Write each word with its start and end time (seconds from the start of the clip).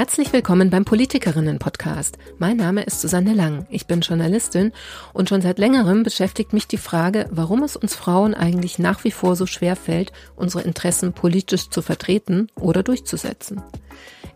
Herzlich 0.00 0.32
willkommen 0.32 0.70
beim 0.70 0.86
Politikerinnen-Podcast. 0.86 2.16
Mein 2.38 2.56
Name 2.56 2.84
ist 2.84 3.02
Susanne 3.02 3.34
Lang. 3.34 3.66
Ich 3.68 3.86
bin 3.86 4.00
Journalistin 4.00 4.72
und 5.12 5.28
schon 5.28 5.42
seit 5.42 5.58
längerem 5.58 6.04
beschäftigt 6.04 6.54
mich 6.54 6.66
die 6.66 6.78
Frage, 6.78 7.28
warum 7.30 7.62
es 7.62 7.76
uns 7.76 7.94
Frauen 7.94 8.32
eigentlich 8.32 8.78
nach 8.78 9.04
wie 9.04 9.10
vor 9.10 9.36
so 9.36 9.44
schwer 9.44 9.76
fällt, 9.76 10.10
unsere 10.36 10.62
Interessen 10.62 11.12
politisch 11.12 11.68
zu 11.68 11.82
vertreten 11.82 12.48
oder 12.54 12.82
durchzusetzen. 12.82 13.60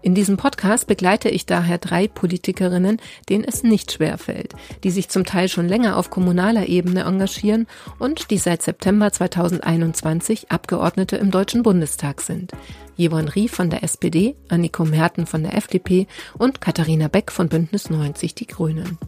In 0.05 0.15
diesem 0.15 0.37
Podcast 0.37 0.87
begleite 0.87 1.31
ich 1.31 1.47
daher 1.47 1.79
drei 1.79 2.09
Politikerinnen, 2.09 3.01
denen 3.31 3.43
es 3.43 3.63
nicht 3.63 3.91
schwer 3.91 4.19
fällt, 4.19 4.53
die 4.85 4.91
sich 4.91 5.09
zum 5.09 5.25
Teil 5.25 5.49
schon 5.49 5.67
länger 5.67 5.97
auf 5.97 6.11
kommunaler 6.11 6.67
Ebene 6.69 7.05
engagieren 7.05 7.67
und 7.99 8.31
die 8.31 8.37
seit 8.37 8.61
September 8.61 9.11
2021 9.11 10.51
Abgeordnete 10.51 11.17
im 11.17 11.31
Deutschen 11.31 11.63
Bundestag 11.63 12.21
sind. 12.21 12.53
Jevon 12.97 13.29
Rie 13.29 13.49
von 13.49 13.71
der 13.71 13.83
SPD, 13.83 14.37
Anniko 14.51 14.85
Merten 14.85 15.25
von 15.25 15.43
der 15.43 15.57
FDP 15.57 16.07
und 16.37 16.61
Katharina 16.61 17.09
Beck 17.09 17.33
von 17.33 17.49
Bündnis 17.49 17.89
90 17.89 18.35
Die 18.35 18.47
Grünen. 18.47 18.99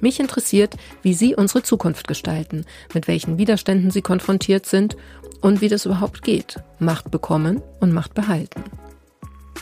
Mich 0.00 0.18
interessiert, 0.18 0.74
wie 1.02 1.14
Sie 1.14 1.36
unsere 1.36 1.62
Zukunft 1.62 2.08
gestalten, 2.08 2.64
mit 2.94 3.06
welchen 3.06 3.38
Widerständen 3.38 3.92
Sie 3.92 4.02
konfrontiert 4.02 4.66
sind 4.66 4.96
und 5.40 5.60
wie 5.60 5.68
das 5.68 5.86
überhaupt 5.86 6.22
geht. 6.22 6.56
Macht 6.80 7.12
bekommen 7.12 7.62
und 7.78 7.92
Macht 7.92 8.14
behalten. 8.14 8.64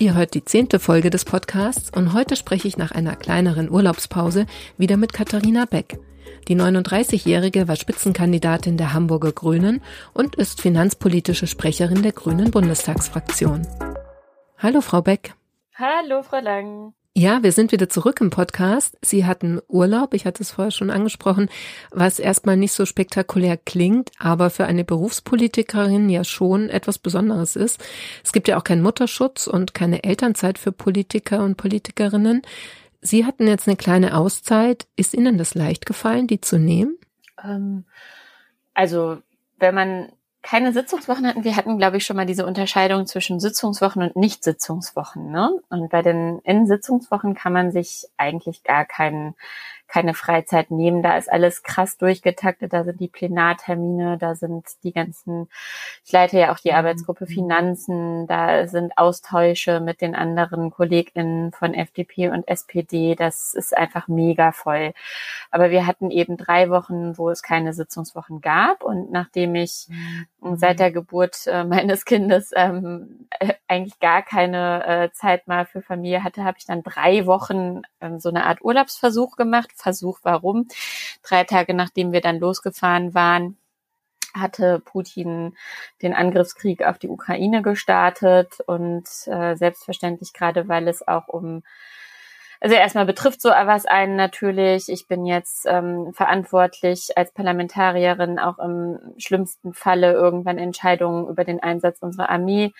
Ihr 0.01 0.15
hört 0.15 0.34
die 0.34 0.45
zehnte 0.45 0.79
Folge 0.79 1.11
des 1.11 1.25
Podcasts 1.25 1.91
und 1.91 2.12
heute 2.12 2.37
spreche 2.37 2.69
ich 2.69 2.77
nach 2.77 2.93
einer 2.93 3.16
kleineren 3.16 3.69
Urlaubspause 3.69 4.47
wieder 4.77 4.97
mit 4.97 5.12
Katharina 5.12 5.65
Beck. 5.65 5.98
Die 6.47 6.55
39-Jährige 6.55 7.66
war 7.66 7.74
Spitzenkandidatin 7.74 8.77
der 8.77 8.93
Hamburger 8.93 9.33
Grünen 9.33 9.83
und 10.15 10.37
ist 10.37 10.61
finanzpolitische 10.61 11.48
Sprecherin 11.48 12.05
der 12.05 12.12
Grünen 12.12 12.52
Bundestagsfraktion. 12.52 13.66
Hallo, 14.59 14.83
Frau 14.83 15.02
Beck. 15.02 15.34
Hallo, 15.74 16.23
Frau 16.23 16.41
Lang. 16.41 16.95
Ja, 17.15 17.43
wir 17.43 17.51
sind 17.51 17.73
wieder 17.73 17.89
zurück 17.89 18.21
im 18.21 18.30
Podcast. 18.30 18.97
Sie 19.02 19.27
hatten 19.27 19.60
Urlaub, 19.66 20.15
ich 20.15 20.24
hatte 20.24 20.43
es 20.43 20.52
vorher 20.52 20.71
schon 20.71 20.91
angesprochen, 20.91 21.49
was 21.91 22.21
erstmal 22.21 22.57
nicht 22.57 22.73
so 22.73 22.87
spektakulär 22.87 23.57
klingt, 23.57 24.13
aber 24.19 24.51
für 24.51 24.66
eine 24.66 24.85
Berufspolitikerin 24.85 26.09
ja 26.10 26.23
schon 26.23 26.71
etwas 26.71 26.99
Besonderes 26.99 27.57
ist. 27.57 27.85
Es 28.23 28.32
gibt 28.32 28.47
ja 28.47 28.57
auch 28.57 28.63
keinen 28.63 28.82
Mutterschutz 28.82 29.49
und 29.49 29.74
keine 29.74 30.05
Elternzeit 30.05 30.59
für 30.59 30.71
Politiker 30.71 31.43
und 31.43 31.57
Politikerinnen. 31.57 32.43
Sie 33.01 33.25
hatten 33.25 33.49
jetzt 33.49 33.66
eine 33.66 33.77
kleine 33.77 34.16
Auszeit. 34.16 34.87
Ist 34.95 35.15
Ihnen 35.15 35.38
das 35.38 35.54
leicht 35.54 35.87
gefallen, 35.87 36.27
die 36.29 36.41
zu 36.41 36.59
nehmen? 36.59 36.99
Ähm, 37.43 37.85
also, 38.75 39.19
wenn 39.59 39.75
man 39.75 40.13
keine 40.43 40.73
Sitzungswochen 40.73 41.27
hatten. 41.27 41.45
Wir 41.45 41.57
hatten, 41.57 41.79
glaube 41.79 41.97
ich, 41.97 42.07
schon 42.07 42.17
mal 42.17 42.27
diese 42.27 42.47
Unterscheidung 42.47 43.07
zwischen 43.07 43.41
Sitzungswochen 43.41 44.03
und 44.03 44.17
Nicht-Sitzungswochen. 44.17 45.31
Ne? 45.31 45.51
Und 45.69 45.91
bei 45.91 46.03
den 46.03 46.39
In-Sitzungswochen 46.41 47.35
kann 47.35 47.53
man 47.53 47.73
sich 47.73 48.07
eigentlich 48.17 48.63
gar 48.63 48.85
keinen 48.85 49.35
keine 49.89 50.13
Freizeit 50.15 50.71
nehmen. 50.71 51.03
Da 51.03 51.17
ist 51.17 51.33
alles 51.33 51.63
krass 51.63 51.97
durchgetaktet. 51.97 52.73
Da 52.73 52.85
sind 52.85 53.01
die 53.01 53.09
Plenartermine, 53.09 54.19
da 54.19 54.35
sind 54.35 54.67
die 54.83 54.93
ganzen, 54.93 55.49
ich 56.05 56.13
leite 56.13 56.39
ja 56.39 56.53
auch 56.53 56.59
die 56.59 56.71
mhm. 56.71 56.77
Arbeitsgruppe 56.77 57.27
Finanzen, 57.27 58.27
da 58.27 58.69
sind 58.69 58.97
Austausche 58.99 59.81
mit 59.81 60.01
den 60.03 60.15
anderen 60.15 60.71
KollegInnen 60.71 61.53
von 61.53 61.75
FDP 61.75 62.29
und 62.29 62.47
SPD. 62.47 63.15
Das 63.15 63.55
ist 63.55 63.77
einfach 63.77 64.09
mega 64.09 64.53
voll. 64.53 64.93
Aber 65.50 65.71
wir 65.71 65.87
hatten 65.87 66.11
eben 66.11 66.37
drei 66.37 66.69
Wochen, 66.69 67.16
wo 67.16 67.31
es 67.31 67.43
keine 67.43 67.72
Sitzungswochen 67.72 68.43
gab. 68.43 68.84
Und 68.84 69.11
nachdem 69.11 69.55
ich 69.55 69.89
mhm. 69.89 70.56
seit 70.56 70.81
der 70.81 70.93
Geburt 70.93 71.47
äh, 71.47 71.65
meines 71.78 72.05
Kindes 72.05 72.50
ähm, 72.55 73.27
äh, 73.41 73.55
eigentlich 73.66 73.99
gar 74.00 74.22
keine 74.22 74.87
äh, 74.87 75.12
Zeit 75.12 75.49
mal 75.49 75.65
für 75.65 75.81
Familie 75.81 76.22
hatte, 76.25 76.44
habe 76.44 76.59
ich 76.59 76.66
dann 76.66 76.83
drei 76.83 77.25
Wochen 77.25 77.83
ähm, 78.03 78.21
so 78.21 78.28
eine 78.28 78.44
Art 78.44 78.61
Urlaubsversuch 78.61 79.37
gemacht 79.37 79.78
Versuch, 79.78 80.21
warum. 80.22 80.69
Drei 81.22 81.44
Tage 81.44 81.75
nachdem 81.75 82.12
wir 82.12 82.21
dann 82.21 82.38
losgefahren 82.38 83.14
waren, 83.14 83.56
hatte 84.34 84.80
Putin 84.80 85.56
den 86.03 86.14
Angriffskrieg 86.14 86.84
auf 86.84 86.98
die 86.98 87.08
Ukraine 87.08 87.62
gestartet 87.62 88.58
und 88.66 89.04
äh, 89.26 89.56
selbstverständlich 89.56 90.32
gerade, 90.32 90.69
weil 90.69 90.88
es 90.88 91.06
auch 91.06 91.28
um 91.28 91.62
also 92.60 92.75
erstmal 92.75 93.06
betrifft 93.06 93.41
so 93.41 93.50
was 93.50 93.86
einen 93.86 94.16
natürlich. 94.16 94.88
Ich 94.88 95.06
bin 95.06 95.26
jetzt 95.26 95.64
ähm, 95.66 96.12
verantwortlich 96.12 97.16
als 97.16 97.32
Parlamentarierin 97.32 98.38
auch 98.38 98.58
im 98.58 98.98
schlimmsten 99.16 99.74
Falle 99.74 100.12
irgendwann 100.12 100.58
Entscheidungen 100.58 101.28
über 101.28 101.44
den 101.44 101.62
Einsatz 101.62 102.03
unserer 102.03 102.30
Armee 102.30 102.72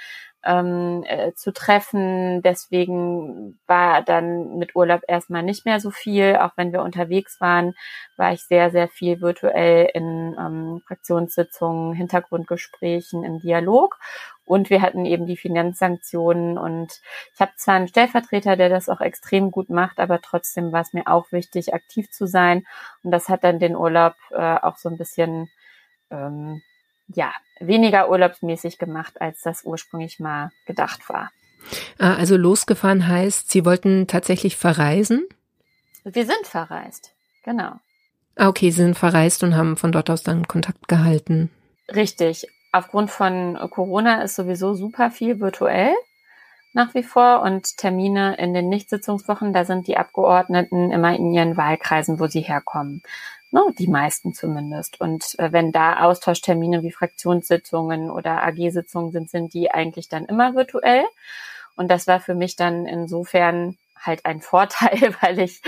ähm, 0.44 1.04
äh, 1.06 1.32
zu 1.34 1.53
treffen. 1.53 2.43
Deswegen 2.43 3.59
war 3.66 4.03
dann 4.03 4.59
mit 4.59 4.76
Urlaub 4.76 5.03
erstmal 5.09 5.43
nicht 5.43 5.65
mehr 5.65 5.81
so 5.81 5.91
viel. 5.91 6.37
Auch 6.37 6.53
wenn 6.56 6.72
wir 6.72 6.82
unterwegs 6.82 7.41
waren, 7.41 7.75
war 8.16 8.32
ich 8.32 8.43
sehr, 8.44 8.71
sehr 8.71 8.88
viel 8.88 9.21
virtuell 9.21 9.91
in 9.94 10.37
ähm, 10.38 10.82
Fraktionssitzungen, 10.87 11.94
Hintergrundgesprächen, 11.94 13.25
im 13.25 13.41
Dialog. 13.41 13.99
Und 14.44 14.71
wir 14.71 14.81
hatten 14.81 15.04
eben 15.04 15.26
die 15.26 15.37
Finanzsanktionen. 15.37 16.56
Und 16.56 17.00
ich 17.34 17.41
habe 17.41 17.53
zwar 17.56 17.75
einen 17.75 17.88
Stellvertreter, 17.88 18.56
der 18.56 18.69
das 18.70 18.88
auch 18.88 19.00
extrem 19.00 19.50
gut 19.50 19.69
macht, 19.69 20.00
aber 20.00 20.20
trotzdem 20.22 20.72
war 20.72 20.81
es 20.81 20.93
mir 20.94 21.06
auch 21.06 21.32
wichtig, 21.32 21.75
aktiv 21.75 22.10
zu 22.10 22.26
sein. 22.26 22.65
Und 23.03 23.10
das 23.10 23.28
hat 23.28 23.44
dann 23.44 23.59
den 23.59 23.76
Urlaub 23.76 24.15
äh, 24.31 24.56
auch 24.56 24.76
so 24.78 24.88
ein 24.88 24.97
bisschen 24.97 25.50
ähm, 26.10 26.62
ja, 27.09 27.33
weniger 27.61 28.11
urlaubsmäßig 28.11 28.79
gemacht, 28.79 29.21
als 29.21 29.43
das 29.43 29.65
ursprünglich 29.65 30.21
mal 30.21 30.51
gedacht 30.67 31.09
war. 31.09 31.31
Ah, 31.99 32.15
also 32.15 32.37
losgefahren 32.37 33.09
heißt, 33.09 33.51
Sie 33.51 33.65
wollten 33.65 34.07
tatsächlich 34.07 34.57
verreisen? 34.57 35.27
Wir 36.05 36.25
sind 36.25 36.47
verreist, 36.47 37.13
genau. 37.43 37.73
Ah, 38.37 38.49
okay, 38.49 38.71
Sie 38.71 38.83
sind 38.83 38.97
verreist 38.97 39.43
und 39.43 39.57
haben 39.57 39.77
von 39.77 39.93
dort 39.93 40.11
aus 40.11 40.23
dann 40.23 40.47
Kontakt 40.47 40.89
gehalten. 40.89 41.51
Richtig. 41.93 42.47
Aufgrund 42.71 43.11
von 43.11 43.59
Corona 43.71 44.23
ist 44.23 44.37
sowieso 44.37 44.75
super 44.75 45.11
viel 45.11 45.41
virtuell 45.41 45.95
nach 46.75 46.95
wie 46.95 47.03
vor 47.03 47.43
und 47.43 47.77
Termine 47.77 48.37
in 48.37 48.53
den 48.53 48.69
Nichtsitzungswochen, 48.69 49.53
da 49.53 49.65
sind 49.65 49.89
die 49.89 49.97
Abgeordneten 49.97 50.93
immer 50.93 51.17
in 51.17 51.33
ihren 51.33 51.57
Wahlkreisen, 51.57 52.21
wo 52.21 52.27
sie 52.27 52.43
herkommen. 52.43 53.03
Ne, 53.51 53.63
die 53.79 53.89
meisten 53.89 54.35
zumindest. 54.35 55.01
Und 55.01 55.39
äh, 55.39 55.53
wenn 55.53 55.73
da 55.73 56.01
Austauschtermine 56.01 56.83
wie 56.83 56.93
Fraktionssitzungen 56.93 58.11
oder 58.11 58.43
AG-Sitzungen 58.43 59.11
sind, 59.11 59.31
sind 59.31 59.55
die 59.55 59.71
eigentlich 59.71 60.09
dann 60.11 60.27
immer 60.27 60.55
virtuell. 60.55 61.05
Und 61.75 61.89
das 61.89 62.07
war 62.07 62.21
für 62.21 62.35
mich 62.35 62.57
dann 62.57 62.85
insofern 62.85 63.79
halt 63.99 64.27
ein 64.27 64.41
Vorteil, 64.43 65.15
weil 65.23 65.39
ich 65.39 65.63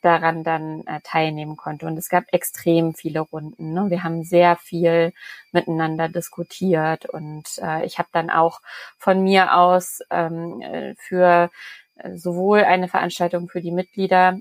daran 0.00 0.44
dann 0.44 0.86
äh, 0.86 1.00
teilnehmen 1.02 1.56
konnte. 1.56 1.86
Und 1.86 1.96
es 1.96 2.08
gab 2.08 2.24
extrem 2.32 2.94
viele 2.94 3.20
Runden. 3.20 3.72
Ne? 3.72 3.90
Wir 3.90 4.04
haben 4.04 4.22
sehr 4.22 4.56
viel 4.56 5.12
miteinander 5.50 6.08
diskutiert 6.08 7.06
und 7.06 7.58
äh, 7.58 7.84
ich 7.84 7.98
habe 7.98 8.08
dann 8.12 8.30
auch 8.30 8.60
von 8.98 9.22
mir 9.22 9.56
aus 9.56 10.00
ähm, 10.10 10.60
äh, 10.60 10.94
für 10.96 11.50
äh, 11.96 12.14
sowohl 12.14 12.64
eine 12.64 12.88
Veranstaltung 12.88 13.48
für 13.48 13.60
die 13.60 13.72
Mitglieder 13.72 14.38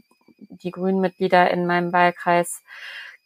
die 0.49 0.71
grünen 0.71 1.01
Mitglieder 1.01 1.51
in 1.51 1.65
meinem 1.65 1.93
Wahlkreis 1.93 2.61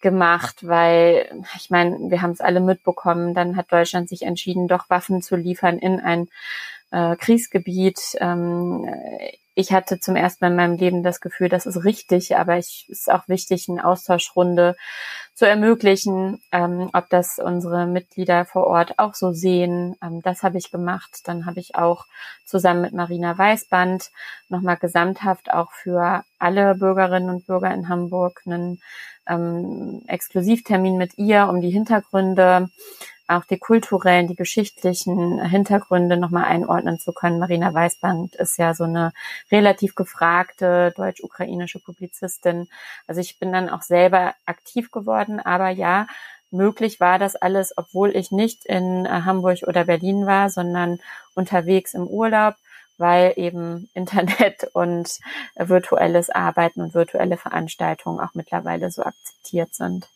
gemacht, 0.02 0.68
weil 0.68 1.30
ich 1.56 1.70
meine, 1.70 1.98
wir 2.10 2.22
haben 2.22 2.32
es 2.32 2.42
alle 2.42 2.60
mitbekommen, 2.60 3.34
dann 3.34 3.56
hat 3.56 3.72
Deutschland 3.72 4.10
sich 4.10 4.24
entschieden, 4.24 4.68
doch 4.68 4.90
Waffen 4.90 5.22
zu 5.22 5.36
liefern 5.36 5.80
in 5.80 6.00
ein 6.00 6.30
äh, 6.92 7.16
Kriegsgebiet. 7.16 8.16
Ähm, 8.20 8.88
ich 9.58 9.74
hatte 9.74 10.00
zum 10.00 10.16
ersten 10.16 10.46
Mal 10.46 10.52
in 10.52 10.56
meinem 10.56 10.78
Leben 10.78 11.02
das 11.02 11.20
Gefühl, 11.20 11.50
das 11.50 11.66
ist 11.66 11.84
richtig, 11.84 12.38
aber 12.38 12.58
es 12.58 12.86
ist 12.90 13.12
auch 13.12 13.28
wichtig, 13.28 13.68
eine 13.68 13.84
Austauschrunde 13.84 14.76
zu 15.34 15.48
ermöglichen, 15.48 16.40
ähm, 16.52 16.92
ob 16.94 17.10
das 17.10 17.40
unsere 17.40 17.88
Mitglieder 17.88 18.46
vor 18.46 18.68
Ort 18.68 19.00
auch 19.00 19.16
so 19.16 19.34
sehen. 19.34 19.96
Ähm, 20.04 20.22
das 20.22 20.44
habe 20.44 20.60
ich 20.60 20.70
gemacht. 20.70 21.22
Dann 21.24 21.48
habe 21.48 21.60
ich 21.60 21.74
auch 21.74 22.06
zusammen 22.46 22.82
mit 22.82 22.94
Marina 22.94 23.36
Weißband 23.36 24.12
nochmal 24.48 24.78
gesamthaft 24.78 25.52
auch 25.52 25.72
für 25.72 26.24
alle 26.38 26.76
Bürgerinnen 26.76 27.32
und 27.32 27.48
Bürger 27.48 27.74
in 27.74 27.90
Hamburg 27.90 28.44
einen 28.46 28.80
ähm, 29.28 30.04
Exklusivtermin 30.06 30.98
mit 30.98 31.18
ihr, 31.18 31.50
um 31.50 31.62
die 31.62 31.72
Hintergründe 31.72 32.70
auch 33.28 33.46
die 33.46 33.58
kulturellen, 33.58 34.28
die 34.28 34.36
geschichtlichen 34.36 35.44
Hintergründe 35.44 36.18
nochmal 36.18 36.46
einordnen 36.46 37.00
zu 37.00 37.12
können. 37.12 37.40
Marina 37.40 37.74
Weißband 37.74 38.36
ist 38.36 38.58
ja 38.58 38.74
so 38.74 38.86
eine 38.86 39.12
relativ 39.52 39.96
gefragte 39.96 40.94
deutsch-ukrainische 40.96 41.80
Publizistin. 41.80 42.70
Also 43.06 43.22
ich 43.22 43.38
bin 43.40 43.52
dann 43.52 43.70
auch 43.70 43.82
selber 43.82 44.34
aktiv 44.46 44.92
geworden, 44.92 45.40
aber 45.40 45.70
ja, 45.70 46.08
möglich 46.52 47.00
war 47.00 47.20
das 47.20 47.36
alles, 47.36 47.74
obwohl 47.78 48.16
ich 48.16 48.32
nicht 48.32 48.66
in 48.66 49.06
äh, 49.06 49.10
Hamburg 49.10 49.60
oder 49.68 49.86
Berlin 49.86 50.26
war, 50.26 50.50
sondern 50.50 51.00
unterwegs 51.36 51.94
im 51.94 52.08
Urlaub, 52.08 52.56
weil 52.98 53.34
eben 53.36 53.90
Internet 53.94 54.70
und 54.74 55.20
virtuelles 55.56 56.30
Arbeiten 56.30 56.82
und 56.82 56.94
virtuelle 56.94 57.38
Veranstaltungen 57.38 58.20
auch 58.20 58.34
mittlerweile 58.34 58.90
so 58.92 59.04
akzeptiert 59.04 59.76
sind. 59.76 60.08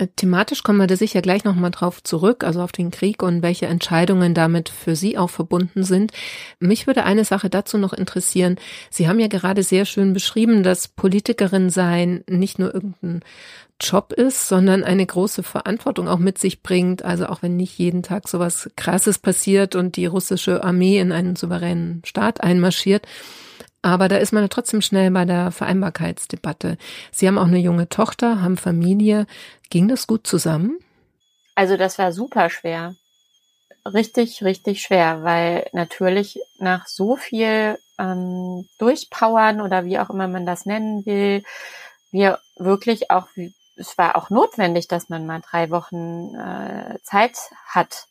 Äh, 0.00 0.08
thematisch 0.16 0.62
kommen 0.62 0.78
wir 0.78 0.86
da 0.86 0.96
sicher 0.96 1.20
gleich 1.20 1.44
nochmal 1.44 1.70
drauf 1.70 2.02
zurück, 2.02 2.42
also 2.42 2.62
auf 2.62 2.72
den 2.72 2.90
Krieg 2.90 3.22
und 3.22 3.42
welche 3.42 3.66
Entscheidungen 3.66 4.34
damit 4.34 4.70
für 4.70 4.96
Sie 4.96 5.18
auch 5.18 5.30
verbunden 5.30 5.84
sind. 5.84 6.12
Mich 6.58 6.86
würde 6.86 7.04
eine 7.04 7.24
Sache 7.24 7.50
dazu 7.50 7.76
noch 7.76 7.92
interessieren. 7.92 8.56
Sie 8.88 9.08
haben 9.08 9.20
ja 9.20 9.28
gerade 9.28 9.62
sehr 9.62 9.84
schön 9.84 10.12
beschrieben, 10.14 10.62
dass 10.62 10.88
Politikerin 10.88 11.68
sein 11.70 12.24
nicht 12.28 12.58
nur 12.58 12.74
irgendein 12.74 13.20
Job 13.78 14.12
ist, 14.12 14.48
sondern 14.48 14.84
eine 14.84 15.04
große 15.04 15.42
Verantwortung 15.42 16.08
auch 16.08 16.18
mit 16.18 16.38
sich 16.38 16.62
bringt. 16.62 17.04
Also 17.04 17.26
auch 17.26 17.42
wenn 17.42 17.56
nicht 17.56 17.78
jeden 17.78 18.02
Tag 18.02 18.28
sowas 18.28 18.70
Krasses 18.76 19.18
passiert 19.18 19.74
und 19.74 19.96
die 19.96 20.06
russische 20.06 20.64
Armee 20.64 20.98
in 20.98 21.12
einen 21.12 21.36
souveränen 21.36 22.02
Staat 22.06 22.42
einmarschiert. 22.42 23.06
Aber 23.82 24.08
da 24.08 24.16
ist 24.16 24.32
man 24.32 24.48
trotzdem 24.50 24.82
schnell 24.82 25.10
bei 25.10 25.24
der 25.24 25.50
Vereinbarkeitsdebatte. 25.50 26.76
Sie 27.12 27.26
haben 27.26 27.38
auch 27.38 27.46
eine 27.46 27.58
junge 27.58 27.88
Tochter, 27.88 28.42
haben 28.42 28.56
Familie. 28.56 29.26
Ging 29.70 29.88
das 29.88 30.06
gut 30.06 30.26
zusammen? 30.26 30.78
Also 31.54 31.76
das 31.76 31.98
war 31.98 32.12
super 32.12 32.50
schwer. 32.50 32.94
Richtig, 33.86 34.44
richtig 34.44 34.82
schwer, 34.82 35.22
weil 35.22 35.66
natürlich 35.72 36.38
nach 36.58 36.86
so 36.86 37.16
viel 37.16 37.78
ähm, 37.98 38.68
Durchpowern 38.78 39.62
oder 39.62 39.86
wie 39.86 39.98
auch 39.98 40.10
immer 40.10 40.28
man 40.28 40.44
das 40.44 40.66
nennen 40.66 41.06
will, 41.06 41.42
wir 42.10 42.38
wirklich 42.56 43.10
auch 43.10 43.28
es 43.80 43.96
war 43.96 44.16
auch 44.16 44.30
notwendig, 44.30 44.88
dass 44.88 45.08
man 45.08 45.26
mal 45.26 45.40
drei 45.40 45.70
Wochen 45.70 46.34
äh, 46.34 46.98
Zeit 47.02 47.36
hat. 47.66 48.06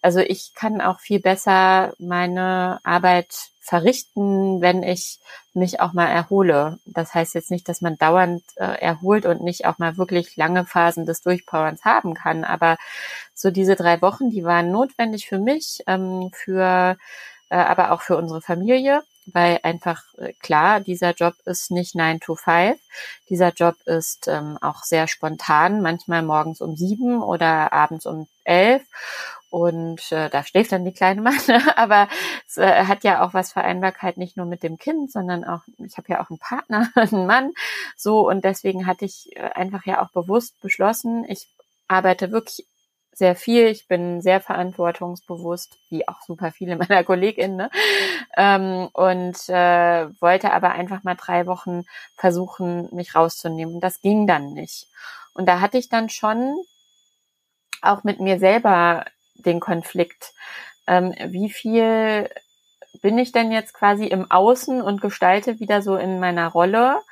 Also 0.00 0.20
ich 0.20 0.52
kann 0.54 0.80
auch 0.80 1.00
viel 1.00 1.20
besser 1.20 1.92
meine 1.98 2.78
Arbeit 2.84 3.48
verrichten, 3.68 4.60
wenn 4.60 4.82
ich 4.82 5.18
mich 5.52 5.80
auch 5.80 5.92
mal 5.92 6.06
erhole. 6.06 6.78
Das 6.86 7.14
heißt 7.14 7.34
jetzt 7.34 7.50
nicht, 7.50 7.68
dass 7.68 7.80
man 7.80 7.98
dauernd 7.98 8.42
äh, 8.56 8.80
erholt 8.80 9.26
und 9.26 9.42
nicht 9.42 9.66
auch 9.66 9.78
mal 9.78 9.96
wirklich 9.98 10.36
lange 10.36 10.64
Phasen 10.64 11.04
des 11.04 11.20
Durchpowerns 11.22 11.84
haben 11.84 12.14
kann. 12.14 12.44
Aber 12.44 12.78
so 13.34 13.50
diese 13.50 13.76
drei 13.76 14.00
Wochen, 14.00 14.30
die 14.30 14.44
waren 14.44 14.72
notwendig 14.72 15.28
für 15.28 15.38
mich, 15.38 15.82
ähm, 15.86 16.30
für 16.34 16.96
äh, 17.50 17.56
aber 17.56 17.92
auch 17.92 18.02
für 18.02 18.16
unsere 18.16 18.40
Familie 18.40 19.02
weil 19.32 19.60
einfach 19.62 20.02
äh, 20.18 20.32
klar, 20.34 20.80
dieser 20.80 21.12
Job 21.12 21.34
ist 21.44 21.70
nicht 21.70 21.94
9 21.94 22.20
to 22.20 22.34
5. 22.34 22.78
Dieser 23.28 23.52
Job 23.52 23.76
ist 23.84 24.28
ähm, 24.28 24.58
auch 24.60 24.84
sehr 24.84 25.08
spontan, 25.08 25.82
manchmal 25.82 26.22
morgens 26.22 26.60
um 26.60 26.76
sieben 26.76 27.22
oder 27.22 27.72
abends 27.72 28.06
um 28.06 28.26
elf. 28.44 28.82
Und 29.50 30.12
äh, 30.12 30.28
da 30.28 30.44
schläft 30.44 30.72
dann 30.72 30.84
die 30.84 30.92
kleine 30.92 31.20
Mann. 31.22 31.38
Aber 31.76 32.08
es 32.46 32.56
äh, 32.58 32.84
hat 32.84 33.04
ja 33.04 33.24
auch 33.24 33.34
was 33.34 33.52
Vereinbarkeit 33.52 34.16
nicht 34.16 34.36
nur 34.36 34.46
mit 34.46 34.62
dem 34.62 34.78
Kind, 34.78 35.10
sondern 35.10 35.44
auch, 35.44 35.62
ich 35.78 35.96
habe 35.96 36.08
ja 36.08 36.22
auch 36.22 36.30
einen 36.30 36.38
Partner, 36.38 36.90
einen 36.94 37.26
Mann. 37.26 37.52
So, 37.96 38.28
und 38.28 38.44
deswegen 38.44 38.86
hatte 38.86 39.04
ich 39.04 39.34
äh, 39.36 39.50
einfach 39.54 39.86
ja 39.86 40.02
auch 40.02 40.10
bewusst 40.10 40.60
beschlossen, 40.60 41.24
ich 41.28 41.48
arbeite 41.88 42.30
wirklich 42.30 42.66
sehr 43.18 43.34
viel. 43.34 43.66
Ich 43.66 43.88
bin 43.88 44.20
sehr 44.22 44.40
verantwortungsbewusst, 44.40 45.78
wie 45.90 46.06
auch 46.08 46.20
super 46.22 46.52
viele 46.52 46.76
meiner 46.78 47.04
KollegInnen. 47.04 47.56
Ne? 47.56 47.70
Ähm, 48.36 48.88
und 48.92 49.48
äh, 49.48 50.08
wollte 50.20 50.52
aber 50.52 50.70
einfach 50.70 51.02
mal 51.02 51.16
drei 51.16 51.46
Wochen 51.46 51.84
versuchen, 52.16 52.88
mich 52.94 53.14
rauszunehmen. 53.14 53.74
Und 53.74 53.80
das 53.80 54.00
ging 54.00 54.26
dann 54.26 54.54
nicht. 54.54 54.86
Und 55.34 55.46
da 55.46 55.60
hatte 55.60 55.78
ich 55.78 55.88
dann 55.88 56.08
schon 56.08 56.56
auch 57.82 58.04
mit 58.04 58.20
mir 58.20 58.38
selber 58.38 59.04
den 59.34 59.60
Konflikt. 59.60 60.32
Ähm, 60.86 61.14
wie 61.26 61.50
viel 61.50 62.30
bin 63.02 63.18
ich 63.18 63.32
denn 63.32 63.52
jetzt 63.52 63.74
quasi 63.74 64.06
im 64.06 64.30
Außen 64.30 64.80
und 64.80 65.00
gestalte 65.00 65.60
wieder 65.60 65.82
so 65.82 65.96
in 65.96 66.20
meiner 66.20 66.48
Rolle? 66.48 67.02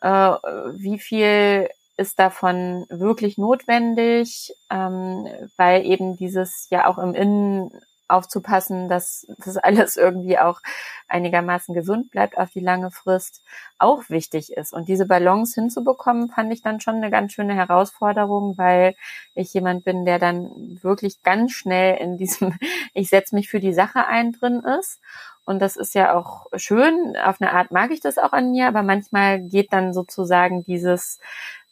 Äh, 0.00 0.08
wie 0.08 0.98
viel 0.98 1.68
ist 1.98 2.18
davon 2.18 2.86
wirklich 2.88 3.36
notwendig, 3.38 4.54
ähm, 4.70 5.26
weil 5.56 5.84
eben 5.84 6.16
dieses 6.16 6.68
ja 6.70 6.86
auch 6.86 6.96
im 6.98 7.14
Innen 7.14 7.72
aufzupassen, 8.08 8.88
dass 8.88 9.26
das 9.44 9.56
alles 9.58 9.96
irgendwie 9.96 10.38
auch 10.38 10.60
einigermaßen 11.08 11.74
gesund 11.74 12.10
bleibt 12.10 12.38
auf 12.38 12.50
die 12.50 12.60
lange 12.60 12.90
Frist, 12.90 13.42
auch 13.78 14.08
wichtig 14.08 14.52
ist. 14.52 14.72
Und 14.72 14.88
diese 14.88 15.06
Balance 15.06 15.60
hinzubekommen, 15.60 16.30
fand 16.30 16.52
ich 16.52 16.62
dann 16.62 16.80
schon 16.80 16.96
eine 16.96 17.10
ganz 17.10 17.32
schöne 17.32 17.54
Herausforderung, 17.54 18.56
weil 18.58 18.94
ich 19.34 19.52
jemand 19.54 19.84
bin, 19.84 20.04
der 20.04 20.18
dann 20.18 20.78
wirklich 20.82 21.22
ganz 21.22 21.52
schnell 21.52 21.96
in 21.98 22.16
diesem 22.16 22.58
Ich 22.94 23.08
setze 23.10 23.34
mich 23.34 23.48
für 23.48 23.60
die 23.60 23.74
Sache 23.74 24.06
ein 24.06 24.32
drin 24.32 24.62
ist. 24.80 25.00
Und 25.44 25.60
das 25.60 25.76
ist 25.76 25.94
ja 25.94 26.14
auch 26.14 26.46
schön. 26.56 27.16
Auf 27.16 27.40
eine 27.40 27.52
Art 27.52 27.70
mag 27.70 27.90
ich 27.90 28.00
das 28.00 28.18
auch 28.18 28.32
an 28.32 28.50
mir, 28.50 28.68
aber 28.68 28.82
manchmal 28.82 29.40
geht 29.40 29.72
dann 29.72 29.94
sozusagen 29.94 30.62
dieses 30.62 31.20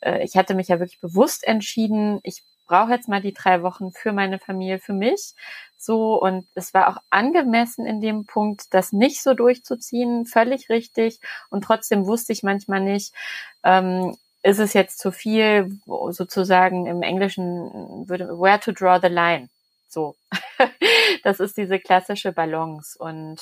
äh, 0.00 0.22
ich 0.24 0.36
hatte 0.36 0.54
mich 0.54 0.68
ja 0.68 0.78
wirklich 0.78 1.00
bewusst 1.00 1.46
entschieden, 1.46 2.20
ich 2.22 2.42
brauche 2.66 2.92
jetzt 2.92 3.08
mal 3.08 3.22
die 3.22 3.34
drei 3.34 3.62
Wochen 3.62 3.92
für 3.92 4.12
meine 4.12 4.38
Familie, 4.38 4.78
für 4.78 4.92
mich. 4.92 5.34
So, 5.78 6.20
und 6.20 6.46
es 6.54 6.74
war 6.74 6.88
auch 6.88 7.02
angemessen 7.10 7.86
in 7.86 8.00
dem 8.00 8.26
Punkt, 8.26 8.74
das 8.74 8.92
nicht 8.92 9.22
so 9.22 9.34
durchzuziehen, 9.34 10.26
völlig 10.26 10.68
richtig. 10.68 11.20
Und 11.50 11.62
trotzdem 11.62 12.06
wusste 12.06 12.32
ich 12.32 12.42
manchmal 12.42 12.80
nicht, 12.80 13.14
ähm, 13.62 14.16
ist 14.42 14.58
es 14.58 14.72
jetzt 14.74 14.98
zu 14.98 15.12
viel, 15.12 15.78
sozusagen 16.10 16.86
im 16.86 17.02
Englischen 17.02 18.08
würde, 18.08 18.38
where 18.38 18.60
to 18.60 18.72
draw 18.72 18.98
the 19.00 19.08
line. 19.08 19.48
So. 19.88 20.16
das 21.24 21.40
ist 21.40 21.56
diese 21.56 21.78
klassische 21.78 22.32
Balance. 22.32 22.98
Und 22.98 23.40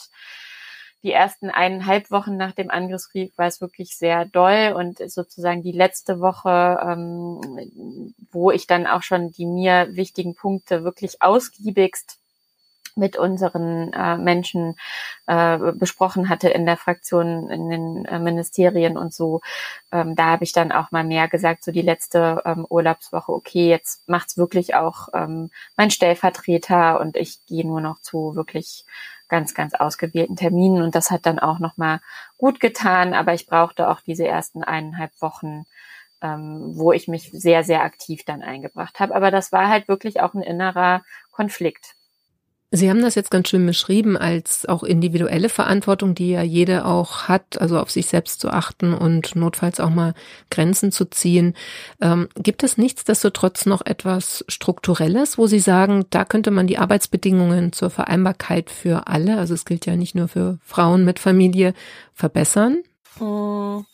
die 1.05 1.13
ersten 1.13 1.51
eineinhalb 1.51 2.11
Wochen 2.11 2.37
nach 2.39 2.53
dem 2.53 2.71
Angriffskrieg 2.71 3.37
war 3.37 3.47
es 3.47 3.61
wirklich 3.61 3.97
sehr 3.97 4.25
doll 4.25 4.73
und 4.75 4.99
sozusagen 5.11 5.63
die 5.63 5.73
letzte 5.73 6.19
Woche, 6.19 6.81
ähm, 6.83 8.15
wo 8.33 8.51
ich 8.51 8.67
dann 8.67 8.87
auch 8.87 9.03
schon 9.03 9.31
die 9.31 9.45
mir 9.45 9.89
wichtigen 9.91 10.35
Punkte 10.35 10.83
wirklich 10.83 11.21
ausgiebigst 11.21 12.19
mit 12.97 13.17
unseren 13.19 13.93
äh, 13.93 14.17
Menschen 14.17 14.77
äh, 15.27 15.59
besprochen 15.73 16.29
hatte 16.29 16.49
in 16.49 16.65
der 16.65 16.77
Fraktion, 16.77 17.51
in 17.51 17.69
den 17.69 18.05
äh, 18.07 18.19
Ministerien 18.19 18.97
und 18.97 19.13
so. 19.13 19.41
Ähm, 19.93 20.15
da 20.15 20.27
habe 20.27 20.45
ich 20.45 20.53
dann 20.53 20.73
auch 20.73 20.91
mal 20.91 21.05
mehr 21.05 21.29
gesagt, 21.29 21.65
so 21.65 21.73
die 21.73 21.83
letzte 21.83 22.43
ähm, 22.45 22.65
Urlaubswoche, 22.69 23.33
okay, 23.33 23.69
jetzt 23.69 24.09
macht's 24.09 24.37
wirklich 24.39 24.75
auch 24.75 25.09
ähm, 25.13 25.51
mein 25.77 25.91
Stellvertreter 25.91 27.01
und 27.01 27.17
ich 27.17 27.45
gehe 27.47 27.67
nur 27.67 27.81
noch 27.81 28.01
zu 28.01 28.37
wirklich 28.37 28.85
ganz, 29.29 29.55
ganz 29.55 29.75
ausgewählten 29.75 30.37
Terminen 30.37 30.83
und 30.83 30.95
das 30.95 31.11
hat 31.11 31.27
dann 31.27 31.39
auch 31.39 31.59
nochmal 31.59 32.01
gut 32.37 32.61
getan, 32.61 33.15
aber 33.15 33.35
ich 33.35 33.47
brauchte 33.47 33.89
auch 33.89 34.01
diese 34.01 34.27
ersten 34.27 34.63
eineinhalb 34.63 35.13
Wochen, 35.21 35.65
ähm, 36.23 36.73
wo 36.77 36.93
ich 36.93 37.09
mich 37.09 37.31
sehr, 37.33 37.65
sehr 37.65 37.83
aktiv 37.83 38.25
dann 38.25 38.43
eingebracht 38.43 39.01
habe. 39.01 39.15
Aber 39.15 39.31
das 39.31 39.53
war 39.53 39.69
halt 39.69 39.89
wirklich 39.89 40.21
auch 40.21 40.35
ein 40.35 40.43
innerer 40.43 41.03
Konflikt. 41.31 41.95
Sie 42.77 42.91
haben 42.91 43.03
das 43.03 43.15
jetzt 43.15 43.31
ganz 43.31 43.49
schön 43.49 43.65
beschrieben 43.65 44.17
als 44.17 44.67
auch 44.67 44.83
individuelle 44.83 45.49
Verantwortung, 45.49 46.17
die 46.17 46.31
ja 46.31 46.43
jede 46.43 46.87
auch 46.87 47.29
hat, 47.29 47.61
also 47.61 47.79
auf 47.79 47.89
sich 47.89 48.07
selbst 48.07 48.41
zu 48.41 48.49
achten 48.49 48.95
und 48.95 49.37
notfalls 49.37 49.79
auch 49.79 49.91
mal 49.91 50.13
Grenzen 50.51 50.91
zu 50.91 51.05
ziehen. 51.05 51.55
Ähm, 52.01 52.29
gibt 52.35 52.65
es 52.65 52.77
nichtsdestotrotz 52.77 53.67
noch 53.67 53.87
etwas 53.87 54.45
Strukturelles, 54.49 55.39
wo 55.39 55.47
Sie 55.47 55.61
sagen, 55.61 56.07
da 56.11 56.25
könnte 56.25 56.51
man 56.51 56.67
die 56.67 56.77
Arbeitsbedingungen 56.77 57.73
zur 57.73 57.91
Vereinbarkeit 57.91 58.71
für 58.71 59.07
alle, 59.07 59.39
also 59.39 59.55
es 59.55 59.65
gilt 59.65 59.87
ja 59.87 59.95
nicht 59.95 60.17
nur 60.17 60.27
für 60.27 60.59
Frauen 60.65 61.05
mit 61.05 61.21
Familie, 61.21 61.75
verbessern? 62.13 62.83
Hm, 63.19 63.87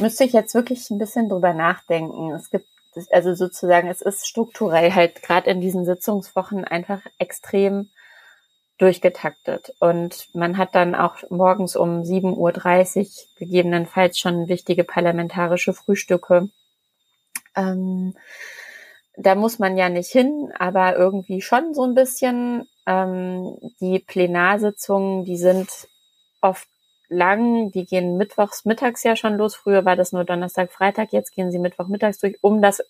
müsste 0.00 0.24
ich 0.24 0.32
jetzt 0.32 0.56
wirklich 0.56 0.90
ein 0.90 0.98
bisschen 0.98 1.28
drüber 1.28 1.54
nachdenken. 1.54 2.32
Es 2.32 2.50
gibt 2.50 2.66
also 3.12 3.34
sozusagen, 3.36 3.86
es 3.86 4.02
ist 4.02 4.26
strukturell 4.26 4.92
halt 4.94 5.22
gerade 5.22 5.48
in 5.48 5.60
diesen 5.60 5.84
Sitzungswochen 5.84 6.64
einfach 6.64 7.02
extrem 7.20 7.88
durchgetaktet. 8.80 9.74
Und 9.78 10.28
man 10.34 10.56
hat 10.56 10.74
dann 10.74 10.94
auch 10.94 11.16
morgens 11.28 11.76
um 11.76 12.02
7.30 12.02 12.98
Uhr 12.98 13.06
gegebenenfalls 13.38 14.18
schon 14.18 14.48
wichtige 14.48 14.84
parlamentarische 14.84 15.74
Frühstücke. 15.74 16.48
Ähm, 17.54 18.14
da 19.16 19.34
muss 19.34 19.58
man 19.58 19.76
ja 19.76 19.90
nicht 19.90 20.10
hin, 20.10 20.50
aber 20.58 20.96
irgendwie 20.96 21.42
schon 21.42 21.74
so 21.74 21.84
ein 21.84 21.94
bisschen. 21.94 22.66
Ähm, 22.86 23.58
die 23.80 23.98
Plenarsitzungen, 23.98 25.24
die 25.24 25.36
sind 25.36 25.68
oft 26.40 26.66
lang, 27.10 27.70
die 27.72 27.84
gehen 27.84 28.16
mittwochs 28.16 28.64
mittags 28.64 29.02
ja 29.02 29.14
schon 29.16 29.36
los. 29.36 29.54
Früher 29.54 29.84
war 29.84 29.96
das 29.96 30.12
nur 30.12 30.24
Donnerstag, 30.24 30.72
Freitag, 30.72 31.12
jetzt 31.12 31.34
gehen 31.34 31.50
sie 31.50 31.58
Mittwoch 31.58 31.88
mittags 31.88 32.18
durch, 32.18 32.38
um 32.40 32.62
das 32.62 32.82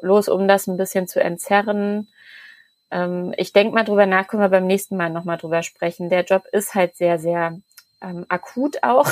los, 0.00 0.28
um 0.28 0.46
das 0.48 0.66
ein 0.66 0.76
bisschen 0.76 1.08
zu 1.08 1.20
entzerren. 1.20 2.08
Ähm, 2.90 3.34
ich 3.36 3.52
denke 3.52 3.74
mal 3.74 3.84
drüber 3.84 4.06
nach, 4.06 4.26
können 4.26 4.42
wir 4.42 4.48
beim 4.48 4.66
nächsten 4.66 4.96
Mal 4.96 5.10
nochmal 5.10 5.38
drüber 5.38 5.62
sprechen. 5.62 6.10
Der 6.10 6.24
Job 6.24 6.44
ist 6.52 6.74
halt 6.74 6.96
sehr, 6.96 7.18
sehr 7.18 7.58
ähm, 8.04 8.26
akut 8.28 8.82
auch. 8.82 9.10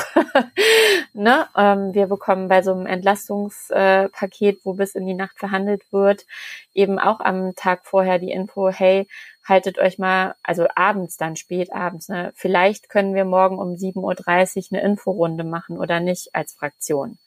ne? 1.14 1.46
Ähm, 1.56 1.94
wir 1.94 2.06
bekommen 2.06 2.48
bei 2.48 2.62
so 2.62 2.72
einem 2.72 2.86
Entlastungspaket, 2.86 4.60
wo 4.64 4.74
bis 4.74 4.94
in 4.94 5.06
die 5.06 5.14
Nacht 5.14 5.38
verhandelt 5.38 5.82
wird, 5.92 6.26
eben 6.74 6.98
auch 6.98 7.20
am 7.20 7.54
Tag 7.54 7.84
vorher 7.84 8.18
die 8.18 8.32
Info, 8.32 8.68
hey, 8.70 9.08
haltet 9.44 9.78
euch 9.78 9.98
mal, 9.98 10.34
also 10.42 10.66
abends 10.74 11.16
dann, 11.16 11.36
spät 11.36 11.72
abends, 11.72 12.08
ne? 12.08 12.32
vielleicht 12.36 12.88
können 12.88 13.14
wir 13.14 13.24
morgen 13.24 13.58
um 13.58 13.74
7.30 13.74 14.72
Uhr 14.72 14.78
eine 14.78 14.86
Inforunde 14.86 15.44
machen 15.44 15.78
oder 15.78 16.00
nicht 16.00 16.34
als 16.34 16.52
Fraktion. 16.52 17.18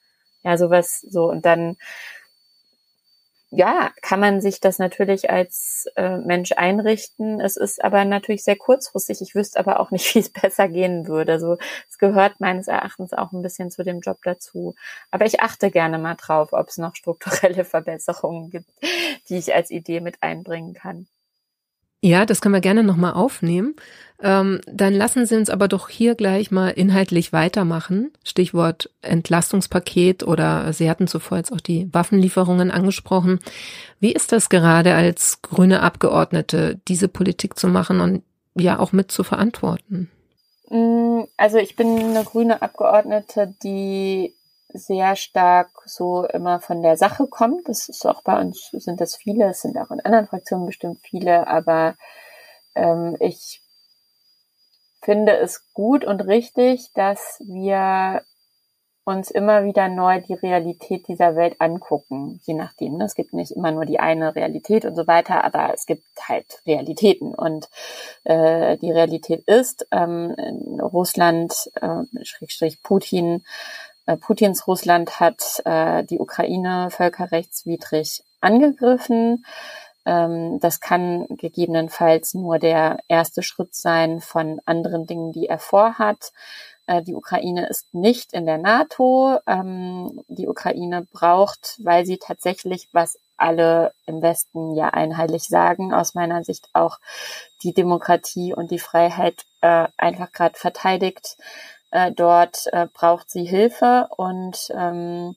Ja, 0.44 0.58
sowas 0.58 1.02
so. 1.02 1.26
Und 1.26 1.46
dann 1.46 1.76
ja, 3.56 3.92
kann 4.02 4.20
man 4.20 4.42
sich 4.42 4.60
das 4.60 4.80
natürlich 4.80 5.30
als 5.30 5.86
äh, 5.96 6.18
Mensch 6.18 6.52
einrichten. 6.52 7.40
Es 7.40 7.56
ist 7.56 7.84
aber 7.84 8.04
natürlich 8.04 8.44
sehr 8.44 8.58
kurzfristig. 8.58 9.22
Ich 9.22 9.34
wüsste 9.34 9.60
aber 9.60 9.80
auch 9.80 9.92
nicht, 9.92 10.14
wie 10.16 10.20
es 10.20 10.30
besser 10.30 10.68
gehen 10.68 11.08
würde. 11.08 11.40
So, 11.40 11.58
es 11.90 11.98
gehört 11.98 12.40
meines 12.40 12.68
Erachtens 12.68 13.14
auch 13.14 13.32
ein 13.32 13.42
bisschen 13.42 13.72
zu 13.72 13.84
dem 13.84 14.02
Job 14.02 14.18
dazu. 14.24 14.76
Aber 15.12 15.26
ich 15.26 15.40
achte 15.40 15.72
gerne 15.72 15.98
mal 15.98 16.16
drauf, 16.16 16.50
ob 16.52 16.68
es 16.68 16.78
noch 16.78 16.96
strukturelle 16.96 17.66
Verbesserungen 17.66 18.50
gibt, 18.50 18.70
die 19.30 19.38
ich 19.38 19.56
als 19.56 19.72
Idee 19.72 20.02
mit 20.02 20.22
einbringen 20.22 20.74
kann. 20.74 21.08
Ja, 22.06 22.28
das 22.28 22.40
können 22.40 22.54
wir 22.54 22.62
gerne 22.62 22.84
nochmal 22.84 23.14
aufnehmen. 23.14 23.74
Ähm, 24.22 24.62
dann 24.68 24.94
lassen 24.94 25.26
Sie 25.26 25.36
uns 25.36 25.50
aber 25.50 25.68
doch 25.68 25.90
hier 25.90 26.14
gleich 26.14 26.52
mal 26.52 26.70
inhaltlich 26.70 27.34
weitermachen. 27.34 28.12
Stichwort 28.24 28.92
Entlastungspaket 29.02 30.22
oder 30.22 30.72
Sie 30.72 30.88
hatten 30.88 31.08
zuvor 31.08 31.40
jetzt 31.40 31.52
auch 31.52 31.60
die 31.60 31.92
Waffenlieferungen 31.92 32.70
angesprochen. 32.70 33.40
Wie 34.00 34.12
ist 34.12 34.32
das 34.32 34.50
gerade 34.50 34.94
als 34.94 35.42
grüne 35.42 35.82
Abgeordnete, 35.82 36.80
diese 36.88 37.08
Politik 37.08 37.58
zu 37.58 37.68
machen 37.68 38.00
und 38.00 38.22
ja 38.54 38.78
auch 38.78 38.92
mit 38.92 39.12
zu 39.12 39.24
verantworten? 39.24 40.12
Mm, 40.70 41.22
also 41.38 41.58
ich 41.58 41.76
bin 41.76 41.88
eine 41.88 42.24
grüne 42.24 42.62
Abgeordnete, 42.62 43.56
die 43.64 44.35
sehr 44.78 45.16
stark 45.16 45.70
so 45.86 46.26
immer 46.26 46.60
von 46.60 46.82
der 46.82 46.98
Sache 46.98 47.28
kommt. 47.28 47.68
Das 47.68 47.90
ist 47.90 48.06
auch 48.06 48.22
bei 48.24 48.40
uns, 48.40 48.70
sind 48.72 49.02
das 49.02 49.16
viele, 49.16 49.50
es 49.50 49.62
sind 49.62 49.78
auch 49.78 49.92
in 49.92 50.02
anderen 50.02 50.28
Fraktionen 50.28 50.66
bestimmt 50.66 51.00
viele, 51.02 51.48
aber 51.48 51.96
ähm, 52.76 53.16
ich 53.20 53.62
finde 55.02 55.38
es 55.38 55.72
gut 55.74 56.04
und 56.04 56.22
richtig, 56.22 56.92
dass 56.94 57.40
wir 57.46 58.24
uns 59.06 59.30
immer 59.30 59.64
wieder 59.64 59.88
neu 59.88 60.20
die 60.20 60.34
Realität 60.34 61.08
dieser 61.08 61.36
Welt 61.36 61.58
angucken, 61.60 62.42
je 62.44 62.56
nachdem. 62.56 62.98
Ne? 62.98 63.06
Es 63.06 63.14
gibt 63.14 63.34
nicht 63.34 63.52
immer 63.52 63.72
nur 63.72 63.86
die 63.86 64.00
eine 64.00 64.36
Realität 64.36 64.84
und 64.84 64.96
so 64.96 65.06
weiter, 65.06 65.44
aber 65.44 65.72
es 65.76 65.86
gibt 65.86 66.04
halt 66.28 66.64
Realitäten. 66.66 67.36
Und 67.36 67.70
äh, 68.24 68.78
die 68.78 68.92
Realität 68.92 69.44
ist, 69.46 69.88
ähm, 69.92 70.34
Russland, 70.82 71.54
äh, 71.80 72.26
Schrägstrich 72.26 72.82
Putin, 72.82 73.46
Putins 74.18 74.68
Russland 74.68 75.20
hat 75.20 75.62
äh, 75.66 76.04
die 76.04 76.20
Ukraine 76.20 76.90
völkerrechtswidrig 76.92 78.24
angegriffen. 78.40 79.46
Ähm, 80.06 80.60
das 80.60 80.80
kann 80.80 81.26
gegebenenfalls 81.30 82.36
nur 82.36 82.60
der 82.60 83.00
erste 83.08 83.42
Schritt 83.42 83.74
sein 83.76 84.22
von 84.22 84.62
anderen 84.66 85.08
Dingen, 85.08 85.32
die 85.32 85.48
er 85.48 85.60
vorhat. 85.60 86.32
Äh, 86.88 87.02
die 87.02 87.16
Ukraine 87.16 87.68
ist 87.68 87.94
nicht 87.94 88.34
in 88.34 88.46
der 88.46 88.60
NATO. 88.60 89.40
Ähm, 89.48 90.24
die 90.28 90.48
Ukraine 90.48 91.08
braucht, 91.12 91.80
weil 91.84 92.06
sie 92.06 92.18
tatsächlich, 92.18 92.88
was 92.92 93.18
alle 93.38 93.92
im 94.06 94.22
Westen 94.22 94.76
ja 94.76 94.90
einheitlich 94.90 95.48
sagen, 95.48 95.94
aus 95.94 96.14
meiner 96.14 96.44
Sicht 96.44 96.70
auch 96.74 97.00
die 97.64 97.74
Demokratie 97.74 98.54
und 98.54 98.72
die 98.72 98.80
Freiheit 98.80 99.44
äh, 99.62 99.88
einfach 99.98 100.32
gerade 100.32 100.58
verteidigt 100.58 101.38
äh, 101.96 102.12
dort 102.12 102.68
äh, 102.74 102.88
braucht 102.94 103.32
sie 103.32 103.46
Hilfe 103.46 104.10
und 104.18 104.70
ähm, 104.76 105.36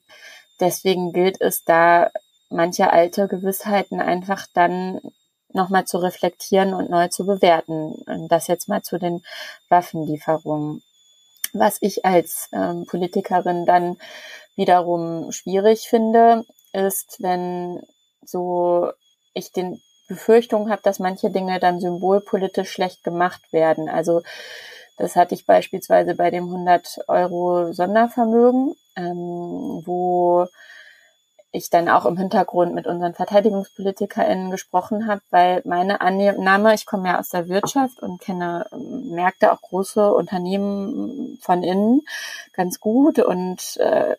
deswegen 0.59 1.13
gilt 1.13 1.39
es 1.39 1.63
da, 1.63 2.11
manche 2.49 2.91
alte 2.91 3.27
Gewissheiten 3.29 4.01
einfach 4.01 4.45
dann 4.53 4.99
nochmal 5.53 5.85
zu 5.85 5.99
reflektieren 5.99 6.73
und 6.73 6.89
neu 6.89 7.07
zu 7.07 7.25
bewerten. 7.25 7.93
Und 8.05 8.27
das 8.27 8.47
jetzt 8.47 8.67
mal 8.67 8.81
zu 8.81 8.97
den 8.97 9.23
Waffenlieferungen. 9.69 10.83
Was 11.53 11.77
ich 11.79 12.05
als 12.05 12.49
ähm, 12.51 12.85
Politikerin 12.87 13.65
dann 13.65 13.97
wiederum 14.55 15.31
schwierig 15.31 15.87
finde, 15.87 16.43
ist, 16.73 17.17
wenn 17.19 17.81
so 18.21 18.91
ich 19.33 19.51
den 19.53 19.81
Befürchtung 20.09 20.69
habe, 20.69 20.81
dass 20.83 20.99
manche 20.99 21.29
Dinge 21.29 21.59
dann 21.59 21.79
symbolpolitisch 21.79 22.69
schlecht 22.69 23.03
gemacht 23.03 23.53
werden. 23.53 23.87
Also 23.87 24.23
das 24.99 25.15
hatte 25.15 25.33
ich 25.33 25.45
beispielsweise 25.45 26.13
bei 26.13 26.29
dem 26.29 26.43
100 26.45 26.99
Euro 27.07 27.71
Sondervermögen, 27.71 28.75
ähm, 28.97 29.81
wo 29.85 30.45
ich 31.51 31.69
dann 31.69 31.89
auch 31.89 32.05
im 32.05 32.17
Hintergrund 32.17 32.75
mit 32.75 32.85
unseren 32.85 33.13
VerteidigungspolitikerInnen 33.13 34.51
gesprochen 34.51 35.07
habe, 35.07 35.21
weil 35.31 35.61
meine 35.65 36.01
Annahme, 36.01 36.75
ich 36.75 36.85
komme 36.85 37.07
ja 37.07 37.19
aus 37.19 37.29
der 37.29 37.47
Wirtschaft 37.47 37.99
und 38.01 38.21
kenne 38.21 38.65
ähm, 38.71 39.09
Märkte, 39.11 39.51
auch 39.53 39.61
große 39.61 40.13
Unternehmen 40.13 41.39
von 41.41 41.63
innen 41.63 42.01
ganz 42.53 42.79
gut 42.79 43.19
und 43.19 43.77
äh, 43.77 44.15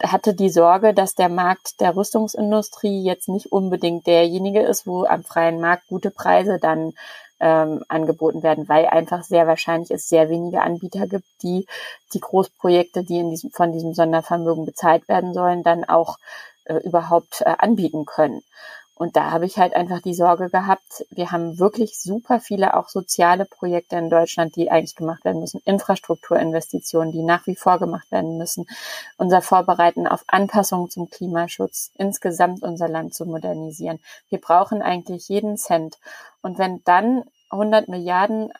hatte 0.00 0.32
die 0.32 0.48
Sorge, 0.50 0.94
dass 0.94 1.16
der 1.16 1.28
Markt 1.28 1.80
der 1.80 1.96
Rüstungsindustrie 1.96 3.02
jetzt 3.02 3.28
nicht 3.28 3.50
unbedingt 3.50 4.06
derjenige 4.06 4.62
ist, 4.62 4.86
wo 4.86 5.04
am 5.04 5.24
freien 5.24 5.60
Markt 5.60 5.88
gute 5.88 6.12
Preise 6.12 6.58
dann 6.60 6.94
ähm, 7.40 7.82
angeboten 7.88 8.42
werden, 8.42 8.68
weil 8.68 8.86
einfach 8.86 9.22
sehr 9.22 9.46
wahrscheinlich 9.46 9.90
es 9.90 10.08
sehr 10.08 10.28
wenige 10.28 10.62
Anbieter 10.62 11.06
gibt, 11.06 11.26
die 11.42 11.66
die 12.12 12.20
Großprojekte, 12.20 13.04
die 13.04 13.18
in 13.18 13.30
diesem, 13.30 13.50
von 13.50 13.72
diesem 13.72 13.94
Sondervermögen 13.94 14.66
bezahlt 14.66 15.08
werden 15.08 15.34
sollen, 15.34 15.62
dann 15.62 15.84
auch 15.84 16.18
äh, 16.64 16.76
überhaupt 16.78 17.42
äh, 17.42 17.54
anbieten 17.58 18.06
können. 18.06 18.42
Und 18.98 19.14
da 19.14 19.30
habe 19.30 19.46
ich 19.46 19.58
halt 19.58 19.76
einfach 19.76 20.02
die 20.02 20.12
Sorge 20.12 20.50
gehabt, 20.50 21.06
wir 21.10 21.30
haben 21.30 21.60
wirklich 21.60 22.00
super 22.00 22.40
viele 22.40 22.74
auch 22.76 22.88
soziale 22.88 23.44
Projekte 23.44 23.94
in 23.94 24.10
Deutschland, 24.10 24.56
die 24.56 24.72
eigentlich 24.72 24.96
gemacht 24.96 25.24
werden 25.24 25.38
müssen, 25.38 25.62
Infrastrukturinvestitionen, 25.64 27.12
die 27.12 27.22
nach 27.22 27.46
wie 27.46 27.54
vor 27.54 27.78
gemacht 27.78 28.10
werden 28.10 28.38
müssen, 28.38 28.66
unser 29.16 29.40
Vorbereiten 29.40 30.08
auf 30.08 30.24
Anpassungen 30.26 30.90
zum 30.90 31.10
Klimaschutz, 31.10 31.92
insgesamt 31.96 32.64
unser 32.64 32.88
Land 32.88 33.14
zu 33.14 33.24
modernisieren. 33.24 34.00
Wir 34.30 34.40
brauchen 34.40 34.82
eigentlich 34.82 35.28
jeden 35.28 35.58
Cent. 35.58 35.98
Und 36.42 36.58
wenn 36.58 36.82
dann 36.82 37.22
100 37.50 37.86
Milliarden 37.86 38.52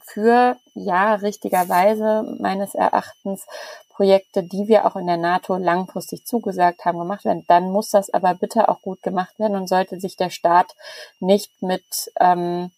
für, 0.00 0.56
ja, 0.74 1.14
richtigerweise 1.14 2.36
meines 2.38 2.74
Erachtens 2.74 3.46
Projekte, 3.94 4.42
die 4.42 4.66
wir 4.66 4.86
auch 4.86 4.96
in 4.96 5.06
der 5.06 5.16
NATO 5.16 5.56
langfristig 5.56 6.26
zugesagt 6.26 6.84
haben, 6.84 6.98
gemacht 6.98 7.24
werden. 7.24 7.44
Dann 7.46 7.70
muss 7.70 7.90
das 7.90 8.10
aber 8.10 8.34
bitte 8.34 8.68
auch 8.68 8.82
gut 8.82 9.02
gemacht 9.02 9.38
werden 9.38 9.56
und 9.56 9.68
sollte 9.68 10.00
sich 10.00 10.16
der 10.16 10.30
Staat 10.30 10.74
nicht 11.20 11.62
mit 11.62 11.84
ähm, 12.18 12.72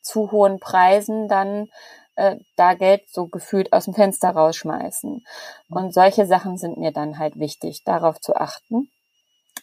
zu 0.00 0.30
hohen 0.30 0.60
Preisen 0.60 1.28
dann 1.28 1.68
äh, 2.14 2.36
da 2.56 2.74
Geld 2.74 3.02
so 3.10 3.26
gefühlt 3.26 3.72
aus 3.72 3.86
dem 3.86 3.94
Fenster 3.94 4.30
rausschmeißen. 4.30 5.24
Und 5.70 5.94
solche 5.94 6.26
Sachen 6.26 6.56
sind 6.56 6.78
mir 6.78 6.92
dann 6.92 7.18
halt 7.18 7.38
wichtig, 7.38 7.82
darauf 7.84 8.20
zu 8.20 8.36
achten. 8.36 8.90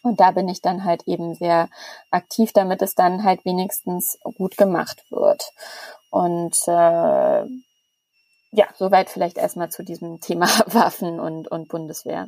Und 0.03 0.20
da 0.20 0.31
bin 0.31 0.50
ich 0.50 0.62
dann 0.62 0.84
halt 0.84 1.03
eben 1.05 1.36
sehr 1.36 1.70
aktiv, 2.10 2.51
damit 2.53 2.81
es 2.81 2.96
dann 2.96 3.24
halt 3.24 3.46
wenigstens 3.46 4.17
gut 4.38 4.58
gemacht 4.58 5.03
wird. 5.12 5.43
Und 6.10 6.55
äh, 6.67 7.46
ja, 8.53 8.67
soweit 8.77 9.10
vielleicht 9.10 9.38
erstmal 9.38 9.70
zu 9.70 9.84
diesem 9.84 10.20
Thema 10.20 10.46
Waffen 10.67 11.20
und, 11.20 11.48
und 11.48 11.67
Bundeswehr. 11.67 12.27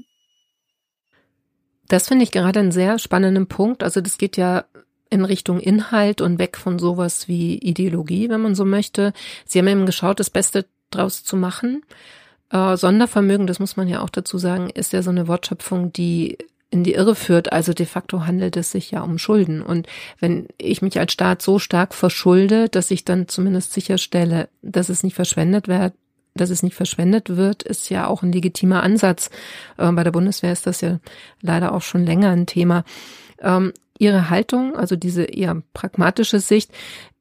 Das 1.88 2.08
finde 2.08 2.24
ich 2.24 2.32
gerade 2.32 2.60
einen 2.60 2.72
sehr 2.72 2.98
spannenden 2.98 3.48
Punkt. 3.48 3.84
Also 3.84 4.02
das 4.02 4.18
geht 4.18 4.38
ja 4.38 4.66
in 5.10 5.26
Richtung 5.26 5.60
Inhalt 5.60 6.22
und 6.22 6.40
weg 6.40 6.58
von 6.58 6.80
sowas 6.80 7.28
wie 7.28 7.58
Ideologie, 7.58 8.30
wenn 8.30 8.42
man 8.42 8.56
so 8.56 8.66
möchte. 8.66 9.14
Sie 9.46 9.60
haben 9.60 9.68
eben 9.68 9.86
geschaut, 9.86 10.20
das 10.20 10.30
Beste 10.30 10.66
draus 10.90 11.24
zu 11.24 11.36
machen. 11.36 11.84
Äh, 12.50 12.78
Sondervermögen, 12.78 13.46
das 13.46 13.60
muss 13.60 13.78
man 13.78 13.88
ja 13.88 14.02
auch 14.02 14.10
dazu 14.10 14.38
sagen, 14.38 14.70
ist 14.70 14.94
ja 14.94 15.04
so 15.04 15.10
eine 15.10 15.28
Wortschöpfung, 15.28 15.92
die 15.94 16.38
in 16.74 16.84
die 16.84 16.94
Irre 16.94 17.16
führt. 17.16 17.54
Also 17.54 17.74
de 17.74 17.86
facto 17.86 18.26
handelt 18.26 18.58
es 18.58 18.72
sich 18.72 18.92
ja 18.92 19.02
um 19.02 19.20
Schulden. 19.20 19.62
Und 19.62 19.88
wenn 20.20 20.48
ich 20.58 20.82
mich 20.82 21.00
als 21.00 21.14
Staat 21.14 21.42
so 21.42 21.60
stark 21.60 21.94
verschulde, 21.94 22.68
dass 22.68 22.90
ich 22.90 23.06
dann 23.06 23.28
zumindest 23.28 23.74
sicherstelle, 23.74 24.50
dass 24.64 24.90
es 24.90 25.04
nicht 25.04 25.16
verschwendet 25.16 25.68
wird, 25.68 25.94
dass 26.34 26.50
es 26.50 26.64
nicht 26.64 26.76
verschwendet 26.76 27.30
wird, 27.30 27.62
ist 27.62 27.90
ja 27.90 28.08
auch 28.08 28.24
ein 28.24 28.32
legitimer 28.32 28.82
Ansatz. 28.82 29.30
Äh, 29.78 29.92
bei 29.92 30.04
der 30.04 30.12
Bundeswehr 30.12 30.52
ist 30.52 30.66
das 30.66 30.82
ja 30.82 31.00
leider 31.42 31.74
auch 31.74 31.84
schon 31.84 32.06
länger 32.06 32.32
ein 32.32 32.48
Thema. 32.48 32.84
Ähm, 33.40 33.72
ihre 34.00 34.32
Haltung, 34.32 34.76
also 34.76 34.96
diese 34.96 35.24
eher 35.24 35.62
pragmatische 35.74 36.40
Sicht, 36.40 36.72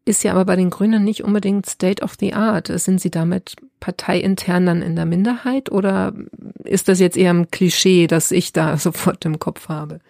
ist 0.04 0.24
ja 0.24 0.32
aber 0.32 0.44
bei 0.44 0.56
den 0.56 0.70
Grünen 0.70 1.04
nicht 1.04 1.22
unbedingt 1.22 1.66
State 1.66 2.02
of 2.02 2.14
the 2.18 2.34
Art. 2.34 2.68
Sind 2.68 3.00
Sie 3.00 3.10
damit 3.10 3.56
parteiintern 3.80 4.66
dann 4.66 4.82
in 4.82 4.96
der 4.96 5.06
Minderheit 5.06 5.70
oder 5.70 6.12
ist 6.64 6.88
das 6.88 6.98
jetzt 6.98 7.16
eher 7.16 7.32
ein 7.32 7.50
Klischee, 7.50 8.06
das 8.06 8.30
ich 8.30 8.52
da 8.52 8.76
sofort 8.78 9.24
im 9.24 9.38
Kopf 9.38 9.68
habe? 9.68 10.00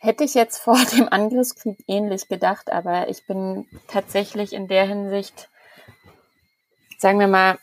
Hätte 0.00 0.24
ich 0.24 0.34
jetzt 0.34 0.58
vor 0.58 0.78
dem 0.96 1.08
Angriffskrieg 1.08 1.78
ähnlich 1.86 2.28
gedacht, 2.28 2.70
aber 2.70 3.08
ich 3.08 3.26
bin 3.26 3.66
tatsächlich 3.88 4.52
in 4.52 4.68
der 4.68 4.86
Hinsicht 4.86 5.48
sagen 6.98 7.20
wir 7.20 7.28
mal, 7.28 7.58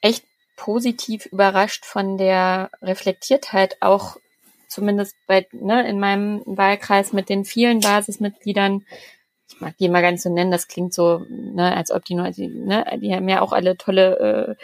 echt 0.00 0.24
positiv 0.56 1.26
überrascht 1.26 1.84
von 1.84 2.18
der 2.18 2.70
Reflektiertheit 2.82 3.76
auch 3.80 4.16
zumindest 4.68 5.16
bei, 5.26 5.46
ne, 5.52 5.88
in 5.88 5.98
meinem 5.98 6.42
Wahlkreis 6.46 7.12
mit 7.12 7.28
den 7.28 7.44
vielen 7.44 7.80
Basismitgliedern. 7.80 8.84
Ich 9.52 9.60
mag 9.60 9.76
die 9.78 9.88
mal 9.88 10.02
ganz 10.02 10.22
so 10.22 10.32
nennen, 10.32 10.50
das 10.50 10.68
klingt 10.68 10.94
so, 10.94 11.26
ne, 11.28 11.76
als 11.76 11.90
ob 11.90 12.04
die 12.04 12.14
nur, 12.14 12.30
die, 12.30 12.48
ne, 12.48 12.84
die 13.00 13.14
haben 13.14 13.28
ja 13.28 13.40
auch 13.42 13.52
alle 13.52 13.76
tolle 13.76 14.56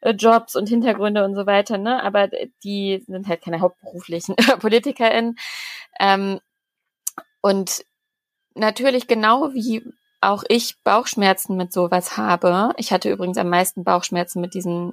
äh, 0.00 0.10
Jobs 0.12 0.54
und 0.54 0.68
Hintergründe 0.68 1.24
und 1.24 1.34
so 1.34 1.46
weiter, 1.46 1.78
ne? 1.78 2.02
Aber 2.02 2.28
die 2.62 3.02
sind 3.06 3.26
halt 3.26 3.42
keine 3.42 3.60
hauptberuflichen 3.60 4.36
PolitikerInnen. 4.60 5.36
Ähm, 5.98 6.40
und 7.40 7.84
natürlich 8.54 9.06
genau 9.06 9.52
wie 9.54 9.82
auch 10.20 10.42
ich 10.48 10.76
Bauchschmerzen 10.82 11.56
mit 11.56 11.72
sowas 11.72 12.16
habe. 12.16 12.72
Ich 12.76 12.92
hatte 12.92 13.10
übrigens 13.10 13.38
am 13.38 13.48
meisten 13.48 13.84
Bauchschmerzen 13.84 14.40
mit 14.40 14.54
diesem, 14.54 14.92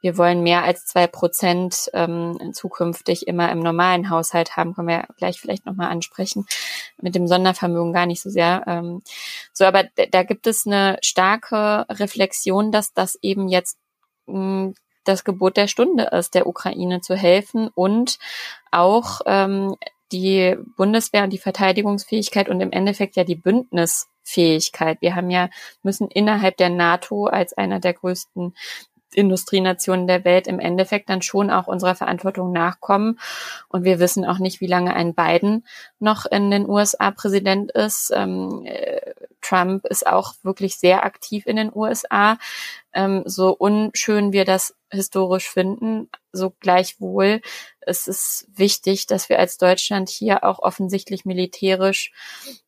wir 0.00 0.18
wollen 0.18 0.42
mehr 0.42 0.64
als 0.64 0.84
zwei 0.86 1.06
Prozent 1.06 1.90
ähm, 1.92 2.52
zukünftig 2.52 3.28
immer 3.28 3.52
im 3.52 3.60
normalen 3.60 4.10
Haushalt 4.10 4.56
haben, 4.56 4.74
können 4.74 4.88
wir 4.88 5.06
gleich 5.16 5.40
vielleicht 5.40 5.64
nochmal 5.64 5.90
ansprechen. 5.90 6.46
Mit 7.00 7.14
dem 7.14 7.28
Sondervermögen 7.28 7.92
gar 7.92 8.06
nicht 8.06 8.20
so 8.20 8.30
sehr. 8.30 8.64
Ähm, 8.66 9.02
so, 9.52 9.64
aber 9.64 9.84
da 10.10 10.24
gibt 10.24 10.46
es 10.46 10.66
eine 10.66 10.98
starke 11.02 11.86
Reflexion, 11.88 12.72
dass 12.72 12.92
das 12.92 13.16
eben 13.22 13.48
jetzt 13.48 13.78
mh, 14.26 14.34
hm, 14.34 14.74
das 15.04 15.24
Gebot 15.24 15.56
der 15.56 15.68
Stunde 15.68 16.04
ist, 16.04 16.34
der 16.34 16.46
Ukraine 16.46 17.00
zu 17.00 17.14
helfen 17.14 17.68
und 17.74 18.18
auch 18.70 19.20
ähm, 19.26 19.76
die 20.12 20.56
Bundeswehr 20.76 21.24
und 21.24 21.32
die 21.32 21.38
Verteidigungsfähigkeit 21.38 22.48
und 22.48 22.60
im 22.60 22.72
Endeffekt 22.72 23.16
ja 23.16 23.24
die 23.24 23.34
Bündnisfähigkeit. 24.24 25.00
Wir 25.00 25.14
haben 25.14 25.30
ja, 25.30 25.50
müssen 25.82 26.08
innerhalb 26.08 26.56
der 26.56 26.70
NATO 26.70 27.26
als 27.26 27.52
einer 27.52 27.80
der 27.80 27.94
größten 27.94 28.54
Industrienationen 29.12 30.08
der 30.08 30.24
Welt 30.24 30.48
im 30.48 30.58
Endeffekt 30.58 31.08
dann 31.08 31.22
schon 31.22 31.50
auch 31.50 31.68
unserer 31.68 31.94
Verantwortung 31.94 32.50
nachkommen. 32.50 33.20
Und 33.68 33.84
wir 33.84 34.00
wissen 34.00 34.24
auch 34.24 34.38
nicht, 34.38 34.60
wie 34.60 34.66
lange 34.66 34.94
ein 34.94 35.14
Biden 35.14 35.64
noch 36.00 36.26
in 36.26 36.50
den 36.50 36.68
USA 36.68 37.12
Präsident 37.12 37.70
ist. 37.70 38.10
Ähm, 38.12 38.62
äh, 38.64 39.12
Trump 39.44 39.84
ist 39.86 40.06
auch 40.06 40.34
wirklich 40.42 40.76
sehr 40.76 41.04
aktiv 41.04 41.46
in 41.46 41.56
den 41.56 41.70
USA. 41.74 42.38
Ähm, 42.92 43.22
so 43.26 43.52
unschön 43.52 44.32
wir 44.32 44.44
das 44.44 44.74
historisch 44.90 45.48
finden, 45.48 46.08
so 46.32 46.54
gleichwohl 46.60 47.40
es 47.86 48.08
ist 48.08 48.46
wichtig, 48.54 49.06
dass 49.06 49.28
wir 49.28 49.38
als 49.38 49.58
Deutschland 49.58 50.08
hier 50.08 50.44
auch 50.44 50.58
offensichtlich 50.58 51.24
militärisch 51.24 52.12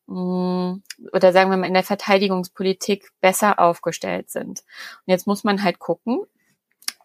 mh, 0.07 0.15
mm, 0.15 0.83
oder 1.13 1.33
sagen 1.33 1.49
wir 1.49 1.57
mal 1.57 1.67
in 1.67 1.73
der 1.73 1.83
Verteidigungspolitik 1.83 3.09
besser 3.21 3.59
aufgestellt 3.59 4.29
sind. 4.29 4.59
Und 4.59 5.11
jetzt 5.11 5.27
muss 5.27 5.43
man 5.43 5.63
halt 5.63 5.79
gucken, 5.79 6.21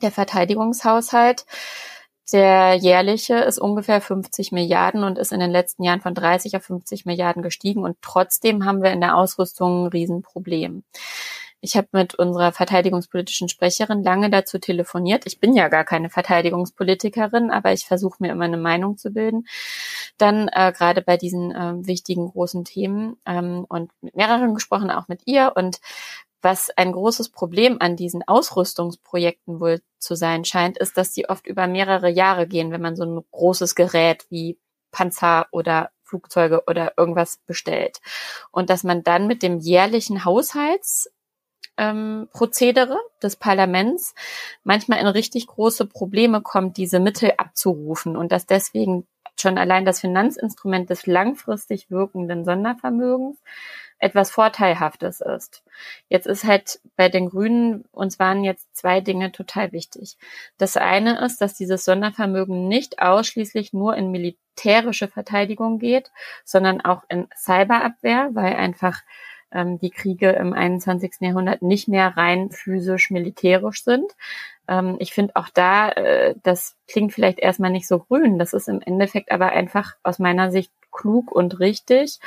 der 0.02 0.10
Verteidigungshaushalt, 0.10 1.46
der 2.30 2.74
jährliche 2.74 3.36
ist 3.36 3.58
ungefähr 3.58 4.00
50 4.00 4.52
Milliarden 4.52 5.04
und 5.04 5.18
ist 5.18 5.32
in 5.32 5.40
den 5.40 5.50
letzten 5.50 5.82
Jahren 5.82 6.00
von 6.00 6.14
30 6.14 6.56
auf 6.56 6.64
50 6.64 7.04
Milliarden 7.04 7.42
gestiegen 7.42 7.84
und 7.84 7.96
trotzdem 8.00 8.64
haben 8.64 8.82
wir 8.82 8.92
in 8.92 9.00
der 9.00 9.16
Ausrüstung 9.16 9.84
ein 9.84 9.88
Riesenproblem. 9.88 10.84
Ich 11.64 11.76
habe 11.76 11.86
mit 11.92 12.16
unserer 12.16 12.50
verteidigungspolitischen 12.50 13.48
Sprecherin 13.48 14.02
lange 14.02 14.30
dazu 14.30 14.58
telefoniert. 14.58 15.26
Ich 15.26 15.38
bin 15.38 15.54
ja 15.54 15.68
gar 15.68 15.84
keine 15.84 16.10
Verteidigungspolitikerin, 16.10 17.52
aber 17.52 17.72
ich 17.72 17.86
versuche 17.86 18.16
mir 18.18 18.32
immer 18.32 18.46
eine 18.46 18.56
Meinung 18.56 18.98
zu 18.98 19.12
bilden. 19.12 19.46
Dann 20.18 20.48
äh, 20.48 20.72
gerade 20.76 21.02
bei 21.02 21.16
diesen 21.16 21.52
äh, 21.52 21.86
wichtigen 21.86 22.30
großen 22.30 22.64
Themen 22.64 23.16
ähm, 23.26 23.64
und 23.68 23.92
mit 24.00 24.16
mehreren 24.16 24.54
gesprochen, 24.54 24.90
auch 24.90 25.06
mit 25.06 25.22
ihr. 25.26 25.52
Und 25.54 25.78
was 26.42 26.70
ein 26.76 26.92
großes 26.92 27.30
Problem 27.30 27.76
an 27.80 27.96
diesen 27.96 28.26
Ausrüstungsprojekten 28.26 29.60
wohl 29.60 29.80
zu 29.98 30.16
sein 30.16 30.44
scheint, 30.44 30.76
ist, 30.76 30.96
dass 30.96 31.12
die 31.12 31.28
oft 31.28 31.46
über 31.46 31.66
mehrere 31.66 32.10
Jahre 32.10 32.46
gehen, 32.46 32.72
wenn 32.72 32.82
man 32.82 32.96
so 32.96 33.04
ein 33.04 33.24
großes 33.30 33.74
Gerät 33.74 34.26
wie 34.28 34.58
Panzer 34.90 35.46
oder 35.52 35.90
Flugzeuge 36.02 36.64
oder 36.66 36.94
irgendwas 36.96 37.38
bestellt. 37.46 38.00
Und 38.50 38.68
dass 38.68 38.84
man 38.84 39.02
dann 39.02 39.26
mit 39.26 39.42
dem 39.42 39.58
jährlichen 39.58 40.24
Haushalts 40.24 41.10
ähm, 41.78 42.28
des 43.22 43.36
Parlaments 43.36 44.14
manchmal 44.62 44.98
in 44.98 45.06
richtig 45.06 45.46
große 45.46 45.86
Probleme 45.86 46.42
kommt, 46.42 46.76
diese 46.76 47.00
Mittel 47.00 47.32
abzurufen 47.38 48.16
und 48.16 48.32
dass 48.32 48.46
deswegen 48.46 49.06
schon 49.40 49.56
allein 49.56 49.84
das 49.84 50.00
Finanzinstrument 50.00 50.90
des 50.90 51.06
langfristig 51.06 51.90
wirkenden 51.90 52.44
Sondervermögens 52.44 53.38
etwas 54.02 54.32
Vorteilhaftes 54.32 55.20
ist. 55.20 55.62
Jetzt 56.08 56.26
ist 56.26 56.44
halt 56.44 56.80
bei 56.96 57.08
den 57.08 57.28
Grünen, 57.28 57.84
uns 57.92 58.18
waren 58.18 58.42
jetzt 58.42 58.74
zwei 58.76 59.00
Dinge 59.00 59.30
total 59.30 59.70
wichtig. 59.70 60.16
Das 60.58 60.76
eine 60.76 61.24
ist, 61.24 61.40
dass 61.40 61.54
dieses 61.54 61.84
Sondervermögen 61.84 62.66
nicht 62.66 63.00
ausschließlich 63.00 63.72
nur 63.72 63.96
in 63.96 64.10
militärische 64.10 65.06
Verteidigung 65.06 65.78
geht, 65.78 66.10
sondern 66.44 66.80
auch 66.80 67.04
in 67.08 67.28
Cyberabwehr, 67.36 68.30
weil 68.32 68.56
einfach 68.56 69.02
ähm, 69.52 69.78
die 69.78 69.90
Kriege 69.90 70.30
im 70.30 70.52
21. 70.52 71.20
Jahrhundert 71.20 71.62
nicht 71.62 71.86
mehr 71.86 72.16
rein 72.16 72.50
physisch 72.50 73.10
militärisch 73.10 73.84
sind. 73.84 74.10
Ähm, 74.66 74.96
ich 74.98 75.12
finde 75.12 75.36
auch 75.36 75.48
da, 75.48 75.90
äh, 75.90 76.34
das 76.42 76.76
klingt 76.88 77.12
vielleicht 77.12 77.38
erstmal 77.38 77.70
nicht 77.70 77.86
so 77.86 78.00
grün, 78.00 78.40
das 78.40 78.52
ist 78.52 78.68
im 78.68 78.80
Endeffekt 78.80 79.30
aber 79.30 79.50
einfach 79.50 79.94
aus 80.02 80.18
meiner 80.18 80.50
Sicht 80.50 80.72
klug 80.90 81.30
und 81.30 81.60
richtig. 81.60 82.18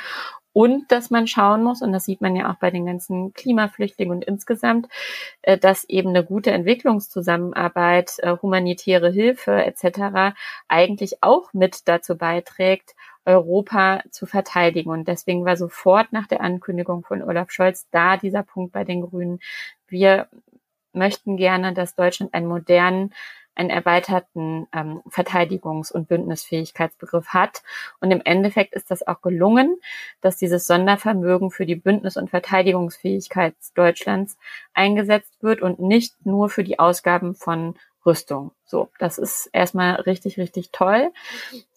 Und 0.56 0.90
dass 0.90 1.10
man 1.10 1.26
schauen 1.26 1.62
muss, 1.62 1.82
und 1.82 1.92
das 1.92 2.06
sieht 2.06 2.22
man 2.22 2.34
ja 2.34 2.50
auch 2.50 2.54
bei 2.54 2.70
den 2.70 2.86
ganzen 2.86 3.34
Klimaflüchtlingen 3.34 4.16
und 4.16 4.24
insgesamt, 4.24 4.88
äh, 5.42 5.58
dass 5.58 5.84
eben 5.84 6.08
eine 6.08 6.24
gute 6.24 6.50
Entwicklungszusammenarbeit, 6.50 8.14
äh, 8.20 8.38
humanitäre 8.40 9.10
Hilfe 9.10 9.52
etc. 9.52 10.34
eigentlich 10.66 11.22
auch 11.22 11.52
mit 11.52 11.86
dazu 11.88 12.16
beiträgt, 12.16 12.94
Europa 13.26 14.02
zu 14.10 14.24
verteidigen. 14.24 14.88
Und 14.88 15.08
deswegen 15.08 15.44
war 15.44 15.58
sofort 15.58 16.10
nach 16.14 16.26
der 16.26 16.40
Ankündigung 16.40 17.04
von 17.04 17.22
Olaf 17.22 17.50
Scholz 17.50 17.86
da 17.90 18.16
dieser 18.16 18.42
Punkt 18.42 18.72
bei 18.72 18.84
den 18.84 19.02
Grünen. 19.02 19.40
Wir 19.88 20.26
möchten 20.94 21.36
gerne, 21.36 21.74
dass 21.74 21.96
Deutschland 21.96 22.32
einen 22.32 22.46
modernen, 22.46 23.12
einen 23.56 23.70
erweiterten 23.70 24.68
ähm, 24.72 25.02
Verteidigungs- 25.08 25.90
und 25.92 26.08
Bündnisfähigkeitsbegriff 26.08 27.28
hat. 27.28 27.62
Und 28.00 28.10
im 28.10 28.20
Endeffekt 28.24 28.74
ist 28.74 28.90
das 28.90 29.06
auch 29.06 29.22
gelungen, 29.22 29.76
dass 30.20 30.36
dieses 30.36 30.66
Sondervermögen 30.66 31.50
für 31.50 31.66
die 31.66 31.76
Bündnis- 31.76 32.16
und 32.16 32.30
Verteidigungsfähigkeit 32.30 33.54
Deutschlands 33.74 34.36
eingesetzt 34.74 35.42
wird 35.42 35.62
und 35.62 35.80
nicht 35.80 36.14
nur 36.24 36.48
für 36.48 36.64
die 36.64 36.78
Ausgaben 36.78 37.34
von 37.34 37.74
Rüstung. 38.04 38.52
So, 38.64 38.90
das 38.98 39.18
ist 39.18 39.50
erstmal 39.52 39.96
richtig, 40.02 40.38
richtig 40.38 40.70
toll. 40.70 41.10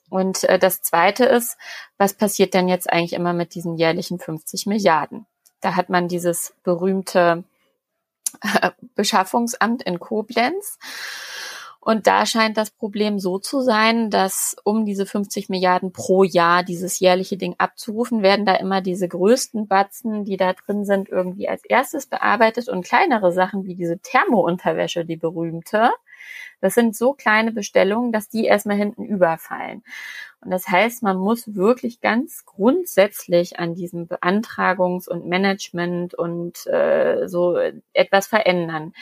Und 0.10 0.44
äh, 0.44 0.60
das 0.60 0.82
Zweite 0.82 1.26
ist, 1.26 1.58
was 1.98 2.13
passiert 2.13 2.54
denn 2.54 2.68
jetzt 2.68 2.92
eigentlich 2.92 3.13
immer 3.13 3.34
mit 3.34 3.56
diesen 3.56 3.78
jährlichen 3.78 4.20
50 4.20 4.65
Milliarden? 4.65 5.26
Da 5.62 5.76
hat 5.76 5.89
man 5.89 6.08
dieses 6.08 6.54
berühmte 6.63 7.44
äh, 8.42 8.72
Beschaffungsamt 8.96 9.84
in 9.84 10.00
Koblenz. 10.00 10.78
Und 11.82 12.08
da 12.08 12.26
scheint 12.26 12.58
das 12.58 12.72
Problem 12.72 13.20
so 13.20 13.39
zu 13.39 13.62
sein, 13.62 14.10
dass 14.10 14.56
um 14.65 14.86
diese 14.86 15.06
50 15.06 15.48
Milliarden 15.50 15.94
pro 15.94 16.24
Jahr 16.24 16.63
dieses 16.63 17.00
jährliche 17.00 17.38
Ding 17.38 17.56
abzurufen, 17.58 18.22
werden 18.22 18.46
da 18.46 18.56
immer 18.56 18.82
diese 18.82 19.08
größten 19.08 19.68
Batzen, 19.68 20.26
die 20.26 20.36
da 20.36 20.54
drin 20.54 20.84
sind, 20.84 21.08
irgendwie 21.08 21.48
als 21.48 21.63
erstes 21.63 22.06
bearbeitet 22.06 22.68
und 22.68 22.86
kleinere 22.86 23.32
Sachen 23.32 23.65
wie 23.65 23.76
diese 23.76 24.00
Thermounterwäsche, 24.00 25.06
die 25.06 25.15
berühmte, 25.15 25.92
das 26.62 26.74
sind 26.74 26.96
so 26.96 27.13
kleine 27.13 27.52
Bestellungen, 27.52 28.12
dass 28.12 28.30
die 28.30 28.46
erstmal 28.46 28.78
hinten 28.78 29.06
überfallen. 29.06 29.84
Und 30.42 30.52
das 30.52 30.68
heißt, 30.68 31.04
man 31.04 31.18
muss 31.18 31.56
wirklich 31.56 32.02
ganz 32.02 32.46
grundsätzlich 32.46 33.60
an 33.60 33.76
diesem 33.76 34.08
Beantragungs- 34.08 35.10
und 35.10 35.26
Management 35.26 36.13
und 36.13 36.65
äh, 36.68 37.28
so 37.28 37.58
etwas 37.94 38.28
verändern 38.28 38.94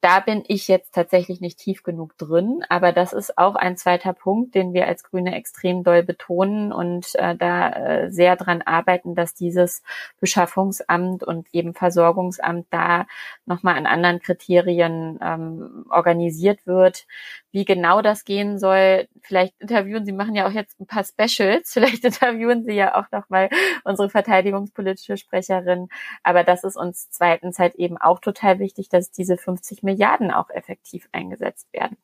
da 0.00 0.20
bin 0.20 0.44
ich 0.48 0.66
jetzt 0.66 0.94
tatsächlich 0.94 1.40
nicht 1.40 1.58
tief 1.58 1.82
genug 1.82 2.16
drin, 2.16 2.64
aber 2.68 2.92
das 2.92 3.12
ist 3.12 3.36
auch 3.36 3.54
ein 3.54 3.76
zweiter 3.76 4.14
Punkt, 4.14 4.54
den 4.54 4.72
wir 4.72 4.86
als 4.86 5.04
Grüne 5.04 5.34
extrem 5.34 5.84
doll 5.84 6.02
betonen 6.02 6.72
und 6.72 7.14
äh, 7.16 7.36
da 7.36 7.70
äh, 7.70 8.10
sehr 8.10 8.36
dran 8.36 8.62
arbeiten, 8.62 9.14
dass 9.14 9.34
dieses 9.34 9.82
Beschaffungsamt 10.18 11.22
und 11.22 11.48
eben 11.52 11.74
Versorgungsamt 11.74 12.66
da 12.70 13.06
nochmal 13.44 13.76
an 13.76 13.86
anderen 13.86 14.20
Kriterien 14.20 15.18
ähm, 15.22 15.84
organisiert 15.90 16.66
wird. 16.66 17.06
Wie 17.52 17.64
genau 17.64 18.00
das 18.02 18.24
gehen 18.24 18.58
soll, 18.58 19.08
vielleicht 19.22 19.60
interviewen 19.60 20.04
Sie, 20.04 20.12
machen 20.12 20.34
ja 20.34 20.46
auch 20.46 20.52
jetzt 20.52 20.80
ein 20.80 20.86
paar 20.86 21.04
Specials, 21.04 21.72
vielleicht 21.72 22.04
interviewen 22.04 22.64
Sie 22.64 22.74
ja 22.74 22.94
auch 22.94 23.10
nochmal 23.12 23.48
unsere 23.84 24.08
verteidigungspolitische 24.10 25.16
Sprecherin, 25.16 25.88
aber 26.22 26.44
das 26.44 26.64
ist 26.64 26.76
uns 26.76 27.10
zweitens 27.10 27.58
halt 27.58 27.74
eben 27.76 27.98
auch 27.98 28.20
total 28.20 28.58
wichtig, 28.58 28.88
dass 28.88 29.10
diese 29.10 29.36
50 29.36 29.82
Milliarden 29.82 30.30
auch 30.30 30.50
effektiv 30.50 31.08
eingesetzt 31.12 31.72
werden. 31.72 31.96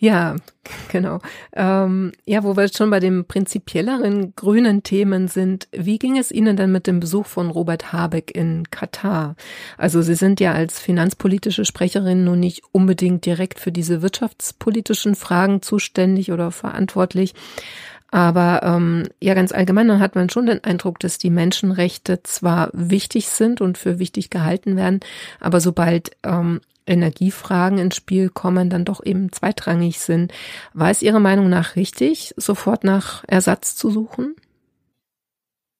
Ja, 0.00 0.36
genau. 0.92 1.18
Ähm, 1.54 2.12
ja, 2.24 2.44
wo 2.44 2.56
wir 2.56 2.68
schon 2.68 2.90
bei 2.90 3.00
den 3.00 3.24
prinzipielleren 3.24 4.34
grünen 4.36 4.84
Themen 4.84 5.26
sind, 5.26 5.66
wie 5.72 5.98
ging 5.98 6.16
es 6.16 6.30
Ihnen 6.30 6.56
denn 6.56 6.70
mit 6.70 6.86
dem 6.86 7.00
Besuch 7.00 7.26
von 7.26 7.50
Robert 7.50 7.92
Habeck 7.92 8.30
in 8.34 8.70
Katar? 8.70 9.34
Also 9.76 10.00
Sie 10.00 10.14
sind 10.14 10.38
ja 10.38 10.52
als 10.52 10.78
finanzpolitische 10.78 11.64
Sprecherin 11.64 12.24
nun 12.24 12.38
nicht 12.38 12.62
unbedingt 12.70 13.26
direkt 13.26 13.58
für 13.58 13.72
diese 13.72 14.00
wirtschaftspolitischen 14.00 15.16
Fragen 15.16 15.62
zuständig 15.62 16.30
oder 16.30 16.52
verantwortlich. 16.52 17.34
Aber 18.10 18.62
ähm, 18.62 19.04
ja, 19.20 19.34
ganz 19.34 19.52
allgemein 19.52 19.98
hat 20.00 20.14
man 20.14 20.30
schon 20.30 20.46
den 20.46 20.64
Eindruck, 20.64 20.98
dass 21.00 21.18
die 21.18 21.28
Menschenrechte 21.28 22.22
zwar 22.22 22.70
wichtig 22.72 23.28
sind 23.28 23.60
und 23.60 23.76
für 23.76 23.98
wichtig 23.98 24.30
gehalten 24.30 24.76
werden, 24.76 25.00
aber 25.40 25.60
sobald 25.60 26.12
ähm, 26.22 26.60
Energiefragen 26.88 27.78
ins 27.78 27.96
Spiel 27.96 28.30
kommen, 28.30 28.70
dann 28.70 28.84
doch 28.84 29.04
eben 29.04 29.32
zweitrangig 29.32 30.00
sind. 30.00 30.32
War 30.72 30.90
es 30.90 31.02
Ihrer 31.02 31.20
Meinung 31.20 31.48
nach 31.48 31.76
richtig, 31.76 32.34
sofort 32.36 32.84
nach 32.84 33.24
Ersatz 33.26 33.76
zu 33.76 33.90
suchen? 33.90 34.34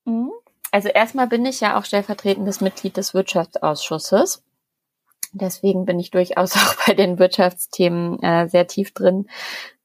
Mhm. 0.04 0.32
Also 0.70 0.88
erstmal 0.88 1.26
bin 1.28 1.46
ich 1.46 1.60
ja 1.60 1.78
auch 1.78 1.84
stellvertretendes 1.84 2.60
Mitglied 2.60 2.96
des 2.96 3.14
Wirtschaftsausschusses. 3.14 4.42
Deswegen 5.32 5.84
bin 5.84 5.98
ich 5.98 6.10
durchaus 6.10 6.52
auch 6.56 6.74
bei 6.86 6.94
den 6.94 7.18
Wirtschaftsthemen 7.18 8.22
äh, 8.22 8.48
sehr 8.48 8.66
tief 8.66 8.92
drin 8.92 9.28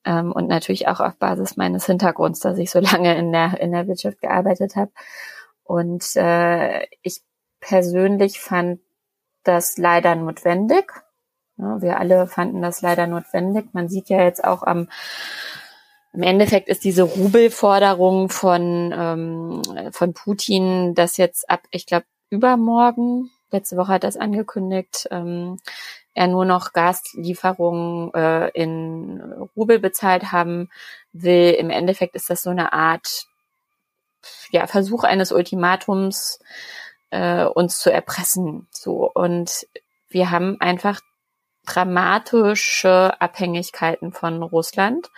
ähm, 0.06 0.32
und 0.32 0.48
natürlich 0.48 0.88
auch 0.88 1.00
auf 1.00 1.18
Basis 1.18 1.58
meines 1.58 1.86
Hintergrunds, 1.86 2.40
dass 2.40 2.58
ich 2.58 2.72
so 2.72 2.80
lange 2.82 3.16
in 3.18 3.32
der 3.32 3.60
in 3.60 3.72
der 3.72 3.88
Wirtschaft 3.88 4.22
gearbeitet 4.22 4.76
habe. 4.76 4.92
Und 5.64 6.16
äh, 6.16 6.86
ich 7.02 7.22
persönlich 7.60 8.40
fand 8.40 8.82
das 9.44 9.78
leider 9.78 10.16
notwendig, 10.16 10.92
wir 11.58 12.00
alle 12.00 12.28
fanden 12.28 12.62
das 12.62 12.82
leider 12.82 13.08
notwendig. 13.08 13.68
Man 13.74 13.90
sieht 13.90 14.10
ja 14.10 14.24
jetzt 14.24 14.44
auch 14.44 14.64
am 14.64 14.88
im 16.14 16.22
Endeffekt 16.22 16.70
ist 16.70 16.84
diese 16.84 17.04
Rubelforderung 17.04 18.30
von, 18.30 18.94
ähm, 18.96 19.92
von 19.92 20.14
Putin, 20.14 20.94
dass 20.94 21.18
jetzt 21.18 21.50
ab, 21.50 21.62
ich 21.72 21.88
glaube, 21.88 22.06
übermorgen, 22.30 23.32
letzte 23.50 23.78
Woche 23.78 23.94
hat 23.94 24.04
das 24.04 24.16
angekündigt, 24.16 25.08
ähm, 25.10 25.60
er 26.14 26.28
nur 26.28 26.46
noch 26.46 26.74
Gaslieferungen 26.74 28.14
äh, 28.14 28.50
in 28.50 29.22
Rubel 29.56 29.80
bezahlt 29.80 30.32
haben 30.32 30.70
will. 31.14 31.52
Im 31.58 31.72
Endeffekt 31.72 32.16
ist 32.16 32.30
das 32.30 32.44
so 32.44 32.52
eine 32.52 32.74
Art 32.74 33.26
ja, 34.52 34.68
Versuch 34.68 35.04
eines 35.04 35.32
Ultimatums, 35.32 36.40
äh, 37.10 37.46
uns 37.46 37.80
zu 37.80 37.92
erpressen. 37.92 38.68
So. 38.72 39.10
Und 39.12 39.68
wir 40.10 40.30
haben 40.30 40.58
einfach 40.60 41.02
dramatische 41.66 43.20
Abhängigkeiten 43.22 44.12
von 44.12 44.44
Russland. 44.44 45.10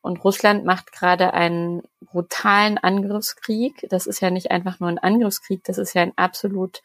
Und 0.00 0.22
Russland 0.24 0.64
macht 0.64 0.92
gerade 0.92 1.34
einen 1.34 1.82
brutalen 2.00 2.78
Angriffskrieg. 2.78 3.86
Das 3.90 4.06
ist 4.06 4.20
ja 4.20 4.30
nicht 4.30 4.50
einfach 4.50 4.80
nur 4.80 4.88
ein 4.88 4.98
Angriffskrieg, 4.98 5.64
das 5.64 5.78
ist 5.78 5.94
ja 5.94 6.02
ein 6.02 6.16
absolut 6.16 6.82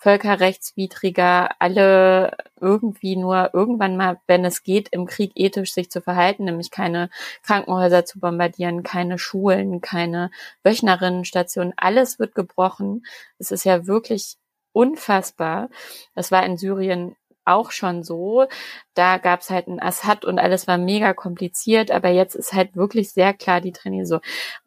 völkerrechtswidriger, 0.00 1.50
alle 1.58 2.36
irgendwie 2.58 3.16
nur 3.16 3.50
irgendwann 3.52 3.98
mal, 3.98 4.18
wenn 4.26 4.46
es 4.46 4.62
geht, 4.62 4.88
im 4.88 5.04
Krieg 5.04 5.32
ethisch 5.34 5.74
sich 5.74 5.90
zu 5.90 6.00
verhalten, 6.00 6.44
nämlich 6.44 6.70
keine 6.70 7.10
Krankenhäuser 7.42 8.06
zu 8.06 8.18
bombardieren, 8.18 8.82
keine 8.82 9.18
Schulen, 9.18 9.82
keine 9.82 10.30
Wöchnerinnenstationen, 10.64 11.74
alles 11.76 12.18
wird 12.18 12.34
gebrochen. 12.34 13.04
Es 13.38 13.50
ist 13.50 13.64
ja 13.64 13.86
wirklich 13.86 14.38
unfassbar. 14.72 15.68
Das 16.14 16.32
war 16.32 16.46
in 16.46 16.56
Syrien 16.56 17.14
auch 17.44 17.70
schon 17.70 18.02
so. 18.02 18.46
Da 18.94 19.18
gab 19.18 19.40
es 19.40 19.50
halt 19.50 19.68
ein 19.68 19.80
Assad 19.80 20.24
und 20.24 20.38
alles 20.38 20.66
war 20.66 20.78
mega 20.78 21.14
kompliziert, 21.14 21.90
aber 21.90 22.10
jetzt 22.10 22.34
ist 22.34 22.52
halt 22.52 22.76
wirklich 22.76 23.12
sehr 23.12 23.34
klar 23.34 23.60
die 23.60 23.72
Trennung 23.72 24.04
so. 24.06 24.20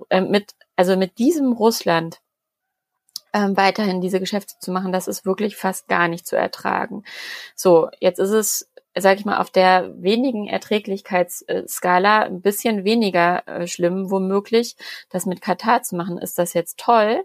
Äh, 0.09 0.21
mit, 0.21 0.53
also 0.75 0.97
mit 0.97 1.17
diesem 1.19 1.53
Russland 1.53 2.19
ähm, 3.33 3.57
weiterhin 3.57 4.01
diese 4.01 4.19
Geschäfte 4.19 4.55
zu 4.59 4.71
machen, 4.71 4.91
das 4.91 5.07
ist 5.07 5.25
wirklich 5.25 5.55
fast 5.55 5.87
gar 5.87 6.07
nicht 6.07 6.27
zu 6.27 6.35
ertragen. 6.35 7.03
So, 7.55 7.89
jetzt 7.99 8.19
ist 8.19 8.31
es 8.31 8.69
sag 8.95 9.17
ich 9.17 9.25
mal, 9.25 9.39
auf 9.39 9.49
der 9.49 9.91
wenigen 10.01 10.47
Erträglichkeitsskala 10.47 12.23
ein 12.23 12.41
bisschen 12.41 12.83
weniger 12.83 13.47
äh, 13.47 13.67
schlimm, 13.67 14.11
womöglich, 14.11 14.75
das 15.09 15.25
mit 15.25 15.41
Katar 15.41 15.81
zu 15.83 15.95
machen. 15.95 16.17
Ist 16.17 16.37
das 16.37 16.53
jetzt 16.53 16.79
toll? 16.79 17.23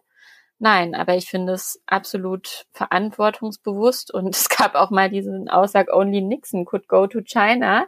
Nein, 0.61 0.97
aber 0.97 1.15
ich 1.15 1.31
finde 1.31 1.53
es 1.53 1.81
absolut 1.87 2.67
verantwortungsbewusst 2.73 4.13
und 4.13 4.29
es 4.35 4.49
gab 4.49 4.75
auch 4.75 4.91
mal 4.91 5.09
diesen 5.09 5.49
Aussag, 5.49 5.89
only 5.93 6.21
Nixon 6.21 6.65
could 6.65 6.89
go 6.89 7.07
to 7.07 7.21
China. 7.23 7.87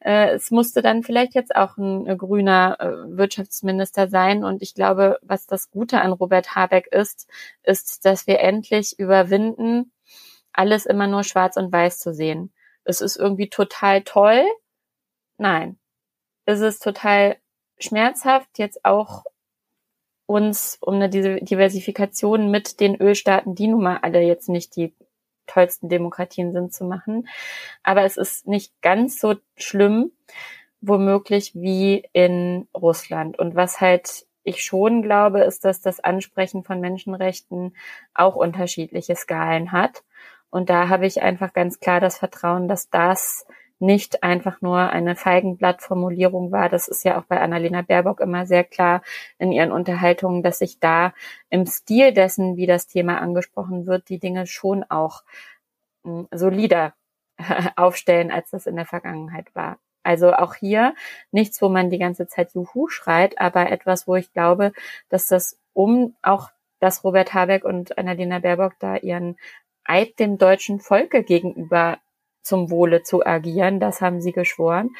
Äh, 0.00 0.30
es 0.34 0.50
musste 0.50 0.82
dann 0.82 1.04
vielleicht 1.04 1.34
jetzt 1.34 1.54
auch 1.54 1.76
ein, 1.76 2.08
ein 2.08 2.18
grüner 2.18 2.76
äh, 2.80 3.16
Wirtschaftsminister 3.16 4.08
sein 4.08 4.44
und 4.44 4.60
ich 4.62 4.74
glaube, 4.74 5.18
was 5.22 5.46
das 5.46 5.70
Gute 5.70 6.00
an 6.00 6.12
Robert 6.12 6.56
Habeck 6.56 6.88
ist, 6.88 7.28
ist, 7.62 8.04
dass 8.04 8.26
wir 8.26 8.40
endlich 8.40 8.98
überwinden, 8.98 9.92
alles 10.52 10.86
immer 10.86 11.06
nur 11.06 11.24
schwarz 11.24 11.56
und 11.56 11.72
weiß 11.72 11.98
zu 12.00 12.12
sehen. 12.12 12.52
Es 12.84 13.00
ist 13.00 13.16
irgendwie 13.16 13.48
total 13.50 14.02
toll. 14.02 14.44
Nein. 15.38 15.78
Es 16.46 16.60
ist 16.60 16.82
total 16.82 17.36
schmerzhaft, 17.78 18.58
jetzt 18.58 18.84
auch 18.84 19.24
uns 20.26 20.78
um 20.80 20.94
eine 20.94 21.08
Diversifikation 21.10 22.50
mit 22.50 22.80
den 22.80 23.00
Ölstaaten, 23.00 23.54
die 23.54 23.68
nun 23.68 23.82
mal 23.82 23.98
alle 24.02 24.22
jetzt 24.22 24.48
nicht 24.48 24.76
die 24.76 24.94
tollsten 25.46 25.88
Demokratien 25.88 26.52
sind, 26.52 26.72
zu 26.72 26.84
machen. 26.84 27.28
Aber 27.82 28.02
es 28.04 28.16
ist 28.16 28.46
nicht 28.46 28.72
ganz 28.80 29.20
so 29.20 29.34
schlimm, 29.56 30.12
womöglich 30.80 31.54
wie 31.54 32.08
in 32.12 32.68
Russland. 32.74 33.38
Und 33.38 33.54
was 33.54 33.80
halt 33.80 34.26
ich 34.42 34.62
schon 34.62 35.02
glaube, 35.02 35.40
ist, 35.40 35.64
dass 35.64 35.80
das 35.80 36.00
Ansprechen 36.00 36.64
von 36.64 36.80
Menschenrechten 36.80 37.74
auch 38.12 38.36
unterschiedliche 38.36 39.16
Skalen 39.16 39.72
hat. 39.72 40.04
Und 40.50 40.70
da 40.70 40.88
habe 40.88 41.06
ich 41.06 41.22
einfach 41.22 41.52
ganz 41.52 41.80
klar 41.80 42.00
das 42.00 42.18
Vertrauen, 42.18 42.68
dass 42.68 42.90
das 42.90 43.46
nicht 43.78 44.22
einfach 44.22 44.60
nur 44.60 44.90
eine 44.90 45.16
Feigenblattformulierung 45.16 46.52
war. 46.52 46.68
Das 46.68 46.88
ist 46.88 47.04
ja 47.04 47.18
auch 47.18 47.24
bei 47.24 47.40
Annalena 47.40 47.82
Baerbock 47.82 48.20
immer 48.20 48.46
sehr 48.46 48.64
klar 48.64 49.02
in 49.38 49.52
ihren 49.52 49.72
Unterhaltungen, 49.72 50.42
dass 50.42 50.58
sich 50.58 50.80
da 50.80 51.12
im 51.50 51.66
Stil 51.66 52.12
dessen, 52.12 52.56
wie 52.56 52.66
das 52.66 52.86
Thema 52.86 53.20
angesprochen 53.20 53.86
wird, 53.86 54.08
die 54.08 54.18
Dinge 54.18 54.46
schon 54.46 54.84
auch 54.84 55.22
hm, 56.04 56.28
solider 56.32 56.94
aufstellen, 57.76 58.30
als 58.30 58.50
das 58.50 58.66
in 58.66 58.76
der 58.76 58.86
Vergangenheit 58.86 59.54
war. 59.54 59.78
Also 60.04 60.34
auch 60.34 60.54
hier 60.54 60.94
nichts, 61.32 61.60
wo 61.62 61.68
man 61.68 61.90
die 61.90 61.98
ganze 61.98 62.26
Zeit 62.28 62.52
Juhu 62.54 62.88
schreit, 62.88 63.40
aber 63.40 63.72
etwas, 63.72 64.06
wo 64.06 64.16
ich 64.16 64.32
glaube, 64.32 64.72
dass 65.08 65.28
das 65.28 65.58
um 65.72 66.14
auch, 66.22 66.50
dass 66.78 67.04
Robert 67.04 67.32
Habeck 67.32 67.64
und 67.64 67.96
Annalena 67.98 68.38
Baerbock 68.38 68.74
da 68.78 68.96
ihren 68.96 69.36
Eid 69.84 70.18
dem 70.18 70.38
deutschen 70.38 70.80
Volke 70.80 71.24
gegenüber 71.24 71.98
zum 72.44 72.70
Wohle 72.70 73.02
zu 73.02 73.26
agieren, 73.26 73.80
das 73.80 74.00
haben 74.00 74.20
sie 74.20 74.32
geschworen. 74.32 74.90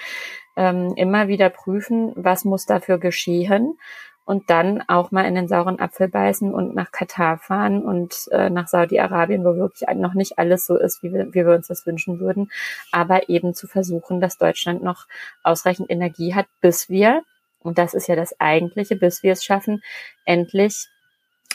Ähm, 0.57 0.95
immer 0.97 1.29
wieder 1.29 1.51
prüfen, 1.51 2.13
was 2.17 2.45
muss 2.45 2.67
dafür 2.67 2.99
geschehen 2.99 3.79
und 4.25 4.49
dann 4.51 4.83
auch 4.89 5.11
mal 5.11 5.27
in 5.27 5.35
den 5.35 5.49
sauren 5.49 5.79
Apfel 5.79 6.09
beißen 6.09 6.53
und 6.53 6.75
nach 6.75 6.93
Katar 6.93 7.39
fahren 7.39 7.83
und 7.83 8.29
äh, 8.33 8.49
nach 8.51 8.69
Saudi-Arabien, 8.69 9.45
wo 9.45 9.57
wirklich 9.57 9.89
noch 9.97 10.15
nicht 10.15 10.39
alles 10.39 10.65
so 10.67 10.77
ist, 10.77 11.03
wie 11.03 11.13
wir, 11.13 11.29
wie 11.35 11.47
wir 11.47 11.55
uns 11.55 11.69
das 11.69 11.87
wünschen 11.87 12.21
würden, 12.21 12.51
aber 12.91 13.29
eben 13.29 13.55
zu 13.55 13.67
versuchen, 13.67 14.21
dass 14.21 14.39
Deutschland 14.39 14.83
noch 14.83 15.07
ausreichend 15.43 15.91
Energie 15.91 16.35
hat, 16.35 16.47
bis 16.61 16.89
wir, 16.89 17.23
und 17.61 17.79
das 17.79 17.95
ist 17.95 18.09
ja 18.09 18.17
das 18.17 18.39
Eigentliche, 18.41 18.97
bis 18.97 19.23
wir 19.23 19.33
es 19.33 19.45
schaffen, 19.45 19.83
endlich 20.25 20.89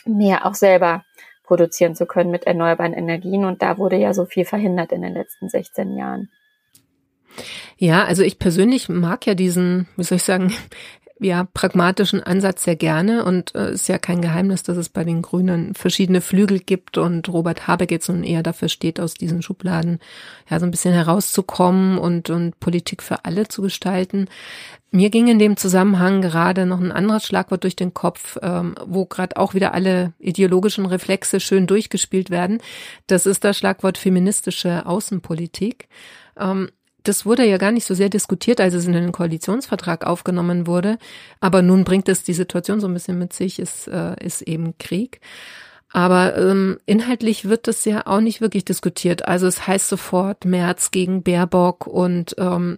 mehr 0.06 0.46
auch 0.46 0.56
selber 0.56 1.04
produzieren 1.50 1.96
zu 1.96 2.06
können 2.06 2.30
mit 2.30 2.46
erneuerbaren 2.46 2.94
Energien. 2.94 3.44
Und 3.44 3.64
da 3.64 3.80
wurde 3.80 3.98
ja 3.98 4.14
so 4.14 4.26
viel 4.26 4.46
verhindert 4.46 4.92
in 4.92 5.02
den 5.02 5.16
letzten 5.16 5.50
16 5.50 5.98
Jahren. 5.98 6.30
Ja, 7.78 8.04
also 8.04 8.22
ich 8.22 8.38
persönlich 8.38 8.88
mag 8.88 9.26
ja 9.26 9.34
diesen, 9.34 9.88
wie 9.98 10.04
soll 10.04 10.18
ich 10.18 10.24
sagen, 10.24 10.54
ja, 11.20 11.48
pragmatischen 11.54 12.24
Ansatz 12.24 12.64
sehr 12.64 12.78
gerne 12.78 13.26
und 13.26 13.54
äh, 13.54 13.74
ist 13.74 13.90
ja 13.90 13.98
kein 13.98 14.22
Geheimnis, 14.22 14.64
dass 14.64 14.78
es 14.78 14.90
bei 14.90 15.04
den 15.04 15.22
Grünen 15.22 15.76
verschiedene 15.76 16.22
Flügel 16.22 16.60
gibt 16.60 16.98
und 16.98 17.28
Robert 17.30 17.68
Habeck 17.68 17.92
jetzt 17.92 18.08
nun 18.08 18.24
eher 18.24 18.42
dafür 18.42 18.70
steht, 18.70 19.00
aus 19.00 19.16
diesen 19.16 19.42
Schubladen 19.42 20.00
ja 20.50 20.60
so 20.60 20.66
ein 20.66 20.72
bisschen 20.72 20.94
herauszukommen 20.94 21.98
und, 21.98 22.30
und 22.30 22.60
Politik 22.60 23.04
für 23.04 23.26
alle 23.26 23.48
zu 23.50 23.62
gestalten. 23.62 24.28
Mir 24.92 25.10
ging 25.10 25.28
in 25.28 25.40
dem 25.40 25.58
Zusammenhang 25.58 26.22
gerade 26.22 26.66
noch 26.66 26.80
ein 26.80 26.92
anderes 26.92 27.26
Schlagwort 27.26 27.64
durch 27.64 27.76
den 27.76 27.94
Kopf, 27.94 28.38
ähm, 28.42 28.76
wo 28.86 29.06
gerade 29.06 29.38
auch 29.38 29.54
wieder 29.54 29.74
alle 29.74 30.14
ideologischen 30.20 30.86
Reflexe 30.86 31.40
schön 31.40 31.68
durchgespielt 31.68 32.30
werden. 32.30 32.60
Das 33.08 33.26
ist 33.26 33.44
das 33.44 33.58
Schlagwort 33.58 33.98
feministische 33.98 34.86
Außenpolitik. 34.86 35.90
Ähm, 36.40 36.70
das 37.10 37.26
wurde 37.26 37.44
ja 37.44 37.58
gar 37.58 37.72
nicht 37.72 37.86
so 37.86 37.96
sehr 37.96 38.10
diskutiert, 38.10 38.62
als 38.62 38.76
es 38.76 38.86
in 38.86 38.94
den 38.94 39.12
Koalitionsvertrag 39.12 40.06
aufgenommen 40.06 40.68
wurde. 40.68 41.00
Aber 41.40 41.62
nun 41.64 41.84
bringt 41.84 42.08
es 42.08 42.24
die 42.24 42.34
Situation 42.34 42.80
so 42.80 42.88
ein 42.88 42.94
bisschen 42.94 43.18
mit 43.18 43.34
sich, 43.34 43.58
es 43.58 43.88
äh, 43.88 44.16
ist 44.24 44.44
eben 44.44 44.78
Krieg. 44.78 45.20
Aber 45.92 46.38
ähm, 46.38 46.78
inhaltlich 46.86 47.46
wird 47.50 47.68
das 47.68 47.84
ja 47.84 48.06
auch 48.06 48.22
nicht 48.22 48.42
wirklich 48.42 48.64
diskutiert. 48.64 49.28
Also 49.28 49.48
es 49.48 49.66
heißt 49.66 49.90
sofort 49.90 50.46
März 50.46 50.92
gegen 50.92 51.24
Baerbock 51.24 51.88
und 51.88 52.36
ähm, 52.38 52.78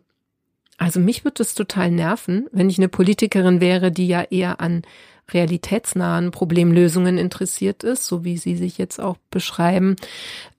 also 0.77 1.01
mich 1.01 1.25
würde 1.25 1.43
es 1.43 1.53
total 1.53 1.91
nerven, 1.91 2.47
wenn 2.53 2.69
ich 2.69 2.79
eine 2.79 2.87
Politikerin 2.87 3.59
wäre, 3.59 3.91
die 3.91 4.07
ja 4.07 4.21
eher 4.21 4.61
an 4.61 4.83
realitätsnahen 5.29 6.31
Problemlösungen 6.31 7.17
interessiert 7.17 7.83
ist, 7.83 8.05
so 8.05 8.23
wie 8.23 8.37
Sie 8.37 8.55
sich 8.55 8.77
jetzt 8.77 8.99
auch 8.99 9.17
beschreiben, 9.29 9.95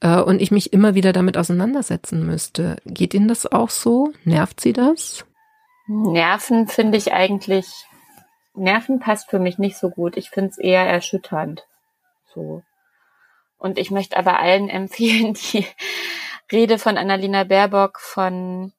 äh, 0.00 0.20
und 0.20 0.40
ich 0.40 0.50
mich 0.50 0.72
immer 0.72 0.94
wieder 0.94 1.12
damit 1.12 1.36
auseinandersetzen 1.36 2.26
müsste. 2.26 2.76
Geht 2.84 3.14
Ihnen 3.14 3.28
das 3.28 3.50
auch 3.50 3.70
so? 3.70 4.12
Nervt 4.24 4.60
Sie 4.60 4.72
das? 4.72 5.24
Nerven 5.86 6.68
finde 6.68 6.96
ich 6.96 7.12
eigentlich 7.12 7.66
Nerven 8.54 9.00
passt 9.00 9.30
für 9.30 9.38
mich 9.38 9.58
nicht 9.58 9.76
so 9.76 9.90
gut. 9.90 10.16
Ich 10.16 10.30
finde 10.30 10.50
es 10.50 10.58
eher 10.58 10.86
erschütternd. 10.86 11.66
So. 12.34 12.62
Und 13.58 13.78
ich 13.78 13.90
möchte 13.90 14.16
aber 14.16 14.38
allen 14.38 14.68
empfehlen, 14.68 15.34
die 15.34 15.66
Rede 16.50 16.78
von 16.78 16.98
Annalena 16.98 17.44
Baerbock 17.44 17.98
von, 17.98 18.72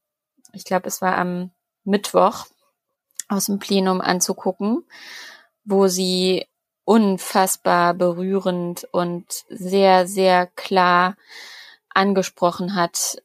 ich 0.52 0.63
glaube, 0.63 0.88
es 0.88 1.02
war 1.02 1.17
am 1.17 1.52
Mittwoch 1.84 2.46
aus 3.28 3.48
dem 3.48 3.60
Plenum 3.60 4.00
anzugucken, 4.00 4.84
wo 5.65 5.88
sie 5.88 6.45
unfassbar 6.86 7.93
berührend 7.93 8.88
und 8.91 9.26
sehr, 9.49 10.08
sehr 10.08 10.47
klar 10.47 11.15
angesprochen 11.89 12.76
hat, 12.76 13.21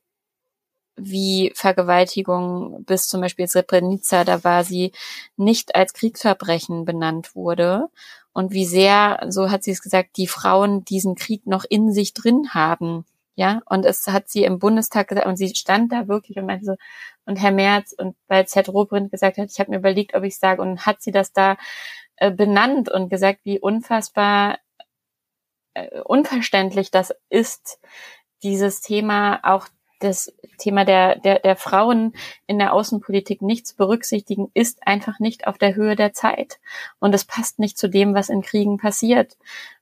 wie 0.96 1.53
Vergewaltigung 1.55 2.85
bis 2.85 3.07
zum 3.09 3.20
Beispiel 3.20 3.46
Srebrenica, 3.46 4.24
da 4.24 4.42
war 4.44 4.64
sie 4.64 4.92
nicht 5.37 5.74
als 5.74 5.92
Kriegsverbrechen 5.92 6.85
benannt 6.85 7.35
wurde 7.35 7.88
und 8.33 8.53
wie 8.53 8.66
sehr, 8.66 9.24
so 9.29 9.51
hat 9.51 9.64
sie 9.64 9.70
es 9.70 9.83
gesagt, 9.83 10.16
die 10.16 10.27
Frauen 10.27 10.85
diesen 10.85 11.14
Krieg 11.14 11.46
noch 11.46 11.64
in 11.68 11.92
sich 11.92 12.14
drin 12.14 12.51
haben. 12.55 13.05
Ja, 13.37 13.62
und 13.66 13.85
es 13.85 14.09
hat 14.09 14.29
sie 14.29 14.42
im 14.42 14.59
Bundestag 14.59 15.07
gesagt, 15.07 15.29
und 15.29 15.37
sie 15.37 15.55
stand 15.55 15.92
da 15.92 16.09
wirklich 16.09 16.37
und 16.38 16.46
meinte 16.46 16.64
so, 16.64 16.74
und 17.24 17.37
Herr 17.37 17.53
Merz, 17.53 17.94
und 17.96 18.16
weil 18.27 18.48
Z. 18.48 18.68
Robrindt 18.68 19.12
gesagt 19.12 19.38
hat, 19.38 19.51
ich 19.53 19.61
habe 19.61 19.70
mir 19.70 19.79
überlegt, 19.79 20.14
ob 20.14 20.24
ich 20.24 20.37
sage, 20.38 20.61
und 20.61 20.87
hat 20.87 21.01
sie 21.03 21.12
das 21.12 21.33
da 21.33 21.57
äh, 22.21 22.31
benannt 22.31 22.91
und 22.91 23.09
gesagt, 23.09 23.41
wie 23.45 23.59
unfassbar 23.59 24.59
äh, 25.75 26.01
unverständlich 26.01 26.91
das 26.91 27.15
ist, 27.29 27.81
dieses 28.43 28.81
Thema 28.81 29.41
auch 29.43 29.69
das 30.01 30.33
Thema 30.59 30.85
der, 30.85 31.19
der, 31.19 31.41
der 31.41 31.57
Frauen 31.57 32.15
in 32.47 32.59
der 32.59 32.73
Außenpolitik 32.73 33.43
nicht 33.43 33.67
zu 33.67 33.77
berücksichtigen, 33.77 34.51
ist 34.55 34.87
einfach 34.87 35.19
nicht 35.19 35.47
auf 35.47 35.59
der 35.59 35.75
Höhe 35.75 35.97
der 35.97 36.13
Zeit. 36.13 36.61
Und 37.01 37.15
es 37.15 37.25
passt 37.25 37.59
nicht 37.59 37.77
zu 37.77 37.89
dem, 37.89 38.15
was 38.15 38.29
in 38.29 38.43
Kriegen 38.43 38.79
passiert. 38.79 39.37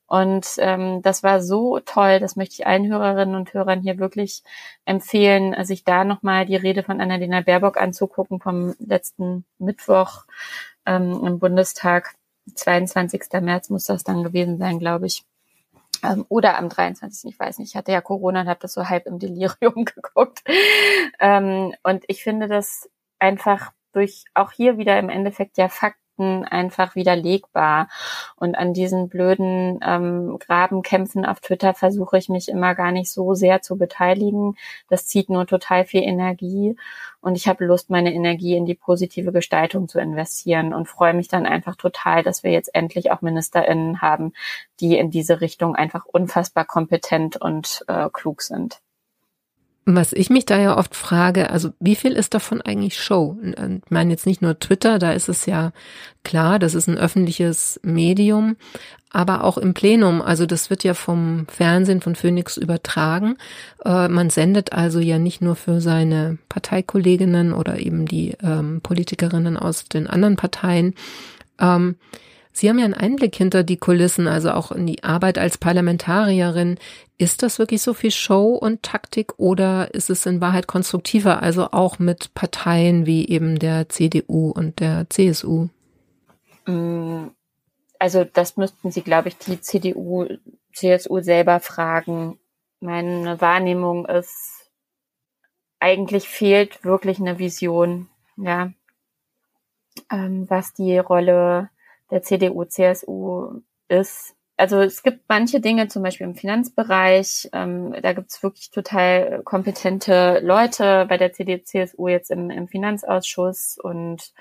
Und 0.07 0.47
ähm, 0.59 1.03
das 1.03 1.23
war 1.23 1.43
so 1.43 1.81
toll, 1.81 2.21
das 2.21 2.37
möchte 2.37 2.55
ich 2.55 2.67
allen 2.67 2.87
Hörerinnen 2.87 3.35
und 3.35 3.53
Hörern 3.53 3.81
hier 3.81 3.99
wirklich 3.99 4.43
empfehlen, 4.85 5.65
sich 5.65 5.85
da 5.85 6.05
nochmal 6.05 6.47
die 6.47 6.57
Rede 6.57 6.85
von 6.85 7.01
Annalena 7.01 7.41
Baerbock 7.41 7.77
anzugucken 7.77 8.41
vom 8.41 8.75
letzten 8.79 9.45
Mittwoch 9.59 10.25
ähm, 10.87 11.21
im 11.27 11.39
Bundestag. 11.41 12.15
22. 12.55 13.23
März 13.41 13.71
muss 13.71 13.87
das 13.87 14.05
dann 14.05 14.23
gewesen 14.23 14.59
sein, 14.59 14.79
glaube 14.79 15.07
ich. 15.07 15.25
Ähm, 16.03 16.25
oder 16.29 16.59
am 16.59 16.69
23. 16.69 17.33
Ich 17.33 17.39
weiß 17.39 17.59
nicht. 17.59 17.71
Ich 17.71 17.77
hatte 17.77 17.93
ja 17.93 18.01
Corona 18.01 18.43
und 18.43 18.49
habe 18.49 18.61
das 18.61 18.75
so 18.75 18.89
halb 18.89 19.07
im 19.07 19.19
Delirium 19.19 19.85
geguckt. 19.85 20.43
Ähm, 21.19 21.75
und 21.83 22.05
ich 22.09 22.23
finde 22.23 22.49
das 22.49 22.89
einfach 23.19 23.73
durch 23.93 24.25
auch 24.35 24.53
hier 24.53 24.79
wieder 24.79 24.99
im 24.99 25.09
Endeffekt 25.09 25.57
ja 25.59 25.69
Fakt 25.69 25.99
Fakten 26.17 26.45
einfach 26.45 26.95
widerlegbar. 26.95 27.89
Und 28.37 28.57
an 28.57 28.73
diesen 28.73 29.09
blöden 29.09 29.81
ähm, 29.85 30.39
Grabenkämpfen 30.39 31.25
auf 31.25 31.41
Twitter 31.41 31.75
versuche 31.75 32.19
ich 32.19 32.29
mich 32.29 32.49
immer 32.49 32.75
gar 32.75 32.93
nicht 32.93 33.11
so 33.11 33.35
sehr 33.35 33.63
zu 33.63 33.77
beteiligen. 33.77 34.57
Das 34.89 35.07
zieht 35.07 35.29
nur 35.29 35.47
total 35.47 35.85
viel 35.85 36.03
Energie. 36.03 36.77
Und 37.21 37.37
ich 37.37 37.49
habe 37.49 37.65
Lust, 37.65 37.91
meine 37.91 38.15
Energie 38.15 38.57
in 38.57 38.67
die 38.67 38.75
positive 38.75 39.33
Gestaltung 39.33 39.89
zu 39.89 39.99
investieren 39.99 40.73
und 40.73 40.89
freue 40.89 41.15
mich 41.15 41.29
dann 41.29 41.47
einfach 41.47 41.77
total, 41.77 42.23
dass 42.23 42.43
wir 42.43 42.53
jetzt 42.53 42.75
endlich 42.75 43.11
auch 43.11 43.23
MinisterInnen 43.23 44.01
haben, 44.01 44.33
die 44.81 44.97
in 44.97 45.11
diese 45.11 45.41
Richtung 45.41 45.75
einfach 45.75 46.05
unfassbar 46.07 46.65
kompetent 46.65 47.37
und 47.37 47.85
äh, 47.89 48.09
klug 48.13 48.43
sind. 48.43 48.81
Was 49.89 50.13
ich 50.13 50.31
mich 50.31 50.45
da 50.47 50.59
ja 50.59 50.77
oft 50.77 50.97
frage, 50.97 51.51
also 51.51 51.71
wie 51.79 51.95
viel 51.95 52.13
ist 52.13 52.35
davon 52.35 52.61
eigentlich 52.61 53.01
Show? 53.01 53.39
Ich 53.45 53.91
meine 53.91 54.11
jetzt 54.11 54.27
nicht 54.27 54.43
nur 54.43 54.59
Twitter, 54.59 54.99
da 54.99 55.13
ist 55.13 55.29
es 55.29 55.47
ja 55.47 55.71
klar, 56.25 56.59
das 56.59 56.75
ist 56.75 56.89
ein 56.89 56.99
öffentliches 56.99 57.79
Medium, 57.85 58.57
aber 59.11 59.45
auch 59.45 59.59
im 59.59 59.75
Plenum, 59.75 60.23
also 60.23 60.45
das 60.45 60.71
wird 60.71 60.83
ja 60.83 60.95
vom 60.95 61.47
Fernsehen 61.47 62.01
von 62.01 62.17
Phoenix 62.17 62.57
übertragen. 62.57 63.37
Äh, 63.85 64.09
man 64.09 64.29
sendet 64.29 64.73
also 64.73 64.99
ja 64.99 65.21
nicht 65.21 65.41
nur 65.41 65.55
für 65.55 65.81
seine 65.81 66.39
Parteikolleginnen 66.49 67.53
oder 67.53 67.79
eben 67.79 68.07
die 68.07 68.35
ähm, 68.43 68.81
Politikerinnen 68.83 69.57
aus 69.57 69.85
den 69.85 70.09
anderen 70.09 70.35
Parteien. 70.35 70.97
Ähm, 71.61 71.95
Sie 72.57 72.71
haben 72.71 72.79
ja 72.79 72.87
einen 72.87 72.95
Einblick 72.95 73.37
hinter 73.37 73.65
die 73.65 73.77
Kulissen, 73.77 74.27
also 74.27 74.51
auch 74.53 74.73
in 74.73 74.87
die 74.87 75.05
Arbeit 75.05 75.37
als 75.37 75.59
Parlamentarierin. 75.59 76.79
Ist 77.19 77.43
das 77.43 77.59
wirklich 77.59 77.81
so 77.81 77.95
viel 77.95 78.11
Show 78.11 78.55
und 78.55 78.83
Taktik 78.83 79.39
oder 79.39 79.95
ist 79.95 80.11
es 80.11 80.27
in 80.27 80.43
Wahrheit 80.43 80.67
konstruktiver, 80.67 81.43
also 81.43 81.71
auch 81.73 81.99
mit 81.99 82.35
Parteien 82.35 83.07
wie 83.07 83.27
eben 83.27 83.59
der 83.59 83.89
CDU 83.89 84.51
und 84.51 84.81
der 84.81 85.09
CSU? 85.09 85.69
Mm, 86.67 87.29
also 87.99 88.25
das 88.25 88.59
müssten 88.59 88.91
Sie, 88.91 89.03
glaube 89.03 89.29
ich, 89.29 89.39
die 89.39 89.61
CDU, 89.61 90.27
CSU 90.75 91.21
selber 91.21 91.61
fragen. 91.61 92.39
Meine 92.81 93.41
Wahrnehmung 93.41 94.05
ist, 94.05 94.71
eigentlich 95.81 96.29
fehlt 96.29 96.85
wirklich 96.85 97.19
eine 97.19 97.39
Vision, 97.39 98.09
ja, 98.37 98.73
ähm, 100.11 100.49
was 100.51 100.75
die 100.75 100.99
Rolle 100.99 101.71
der 102.11 102.23
CDU, 102.23 102.65
CSU 102.65 103.63
ist. 103.89 104.36
Also 104.59 104.81
es 104.81 105.03
gibt 105.03 105.25
manche 105.29 105.61
Dinge, 105.61 105.89
zum 105.89 106.03
Beispiel 106.03 106.27
im 106.27 106.35
Finanzbereich, 106.35 107.51
ähm, 107.53 107.95
da 108.01 108.15
gibt 108.15 108.31
es 108.31 108.43
wirklich 108.43 108.71
total 108.71 109.43
kompetente 109.45 110.41
Leute 110.43 111.05
bei 111.09 111.19
der 111.19 111.33
CDU, 111.33 111.63
CSU 111.63 112.09
jetzt 112.09 112.31
im, 112.31 112.49
im 112.51 112.67
Finanzausschuss 112.67 113.79
und 113.79 114.33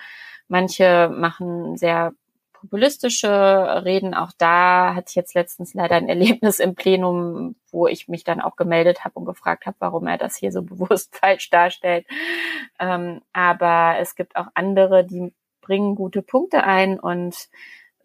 manche 0.48 1.10
machen 1.10 1.76
sehr 1.76 2.14
populistische 2.54 3.30
Reden. 3.84 4.14
Auch 4.14 4.32
da 4.38 4.96
hatte 4.96 5.08
ich 5.10 5.16
jetzt 5.16 5.36
letztens 5.36 5.74
leider 5.74 5.96
ein 5.96 6.10
Erlebnis 6.10 6.60
im 6.60 6.76
Plenum, 6.76 7.56
wo 7.72 7.88
ich 7.88 8.08
mich 8.08 8.24
dann 8.24 8.42
auch 8.42 8.56
gemeldet 8.56 9.04
habe 9.04 9.20
und 9.20 9.26
gefragt 9.26 9.66
habe, 9.66 9.76
warum 9.80 10.08
er 10.08 10.18
das 10.18 10.36
hier 10.38 10.52
so 10.52 10.62
bewusst 10.64 11.16
falsch 11.16 11.50
darstellt. 11.50 12.06
Ähm, 12.80 13.22
aber 13.34 13.98
es 14.00 14.16
gibt 14.16 14.36
auch 14.36 14.48
andere, 14.54 15.06
die 15.06 15.34
bringen 15.62 15.96
gute 15.96 16.22
Punkte 16.22 16.64
ein 16.64 17.00
und 17.00 17.50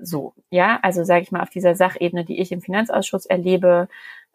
so, 0.02 0.34
ja, 0.50 0.78
also 0.82 1.04
sage 1.04 1.22
ich 1.22 1.32
mal, 1.32 1.42
auf 1.42 1.50
dieser 1.50 1.74
Sachebene, 1.74 2.24
die 2.24 2.40
ich 2.40 2.52
im 2.52 2.62
Finanzausschuss 2.62 3.26
erlebe, 3.26 3.88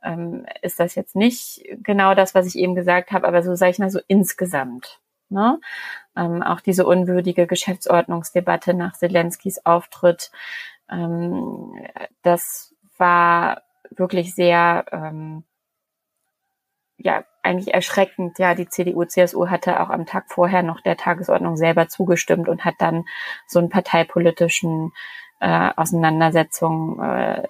ähm, 0.04 0.45
ist 0.62 0.80
das 0.80 0.95
jetzt 0.95 1.15
nicht 1.15 1.63
genau 1.84 2.15
das, 2.15 2.36
was 2.36 2.45
ich 2.47 2.58
eben 2.58 2.75
gesagt 2.75 3.12
habe, 3.12 3.28
aber 3.28 3.43
so 3.43 3.56
sage 3.56 3.71
ich 3.71 3.80
mal 3.80 3.89
so 3.89 3.99
insgesamt. 4.08 4.99
Ne? 5.30 5.60
Ähm, 6.15 6.43
auch 6.43 6.62
diese 6.62 6.86
unwürdige 6.86 7.47
Geschäftsordnungsdebatte 7.47 8.73
nach 8.73 8.93
Zelenskis 8.93 9.65
Auftritt, 9.65 10.32
ähm, 10.89 11.73
das 12.21 12.75
war 12.97 13.63
wirklich 13.89 14.36
sehr 14.36 14.86
ähm, 14.91 15.43
ja, 16.97 17.25
eigentlich 17.43 17.73
erschreckend. 17.73 18.39
Ja, 18.39 18.56
die 18.56 18.69
CDU, 18.69 19.06
CSU 19.06 19.49
hatte 19.49 19.80
auch 19.80 19.89
am 19.89 20.06
Tag 20.06 20.25
vorher 20.30 20.63
noch 20.63 20.82
der 20.82 20.97
Tagesordnung 20.97 21.58
selber 21.58 21.88
zugestimmt 21.88 22.47
und 22.47 22.65
hat 22.65 22.75
dann 22.80 23.06
so 23.47 23.60
einen 23.60 23.69
parteipolitischen 23.69 24.91
äh, 25.39 25.71
Auseinandersetzung 25.76 27.00
äh, 27.02 27.43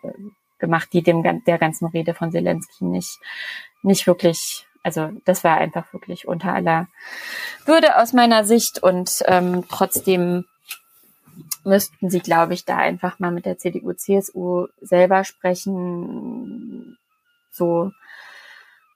gemacht, 0.60 0.90
die 0.94 1.04
dem 1.04 1.24
der 1.24 1.58
ganzen 1.58 1.88
Rede 1.88 2.14
von 2.14 2.32
Zelensky 2.32 2.86
nicht 2.86 3.20
nicht 3.84 4.08
wirklich 4.08 4.66
also 4.84 5.10
das 5.26 5.44
war 5.44 5.58
einfach 5.58 5.92
wirklich 5.94 6.28
unter 6.28 6.54
aller 6.54 6.88
Würde 7.66 7.98
aus 7.98 8.14
meiner 8.14 8.46
Sicht 8.46 8.82
und 8.84 9.24
ähm, 9.26 9.64
trotzdem 9.68 10.46
müssten 11.64 12.10
sie, 12.12 12.20
glaube 12.20 12.54
ich, 12.54 12.66
da 12.66 12.78
einfach 12.78 13.20
mal 13.20 13.32
mit 13.32 13.46
der 13.46 13.58
CDU, 13.58 13.94
CSU 13.94 14.68
selber 14.80 15.24
sprechen, 15.24 16.98
so 17.50 17.92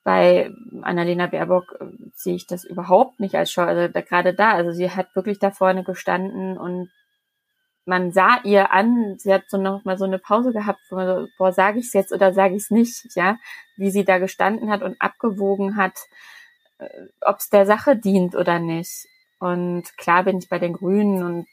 bei 0.04 0.52
Annalena 0.82 1.28
Baerbock 1.28 1.78
äh, 1.80 1.86
sehe 2.14 2.36
ich 2.36 2.48
das 2.48 2.64
überhaupt 2.64 3.20
nicht 3.20 3.36
als 3.36 3.52
Show. 3.52 3.62
Also 3.62 3.92
da, 3.92 4.02
gerade 4.02 4.34
da, 4.34 4.52
also 4.52 4.72
sie 4.72 4.92
hat 4.92 5.16
wirklich 5.16 5.40
da 5.40 5.52
vorne 5.52 5.84
gestanden 5.84 6.58
und 6.58 6.90
man 7.90 8.12
sah 8.12 8.40
ihr 8.44 8.72
an, 8.72 9.18
sie 9.18 9.34
hat 9.34 9.50
so 9.50 9.58
noch 9.58 9.84
mal 9.84 9.98
so 9.98 10.06
eine 10.06 10.20
Pause 10.20 10.54
gehabt, 10.54 10.80
wo 10.90 10.96
man 10.96 11.08
so, 11.08 11.28
boah, 11.40 11.52
sage 11.52 11.80
ich 11.80 11.88
es 11.88 11.94
jetzt 11.94 12.14
oder 12.14 12.34
sage 12.34 12.56
ich 12.56 12.64
es 12.64 12.70
nicht, 12.70 13.16
ja, 13.16 13.38
wie 13.78 13.90
sie 13.90 14.06
da 14.06 14.20
gestanden 14.20 14.70
hat 14.70 14.84
und 14.84 15.02
abgewogen 15.02 15.76
hat, 15.76 15.98
äh, 16.78 16.88
ob 17.22 17.38
es 17.38 17.50
der 17.50 17.66
Sache 17.66 17.98
dient 17.98 18.36
oder 18.36 18.60
nicht. 18.60 19.08
Und 19.40 19.98
klar 19.98 20.24
bin 20.24 20.38
ich 20.38 20.50
bei 20.50 20.60
den 20.60 20.74
Grünen 20.74 21.24
und 21.24 21.48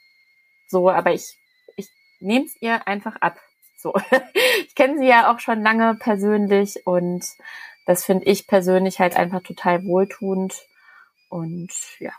so, 0.69 0.91
aber 0.91 1.13
ich, 1.15 1.39
ich 1.77 1.89
nehme 2.21 2.45
es 2.45 2.61
ihr 2.61 2.87
einfach 2.87 3.17
ab. 3.17 3.39
So. 3.79 3.95
ich 4.67 4.75
kenne 4.75 4.99
sie 4.99 5.07
ja 5.07 5.33
auch 5.33 5.41
schon 5.41 5.63
lange 5.63 5.95
persönlich 5.95 6.87
und 6.87 7.25
das 7.87 8.05
finde 8.05 8.27
ich 8.27 8.47
persönlich 8.47 9.01
halt 9.01 9.17
einfach 9.17 9.43
total 9.43 9.85
wohltuend. 9.85 10.55
Und 11.31 11.73
ja. 11.99 12.13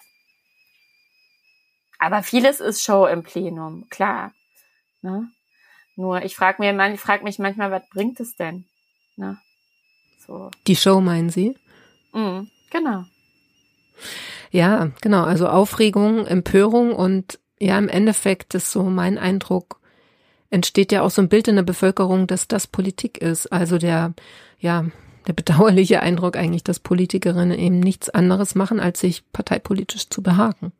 Aber 1.99 2.23
vieles 2.23 2.59
ist 2.59 2.83
Show 2.83 3.05
im 3.05 3.23
Plenum, 3.23 3.87
klar. 3.89 4.31
Ne? 5.01 5.29
Nur 5.95 6.23
ich 6.23 6.35
frage 6.35 6.61
mir, 6.61 6.73
man, 6.73 6.93
ich 6.93 6.99
frage 6.99 7.23
mich 7.23 7.39
manchmal, 7.39 7.71
was 7.71 7.83
bringt 7.89 8.19
es 8.19 8.35
denn? 8.35 8.65
Ne? 9.15 9.37
So. 10.25 10.51
Die 10.67 10.75
Show 10.75 11.01
meinen 11.01 11.29
Sie? 11.29 11.55
Mm, 12.13 12.41
genau. 12.69 13.05
Ja, 14.51 14.91
genau. 15.01 15.23
Also 15.23 15.47
Aufregung, 15.47 16.25
Empörung 16.27 16.93
und 16.93 17.39
ja, 17.59 17.77
im 17.77 17.89
Endeffekt 17.89 18.53
ist 18.53 18.71
so 18.71 18.83
mein 18.83 19.17
Eindruck, 19.17 19.79
entsteht 20.49 20.91
ja 20.91 21.01
auch 21.01 21.09
so 21.09 21.21
ein 21.21 21.29
Bild 21.29 21.47
in 21.47 21.55
der 21.55 21.63
Bevölkerung, 21.63 22.27
dass 22.27 22.47
das 22.47 22.67
Politik 22.67 23.17
ist. 23.17 23.51
Also 23.51 23.77
der, 23.77 24.13
ja, 24.59 24.85
der 25.25 25.33
bedauerliche 25.33 26.01
Eindruck 26.01 26.37
eigentlich, 26.37 26.63
dass 26.63 26.79
Politikerinnen 26.79 27.57
eben 27.57 27.79
nichts 27.79 28.09
anderes 28.09 28.55
machen, 28.55 28.79
als 28.79 28.99
sich 28.99 29.23
parteipolitisch 29.31 30.09
zu 30.09 30.21
behagen. 30.21 30.71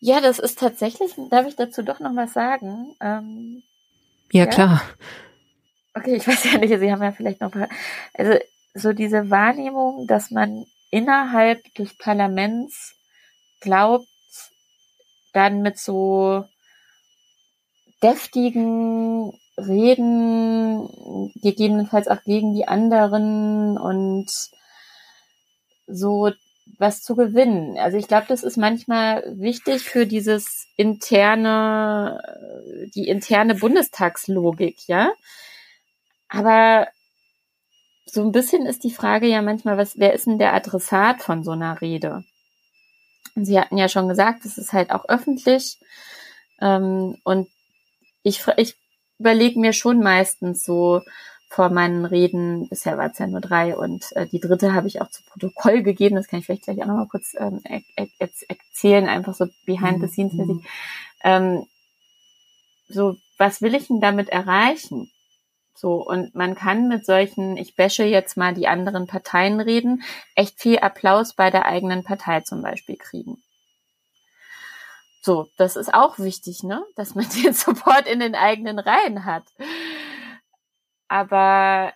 Ja, 0.00 0.20
das 0.20 0.38
ist 0.38 0.58
tatsächlich, 0.58 1.12
darf 1.30 1.46
ich 1.46 1.56
dazu 1.56 1.82
doch 1.82 2.00
noch 2.00 2.14
was 2.14 2.32
sagen? 2.32 2.94
Ähm, 3.00 3.62
ja, 4.32 4.44
ja, 4.44 4.46
klar. 4.46 4.82
Okay, 5.94 6.16
ich 6.16 6.26
weiß 6.26 6.52
ja 6.52 6.58
nicht, 6.58 6.78
Sie 6.78 6.92
haben 6.92 7.02
ja 7.02 7.12
vielleicht 7.12 7.40
noch, 7.40 7.52
also 8.14 8.38
so 8.74 8.92
diese 8.92 9.30
Wahrnehmung, 9.30 10.06
dass 10.06 10.30
man 10.30 10.66
innerhalb 10.90 11.62
des 11.74 11.96
Parlaments 11.96 12.94
glaubt, 13.60 14.06
dann 15.32 15.62
mit 15.62 15.78
so 15.78 16.44
deftigen 18.02 19.32
Reden, 19.56 21.32
gegebenenfalls 21.42 22.08
auch 22.08 22.22
gegen 22.24 22.54
die 22.54 22.66
anderen 22.66 23.78
und 23.78 24.30
so 25.86 26.32
was 26.78 27.02
zu 27.02 27.14
gewinnen. 27.14 27.78
Also 27.78 27.96
ich 27.96 28.08
glaube, 28.08 28.26
das 28.28 28.42
ist 28.42 28.56
manchmal 28.56 29.24
wichtig 29.36 29.82
für 29.82 30.06
dieses 30.06 30.66
interne, 30.76 32.20
die 32.94 33.08
interne 33.08 33.54
Bundestagslogik, 33.54 34.88
ja. 34.88 35.12
Aber 36.28 36.88
so 38.06 38.22
ein 38.22 38.32
bisschen 38.32 38.66
ist 38.66 38.84
die 38.84 38.92
Frage 38.92 39.26
ja 39.26 39.42
manchmal, 39.42 39.76
was, 39.76 39.98
wer 39.98 40.12
ist 40.12 40.26
denn 40.26 40.38
der 40.38 40.54
Adressat 40.54 41.22
von 41.22 41.44
so 41.44 41.52
einer 41.52 41.80
Rede? 41.80 42.24
Und 43.34 43.44
Sie 43.44 43.58
hatten 43.58 43.76
ja 43.76 43.88
schon 43.88 44.08
gesagt, 44.08 44.44
es 44.44 44.58
ist 44.58 44.72
halt 44.72 44.90
auch 44.90 45.08
öffentlich. 45.08 45.78
Ähm, 46.60 47.16
und 47.24 47.48
ich, 48.22 48.44
ich 48.56 48.76
überlege 49.18 49.58
mir 49.58 49.72
schon 49.72 50.00
meistens 50.00 50.64
so 50.64 51.02
vor 51.54 51.68
meinen 51.68 52.04
Reden, 52.04 52.68
bisher 52.68 52.98
war 52.98 53.12
es 53.12 53.18
ja 53.18 53.28
nur 53.28 53.40
drei 53.40 53.76
und 53.76 54.10
äh, 54.16 54.26
die 54.26 54.40
dritte 54.40 54.74
habe 54.74 54.88
ich 54.88 55.00
auch 55.00 55.08
zu 55.08 55.22
Protokoll 55.22 55.84
gegeben, 55.84 56.16
das 56.16 56.26
kann 56.26 56.40
ich 56.40 56.46
vielleicht 56.46 56.64
gleich 56.64 56.82
auch 56.82 56.86
nochmal 56.86 57.06
kurz 57.06 57.32
ähm, 57.38 57.60
er, 57.62 57.80
er, 57.94 58.28
erzählen, 58.48 59.08
einfach 59.08 59.34
so 59.34 59.46
behind 59.64 60.00
the 60.00 60.08
scenes 60.08 60.32
mäßig. 60.32 60.56
Mhm. 60.56 60.64
Ähm, 61.22 61.66
so, 62.88 63.16
was 63.38 63.62
will 63.62 63.76
ich 63.76 63.86
denn 63.86 64.00
damit 64.00 64.30
erreichen? 64.30 65.12
So, 65.76 66.04
und 66.04 66.34
man 66.34 66.56
kann 66.56 66.88
mit 66.88 67.06
solchen, 67.06 67.56
ich 67.56 67.78
wäsche 67.78 68.02
jetzt 68.02 68.36
mal 68.36 68.52
die 68.52 68.66
anderen 68.66 69.06
Parteien 69.06 69.60
reden, 69.60 70.02
echt 70.34 70.60
viel 70.60 70.78
Applaus 70.78 71.34
bei 71.34 71.50
der 71.50 71.66
eigenen 71.66 72.02
Partei 72.02 72.40
zum 72.40 72.62
Beispiel 72.62 72.96
kriegen. 72.96 73.40
So, 75.22 75.48
das 75.56 75.76
ist 75.76 75.94
auch 75.94 76.18
wichtig, 76.18 76.64
ne? 76.64 76.84
Dass 76.96 77.14
man 77.14 77.26
den 77.44 77.54
Support 77.54 78.08
in 78.08 78.18
den 78.18 78.34
eigenen 78.34 78.80
Reihen 78.80 79.24
hat. 79.24 79.44
Aber 81.08 81.92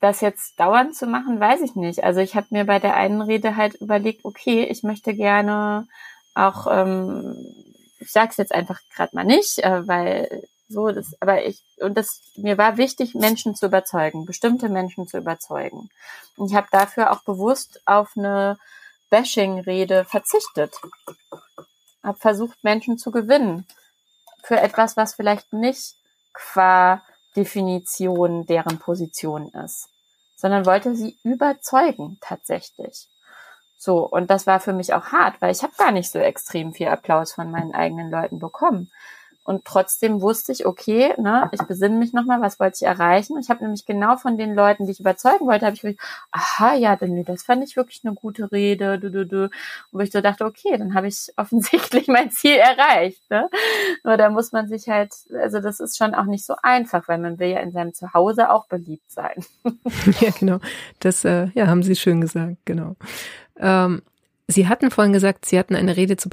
das 0.00 0.20
jetzt 0.20 0.58
dauernd 0.58 0.96
zu 0.96 1.06
machen, 1.06 1.38
weiß 1.38 1.60
ich 1.60 1.74
nicht. 1.74 2.02
Also 2.04 2.20
ich 2.20 2.34
habe 2.34 2.46
mir 2.50 2.64
bei 2.64 2.78
der 2.78 2.94
einen 2.94 3.22
Rede 3.22 3.56
halt 3.56 3.74
überlegt, 3.74 4.24
okay, 4.24 4.64
ich 4.64 4.82
möchte 4.82 5.14
gerne 5.14 5.86
auch, 6.34 6.66
ähm, 6.70 7.36
ich 7.98 8.10
sag's 8.10 8.36
jetzt 8.38 8.54
einfach 8.54 8.80
gerade 8.94 9.14
mal 9.14 9.24
nicht, 9.24 9.58
äh, 9.58 9.86
weil 9.86 10.42
so, 10.68 10.90
das, 10.90 11.14
aber 11.20 11.44
ich, 11.44 11.62
und 11.80 11.96
das, 11.98 12.22
mir 12.36 12.56
war 12.56 12.78
wichtig, 12.78 13.14
Menschen 13.14 13.54
zu 13.54 13.66
überzeugen, 13.66 14.24
bestimmte 14.24 14.70
Menschen 14.70 15.06
zu 15.06 15.18
überzeugen. 15.18 15.90
Und 16.36 16.50
ich 16.50 16.56
habe 16.56 16.68
dafür 16.70 17.12
auch 17.12 17.22
bewusst 17.24 17.82
auf 17.84 18.12
eine 18.16 18.58
Bashing-Rede 19.10 20.06
verzichtet 20.06 20.72
habe 22.02 22.18
versucht, 22.18 22.62
Menschen 22.64 22.98
zu 22.98 23.10
gewinnen 23.10 23.66
für 24.42 24.58
etwas, 24.58 24.96
was 24.96 25.14
vielleicht 25.14 25.52
nicht 25.52 25.94
qua 26.32 27.02
Definition 27.36 28.46
deren 28.46 28.78
Position 28.78 29.48
ist, 29.48 29.88
sondern 30.36 30.66
wollte 30.66 30.94
sie 30.94 31.18
überzeugen 31.22 32.18
tatsächlich. 32.20 33.08
So, 33.78 34.08
und 34.08 34.30
das 34.30 34.46
war 34.46 34.60
für 34.60 34.72
mich 34.72 34.94
auch 34.94 35.06
hart, 35.06 35.40
weil 35.40 35.50
ich 35.50 35.62
habe 35.62 35.72
gar 35.76 35.90
nicht 35.90 36.10
so 36.10 36.18
extrem 36.20 36.72
viel 36.72 36.88
Applaus 36.88 37.32
von 37.32 37.50
meinen 37.50 37.74
eigenen 37.74 38.10
Leuten 38.10 38.38
bekommen. 38.38 38.92
Und 39.44 39.64
trotzdem 39.64 40.20
wusste 40.20 40.52
ich, 40.52 40.66
okay, 40.66 41.14
ne, 41.18 41.48
ich 41.52 41.62
besinne 41.62 41.98
mich 41.98 42.12
nochmal, 42.12 42.40
was 42.40 42.60
wollte 42.60 42.76
ich 42.76 42.82
erreichen? 42.82 43.38
Ich 43.40 43.50
habe 43.50 43.64
nämlich 43.64 43.86
genau 43.86 44.16
von 44.16 44.36
den 44.36 44.54
Leuten, 44.54 44.86
die 44.86 44.92
ich 44.92 45.00
überzeugen 45.00 45.46
wollte, 45.46 45.66
habe 45.66 45.74
ich 45.74 45.82
gesagt, 45.82 46.00
aha, 46.30 46.74
ja, 46.74 46.94
denn 46.96 47.24
das 47.24 47.42
fand 47.42 47.64
ich 47.64 47.76
wirklich 47.76 48.02
eine 48.04 48.14
gute 48.14 48.52
Rede, 48.52 48.98
du, 48.98 49.10
du, 49.10 49.26
du. 49.26 49.44
Und 49.44 49.50
wo 49.92 50.00
ich 50.00 50.12
so 50.12 50.20
dachte, 50.20 50.44
okay, 50.44 50.76
dann 50.78 50.94
habe 50.94 51.08
ich 51.08 51.32
offensichtlich 51.36 52.06
mein 52.08 52.30
Ziel 52.30 52.56
erreicht. 52.56 53.22
Ne? 53.30 53.48
Nur 54.04 54.16
da 54.16 54.30
muss 54.30 54.52
man 54.52 54.68
sich 54.68 54.88
halt, 54.88 55.12
also 55.34 55.60
das 55.60 55.80
ist 55.80 55.98
schon 55.98 56.14
auch 56.14 56.26
nicht 56.26 56.46
so 56.46 56.54
einfach, 56.62 57.08
weil 57.08 57.18
man 57.18 57.38
will 57.38 57.48
ja 57.48 57.60
in 57.60 57.72
seinem 57.72 57.94
Zuhause 57.94 58.50
auch 58.50 58.68
beliebt 58.68 59.10
sein. 59.10 59.44
ja, 60.20 60.30
genau. 60.38 60.58
Das 61.00 61.24
äh, 61.24 61.48
ja, 61.54 61.66
haben 61.66 61.82
Sie 61.82 61.96
schön 61.96 62.20
gesagt, 62.20 62.58
genau. 62.64 62.96
Ähm, 63.58 64.02
Sie 64.48 64.68
hatten 64.68 64.90
vorhin 64.90 65.12
gesagt, 65.12 65.46
Sie 65.46 65.58
hatten 65.58 65.76
eine 65.76 65.96
Rede 65.96 66.16
zu, 66.16 66.28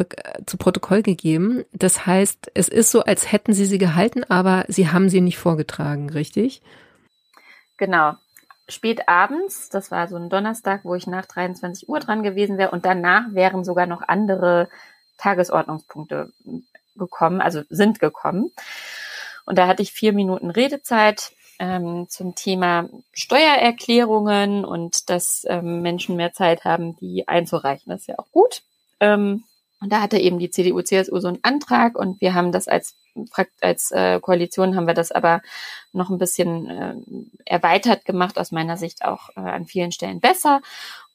zu, 0.45 0.57
Protokoll 0.57 1.03
gegeben. 1.03 1.63
Das 1.71 2.05
heißt, 2.05 2.51
es 2.53 2.67
ist 2.67 2.91
so, 2.91 3.03
als 3.03 3.31
hätten 3.31 3.53
Sie 3.53 3.65
sie 3.65 3.77
gehalten, 3.77 4.23
aber 4.23 4.65
Sie 4.67 4.89
haben 4.89 5.09
sie 5.09 5.21
nicht 5.21 5.37
vorgetragen, 5.37 6.09
richtig? 6.09 6.61
Genau. 7.77 8.15
Spät 8.67 9.07
abends, 9.07 9.69
das 9.69 9.89
war 9.89 10.07
so 10.07 10.15
ein 10.15 10.29
Donnerstag, 10.29 10.81
wo 10.83 10.93
ich 10.93 11.07
nach 11.07 11.25
23 11.25 11.89
Uhr 11.89 11.99
dran 11.99 12.21
gewesen 12.21 12.57
wäre 12.57 12.71
und 12.71 12.85
danach 12.85 13.33
wären 13.33 13.63
sogar 13.63 13.87
noch 13.87 14.03
andere 14.07 14.69
Tagesordnungspunkte 15.17 16.31
gekommen, 16.95 17.41
also 17.41 17.63
sind 17.69 17.99
gekommen. 17.99 18.51
Und 19.45 19.57
da 19.57 19.67
hatte 19.67 19.81
ich 19.81 19.91
vier 19.91 20.13
Minuten 20.13 20.51
Redezeit 20.51 21.31
ähm, 21.59 22.07
zum 22.09 22.35
Thema 22.35 22.89
Steuererklärungen 23.13 24.65
und 24.65 25.09
dass 25.09 25.45
ähm, 25.47 25.81
Menschen 25.81 26.15
mehr 26.15 26.33
Zeit 26.33 26.63
haben, 26.63 26.95
die 26.97 27.27
einzureichen. 27.27 27.91
Das 27.91 28.01
ist 28.01 28.07
ja 28.07 28.17
auch 28.17 28.31
gut. 28.31 28.63
Ähm, 28.99 29.43
und 29.81 29.91
da 29.93 30.01
hatte 30.01 30.17
eben 30.17 30.39
die 30.39 30.49
CDU, 30.49 30.81
CSU 30.81 31.19
so 31.19 31.27
einen 31.27 31.43
Antrag 31.43 31.97
und 31.97 32.19
wir 32.21 32.33
haben 32.33 32.51
das 32.51 32.67
als 32.67 32.95
als 33.61 33.91
äh, 33.91 34.19
Koalition 34.21 34.75
haben 34.75 34.87
wir 34.87 34.93
das 34.93 35.11
aber 35.11 35.41
noch 35.91 36.09
ein 36.09 36.19
bisschen 36.19 36.69
äh, 36.69 36.95
erweitert 37.45 38.05
gemacht, 38.05 38.37
aus 38.37 38.51
meiner 38.51 38.77
Sicht 38.77 39.03
auch 39.03 39.29
äh, 39.35 39.41
an 39.41 39.65
vielen 39.65 39.91
Stellen 39.91 40.19
besser. 40.19 40.61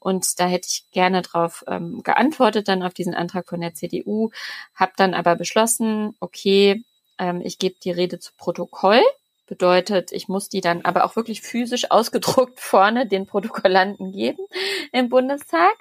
Und 0.01 0.39
da 0.39 0.47
hätte 0.47 0.69
ich 0.69 0.85
gerne 0.91 1.23
drauf 1.23 1.65
ähm, 1.67 2.03
geantwortet, 2.03 2.69
dann 2.69 2.83
auf 2.83 2.93
diesen 2.93 3.15
Antrag 3.15 3.49
von 3.49 3.61
der 3.61 3.75
CDU, 3.75 4.31
habe 4.75 4.93
dann 4.97 5.15
aber 5.15 5.37
beschlossen, 5.37 6.15
okay, 6.21 6.85
ähm, 7.19 7.41
ich 7.43 7.59
gebe 7.59 7.77
die 7.83 7.91
Rede 7.93 8.19
zu 8.19 8.33
Protokoll 8.37 9.01
Bedeutet, 9.47 10.11
ich 10.13 10.29
muss 10.29 10.49
die 10.49 10.63
dann 10.63 10.83
aber 10.83 11.05
auch 11.05 11.17
wirklich 11.17 11.43
physisch 11.43 11.91
ausgedruckt 11.91 12.61
vorne 12.61 13.07
den 13.07 13.27
Protokollanten 13.27 14.13
geben 14.13 14.45
im 14.93 15.09
Bundestag. 15.09 15.75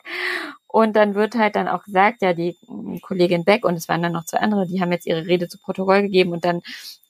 Und 0.67 0.95
dann 0.95 1.15
wird 1.15 1.35
halt 1.35 1.55
dann 1.55 1.67
auch 1.67 1.83
gesagt, 1.83 2.21
ja, 2.21 2.33
die 2.33 2.57
Kollegin 3.01 3.45
Beck 3.45 3.63
und 3.63 3.75
es 3.75 3.87
waren 3.87 4.01
dann 4.01 4.11
noch 4.11 4.25
zwei 4.25 4.39
andere, 4.39 4.65
die 4.65 4.81
haben 4.81 4.91
jetzt 4.91 5.05
ihre 5.05 5.27
Rede 5.27 5.47
zu 5.47 5.59
Protokoll 5.59 6.01
gegeben 6.01 6.31
und 6.31 6.43
dann 6.43 6.61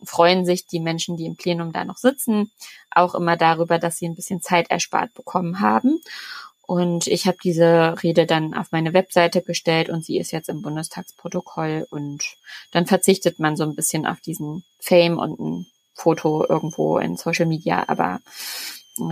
freuen 0.04 0.46
sich 0.46 0.68
die 0.68 0.80
Menschen, 0.80 1.16
die 1.18 1.26
im 1.26 1.38
Plenum 1.38 1.72
da 1.72 1.86
noch 1.86 1.98
sitzen, 1.98 2.52
auch 2.92 3.16
immer 3.16 3.38
darüber, 3.38 3.80
dass 3.80 3.98
sie 3.98 4.06
ein 4.06 4.16
bisschen 4.16 4.42
Zeit 4.42 4.70
erspart 4.70 5.14
bekommen 5.14 5.60
haben. 5.60 6.02
Und 6.66 7.08
ich 7.08 7.28
habe 7.28 7.38
diese 7.44 8.02
Rede 8.04 8.26
dann 8.26 8.54
auf 8.54 8.72
meine 8.72 8.94
Webseite 8.94 9.42
gestellt 9.42 9.90
und 9.90 10.06
sie 10.06 10.18
ist 10.18 10.32
jetzt 10.32 10.50
im 10.50 10.62
Bundestagsprotokoll 10.62 11.88
und 11.90 12.24
dann 12.72 12.86
verzichtet 12.86 13.38
man 13.38 13.58
so 13.58 13.64
ein 13.64 13.76
bisschen 13.76 14.06
auf 14.06 14.22
diesen 14.22 14.64
Fame 14.80 15.18
und 15.18 15.40
ein 15.40 15.66
Foto 15.94 16.46
irgendwo 16.48 16.98
in 16.98 17.18
Social 17.18 17.46
Media, 17.46 17.86
aber 17.88 18.20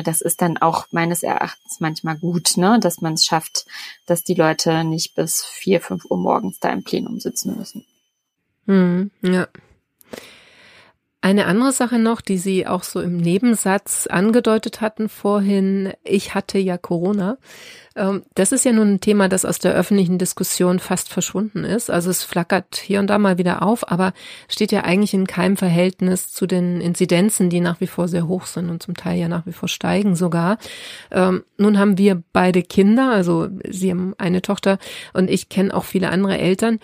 das 0.04 0.22
ist 0.22 0.42
dann 0.42 0.58
auch 0.58 0.88
meines 0.92 1.24
Erachtens 1.24 1.80
manchmal 1.80 2.18
gut, 2.18 2.58
ne, 2.58 2.80
dass 2.80 3.02
man 3.02 3.14
es 3.14 3.26
schafft, 3.26 3.66
dass 4.06 4.24
die 4.24 4.36
Leute 4.36 4.84
nicht 4.84 5.16
bis 5.16 5.44
vier, 5.44 5.82
fünf 5.82 6.06
Uhr 6.06 6.18
morgens 6.18 6.60
da 6.60 6.70
im 6.70 6.84
Plenum 6.84 7.20
sitzen 7.20 7.58
müssen. 7.58 7.86
Hm, 8.68 9.12
ja. 9.22 9.48
Eine 11.24 11.46
andere 11.46 11.72
Sache 11.72 12.00
noch, 12.00 12.20
die 12.20 12.40
Sie 12.40 12.66
auch 12.66 12.82
so 12.82 13.00
im 13.00 13.18
Nebensatz 13.18 14.08
angedeutet 14.08 14.82
hatten 14.82 15.08
vorhin, 15.08 15.94
ich 16.04 16.34
hatte 16.34 16.58
ja 16.58 16.80
Corona. 16.80 17.38
Ähm, 17.96 18.24
das 18.34 18.52
ist 18.52 18.66
ja 18.66 18.72
nun 18.72 18.94
ein 18.94 19.02
Thema, 19.02 19.30
das 19.30 19.46
aus 19.46 19.60
der 19.60 19.74
öffentlichen 19.76 20.18
Diskussion 20.18 20.80
fast 20.80 21.10
verschwunden 21.10 21.64
ist. 21.64 21.92
Also 21.92 22.10
es 22.10 22.24
flackert 22.24 22.76
hier 22.76 23.00
und 23.00 23.08
da 23.08 23.20
mal 23.20 23.38
wieder 23.38 23.62
auf, 23.62 23.92
aber 23.92 24.14
steht 24.48 24.72
ja 24.72 24.84
eigentlich 24.84 25.14
in 25.14 25.28
keinem 25.28 25.58
Verhältnis 25.58 26.32
zu 26.32 26.48
den 26.48 26.82
Inzidenzen, 26.82 27.52
die 27.52 27.60
nach 27.60 27.82
wie 27.82 27.88
vor 27.88 28.08
sehr 28.08 28.28
hoch 28.28 28.48
sind 28.48 28.72
und 28.72 28.82
zum 28.82 28.96
Teil 28.96 29.20
ja 29.20 29.28
nach 29.28 29.46
wie 29.46 29.54
vor 29.54 29.70
steigen 29.70 30.16
sogar. 30.16 30.58
Ähm, 31.12 31.44
nun 31.58 31.78
haben 31.78 32.00
wir 32.00 32.24
beide 32.34 32.64
Kinder, 32.64 33.12
also 33.12 33.48
Sie 33.70 33.92
haben 33.92 34.16
eine 34.18 34.42
Tochter 34.42 34.80
und 35.14 35.30
ich 35.30 35.50
kenne 35.50 35.72
auch 35.72 35.84
viele 35.84 36.10
andere 36.10 36.40
Eltern 36.40 36.80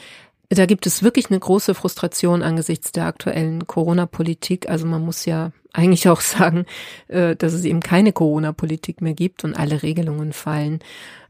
da 0.50 0.66
gibt 0.66 0.86
es 0.86 1.04
wirklich 1.04 1.30
eine 1.30 1.40
große 1.40 1.74
Frustration 1.76 2.42
angesichts 2.42 2.92
der 2.92 3.06
aktuellen 3.06 3.68
Corona-Politik. 3.68 4.70
Also 4.70 4.86
man 4.86 5.04
muss 5.04 5.26
ja 5.26 5.52
eigentlich 5.74 6.08
auch 6.08 6.22
sagen, 6.22 6.66
äh, 7.08 7.36
dass 7.36 7.54
es 7.54 7.66
eben 7.66 7.82
keine 7.82 8.14
Corona-Politik 8.14 9.02
mehr 9.02 9.14
gibt 9.14 9.44
und 9.44 9.56
alle 9.56 9.84
Regelungen 9.84 10.34
fallen. 10.34 10.80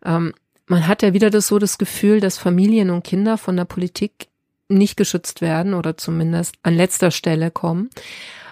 Ähm, 0.05 0.33
man 0.67 0.87
hat 0.87 1.01
ja 1.01 1.13
wieder 1.13 1.29
das 1.29 1.47
so 1.47 1.59
das 1.59 1.77
Gefühl, 1.77 2.19
dass 2.19 2.37
Familien 2.37 2.89
und 2.89 3.03
Kinder 3.03 3.37
von 3.37 3.55
der 3.55 3.65
Politik 3.65 4.27
nicht 4.69 4.97
geschützt 4.97 5.41
werden 5.41 5.73
oder 5.73 5.97
zumindest 5.97 6.55
an 6.61 6.75
letzter 6.75 7.09
Stelle 7.09 7.51
kommen. 7.51 7.89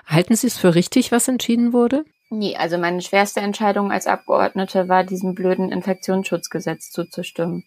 Halten 0.06 0.36
Sie 0.36 0.48
es 0.48 0.58
für 0.58 0.76
richtig, 0.76 1.12
was 1.12 1.28
entschieden 1.28 1.74
wurde? 1.74 2.06
Nee, 2.30 2.56
also 2.56 2.78
meine 2.78 3.02
schwerste 3.02 3.42
Entscheidung 3.42 3.92
als 3.92 4.08
Abgeordnete 4.08 4.88
war, 4.88 5.04
diesem 5.04 5.36
blöden 5.36 5.72
Infektionsschutzgesetz 5.72 6.90
zuzustimmen. 6.90 7.66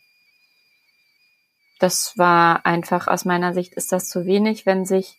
Das 1.78 2.14
war 2.16 2.66
einfach, 2.66 3.06
aus 3.06 3.24
meiner 3.24 3.54
Sicht 3.54 3.74
ist 3.74 3.92
das 3.92 4.08
zu 4.08 4.26
wenig, 4.26 4.66
wenn 4.66 4.84
sich 4.84 5.18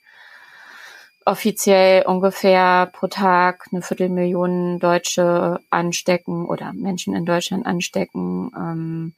offiziell 1.25 2.05
ungefähr 2.05 2.89
pro 2.91 3.07
Tag 3.07 3.67
eine 3.71 3.81
Viertelmillion 3.81 4.79
Deutsche 4.79 5.59
anstecken 5.69 6.45
oder 6.45 6.73
Menschen 6.73 7.15
in 7.15 7.25
Deutschland 7.25 7.65
anstecken. 7.65 8.51
Ähm, 8.55 9.13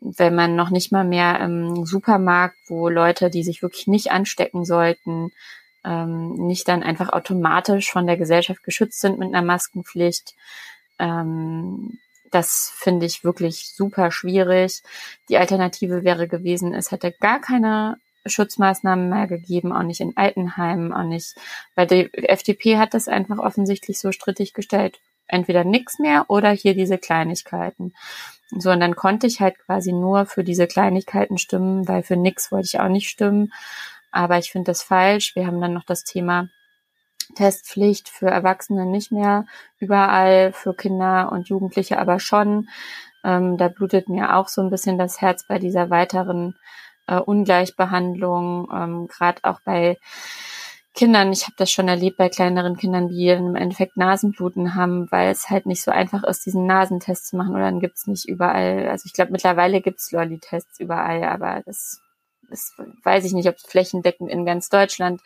wenn 0.00 0.34
man 0.34 0.56
noch 0.56 0.70
nicht 0.70 0.92
mal 0.92 1.04
mehr 1.04 1.40
im 1.40 1.84
Supermarkt, 1.84 2.56
wo 2.68 2.88
Leute, 2.88 3.30
die 3.30 3.42
sich 3.42 3.62
wirklich 3.62 3.86
nicht 3.86 4.12
anstecken 4.12 4.64
sollten, 4.64 5.30
ähm, 5.84 6.34
nicht 6.34 6.68
dann 6.68 6.82
einfach 6.82 7.12
automatisch 7.12 7.90
von 7.90 8.06
der 8.06 8.16
Gesellschaft 8.16 8.62
geschützt 8.62 9.00
sind 9.00 9.18
mit 9.18 9.28
einer 9.28 9.42
Maskenpflicht. 9.42 10.34
Ähm, 10.98 11.98
das 12.30 12.72
finde 12.76 13.06
ich 13.06 13.24
wirklich 13.24 13.72
super 13.74 14.10
schwierig. 14.10 14.82
Die 15.28 15.38
Alternative 15.38 16.04
wäre 16.04 16.28
gewesen, 16.28 16.74
es 16.74 16.90
hätte 16.90 17.12
gar 17.12 17.40
keine 17.40 17.96
Schutzmaßnahmen 18.26 19.08
mehr 19.08 19.26
gegeben, 19.26 19.72
auch 19.72 19.82
nicht 19.82 20.00
in 20.00 20.16
Altenheimen, 20.16 20.92
auch 20.92 21.04
nicht, 21.04 21.34
weil 21.74 21.86
die 21.86 22.12
FDP 22.12 22.78
hat 22.78 22.94
das 22.94 23.08
einfach 23.08 23.38
offensichtlich 23.38 23.98
so 23.98 24.12
strittig 24.12 24.52
gestellt. 24.52 25.00
Entweder 25.26 25.64
nichts 25.64 25.98
mehr 25.98 26.26
oder 26.28 26.50
hier 26.50 26.74
diese 26.74 26.98
Kleinigkeiten. 26.98 27.94
So, 28.50 28.72
und 28.72 28.80
dann 28.80 28.96
konnte 28.96 29.28
ich 29.28 29.40
halt 29.40 29.58
quasi 29.60 29.92
nur 29.92 30.26
für 30.26 30.42
diese 30.42 30.66
Kleinigkeiten 30.66 31.38
stimmen, 31.38 31.86
weil 31.86 32.02
für 32.02 32.16
nix 32.16 32.50
wollte 32.50 32.66
ich 32.66 32.80
auch 32.80 32.88
nicht 32.88 33.08
stimmen. 33.08 33.52
Aber 34.10 34.38
ich 34.38 34.50
finde 34.50 34.72
das 34.72 34.82
falsch. 34.82 35.36
Wir 35.36 35.46
haben 35.46 35.60
dann 35.60 35.72
noch 35.72 35.84
das 35.84 36.02
Thema 36.02 36.48
Testpflicht 37.34 38.08
für 38.08 38.28
Erwachsene 38.28 38.86
nicht 38.86 39.12
mehr 39.12 39.46
überall, 39.78 40.52
für 40.52 40.74
Kinder 40.74 41.30
und 41.32 41.48
Jugendliche 41.48 41.98
aber 41.98 42.20
schon. 42.20 42.68
Ähm, 43.24 43.56
da 43.56 43.68
blutet 43.68 44.08
mir 44.08 44.36
auch 44.36 44.48
so 44.48 44.62
ein 44.62 44.70
bisschen 44.70 44.98
das 44.98 45.20
Herz 45.20 45.46
bei 45.46 45.58
dieser 45.58 45.90
weiteren 45.90 46.56
äh, 47.06 47.16
Ungleichbehandlung, 47.16 48.68
ähm, 48.72 49.08
gerade 49.08 49.40
auch 49.44 49.60
bei 49.64 49.98
Kindern. 50.94 51.32
Ich 51.32 51.44
habe 51.44 51.54
das 51.56 51.70
schon 51.70 51.88
erlebt 51.88 52.16
bei 52.16 52.28
kleineren 52.28 52.76
Kindern, 52.76 53.08
die 53.08 53.28
im 53.28 53.54
Endeffekt 53.56 53.96
Nasenbluten 53.96 54.74
haben, 54.74 55.10
weil 55.10 55.30
es 55.30 55.48
halt 55.48 55.66
nicht 55.66 55.82
so 55.82 55.90
einfach 55.90 56.24
ist, 56.24 56.46
diesen 56.46 56.66
Nasentest 56.66 57.28
zu 57.28 57.36
machen. 57.36 57.54
Oder 57.54 57.64
dann 57.64 57.80
gibt's 57.80 58.06
nicht 58.06 58.28
überall. 58.28 58.88
Also 58.88 59.04
ich 59.06 59.12
glaube, 59.12 59.32
mittlerweile 59.32 59.80
gibt's 59.80 60.10
Lolli-Tests 60.10 60.80
überall, 60.80 61.24
aber 61.24 61.62
das, 61.64 62.00
das 62.48 62.74
weiß 63.04 63.24
ich 63.24 63.32
nicht, 63.32 63.48
ob 63.48 63.58
flächendeckend 63.60 64.30
in 64.30 64.44
ganz 64.44 64.68
Deutschland. 64.68 65.20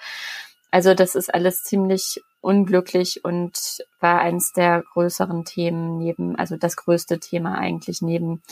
Also 0.74 0.92
das 0.92 1.14
ist 1.14 1.32
alles 1.32 1.62
ziemlich 1.62 2.20
unglücklich 2.40 3.24
und 3.24 3.84
war 4.00 4.18
eins 4.18 4.52
der 4.52 4.82
größeren 4.82 5.44
Themen 5.44 5.98
neben, 5.98 6.34
also 6.34 6.56
das 6.56 6.74
größte 6.74 7.20
Thema 7.20 7.56
eigentlich 7.56 8.02
neben 8.02 8.42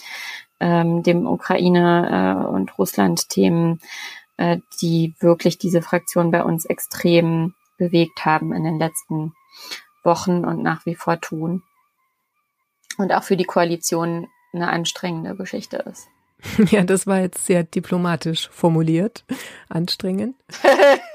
ähm, 0.61 1.03
dem 1.03 1.27
Ukraine- 1.27 2.45
äh, 2.45 2.47
und 2.47 2.79
Russland-Themen, 2.79 3.81
äh, 4.37 4.59
die 4.81 5.17
wirklich 5.19 5.59
diese 5.59 5.83
Fraktion 5.83 6.31
bei 6.31 6.45
uns 6.45 6.65
extrem 6.65 7.55
bewegt 7.77 8.25
haben 8.25 8.53
in 8.53 8.63
den 8.63 8.79
letzten 8.79 9.35
Wochen 10.05 10.45
und 10.45 10.63
nach 10.63 10.87
wie 10.87 10.95
vor 10.95 11.21
tun. 11.21 11.65
Und 12.99 13.13
auch 13.13 13.25
für 13.25 13.37
die 13.37 13.47
Koalition 13.47 14.29
eine 14.53 14.69
anstrengende 14.69 15.35
Geschichte 15.35 15.79
ist. 15.79 16.07
Ja, 16.71 16.85
das 16.85 17.09
war 17.09 17.19
jetzt 17.19 17.47
sehr 17.47 17.65
diplomatisch 17.65 18.49
formuliert. 18.51 19.25
Anstrengend. 19.69 20.37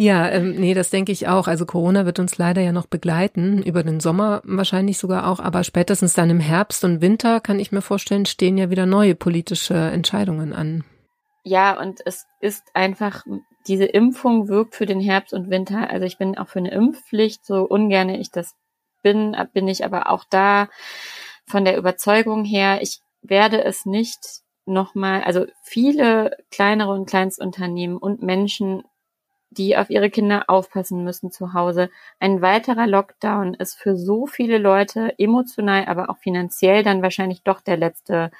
Ja, 0.00 0.28
ähm, 0.28 0.52
nee, 0.52 0.74
das 0.74 0.90
denke 0.90 1.10
ich 1.10 1.26
auch. 1.26 1.48
Also 1.48 1.66
Corona 1.66 2.06
wird 2.06 2.20
uns 2.20 2.38
leider 2.38 2.62
ja 2.62 2.70
noch 2.70 2.86
begleiten, 2.86 3.64
über 3.64 3.82
den 3.82 3.98
Sommer 3.98 4.42
wahrscheinlich 4.44 4.96
sogar 4.96 5.26
auch, 5.26 5.40
aber 5.40 5.64
spätestens 5.64 6.14
dann 6.14 6.30
im 6.30 6.38
Herbst 6.38 6.84
und 6.84 7.00
Winter 7.00 7.40
kann 7.40 7.58
ich 7.58 7.72
mir 7.72 7.82
vorstellen, 7.82 8.24
stehen 8.24 8.56
ja 8.58 8.70
wieder 8.70 8.86
neue 8.86 9.16
politische 9.16 9.74
Entscheidungen 9.74 10.52
an. 10.52 10.84
Ja, 11.42 11.76
und 11.80 12.00
es 12.06 12.26
ist 12.40 12.62
einfach, 12.74 13.24
diese 13.66 13.86
Impfung 13.86 14.46
wirkt 14.46 14.76
für 14.76 14.86
den 14.86 15.00
Herbst 15.00 15.34
und 15.34 15.50
Winter. 15.50 15.90
Also 15.90 16.06
ich 16.06 16.16
bin 16.16 16.38
auch 16.38 16.46
für 16.46 16.60
eine 16.60 16.70
Impfpflicht, 16.70 17.44
so 17.44 17.64
ungern 17.64 18.08
ich 18.08 18.30
das 18.30 18.54
bin, 19.02 19.36
bin 19.52 19.66
ich 19.66 19.84
aber 19.84 20.10
auch 20.10 20.24
da 20.30 20.68
von 21.46 21.64
der 21.64 21.76
Überzeugung 21.76 22.44
her, 22.44 22.80
ich 22.82 23.00
werde 23.22 23.64
es 23.64 23.84
nicht 23.84 24.42
nochmal, 24.64 25.22
also 25.22 25.46
viele 25.62 26.36
kleinere 26.50 26.92
und 26.92 27.06
Kleinstunternehmen 27.06 27.96
und 27.96 28.22
Menschen 28.22 28.84
die 29.50 29.76
auf 29.76 29.90
ihre 29.90 30.10
Kinder 30.10 30.44
aufpassen 30.48 31.04
müssen 31.04 31.30
zu 31.30 31.54
Hause. 31.54 31.90
Ein 32.20 32.42
weiterer 32.42 32.86
Lockdown 32.86 33.54
ist 33.54 33.74
für 33.78 33.96
so 33.96 34.26
viele 34.26 34.58
Leute 34.58 35.14
emotional, 35.18 35.86
aber 35.86 36.10
auch 36.10 36.18
finanziell 36.18 36.82
dann 36.82 37.02
wahrscheinlich 37.02 37.42
doch 37.42 37.60
der 37.60 37.76
letzte 37.76 38.30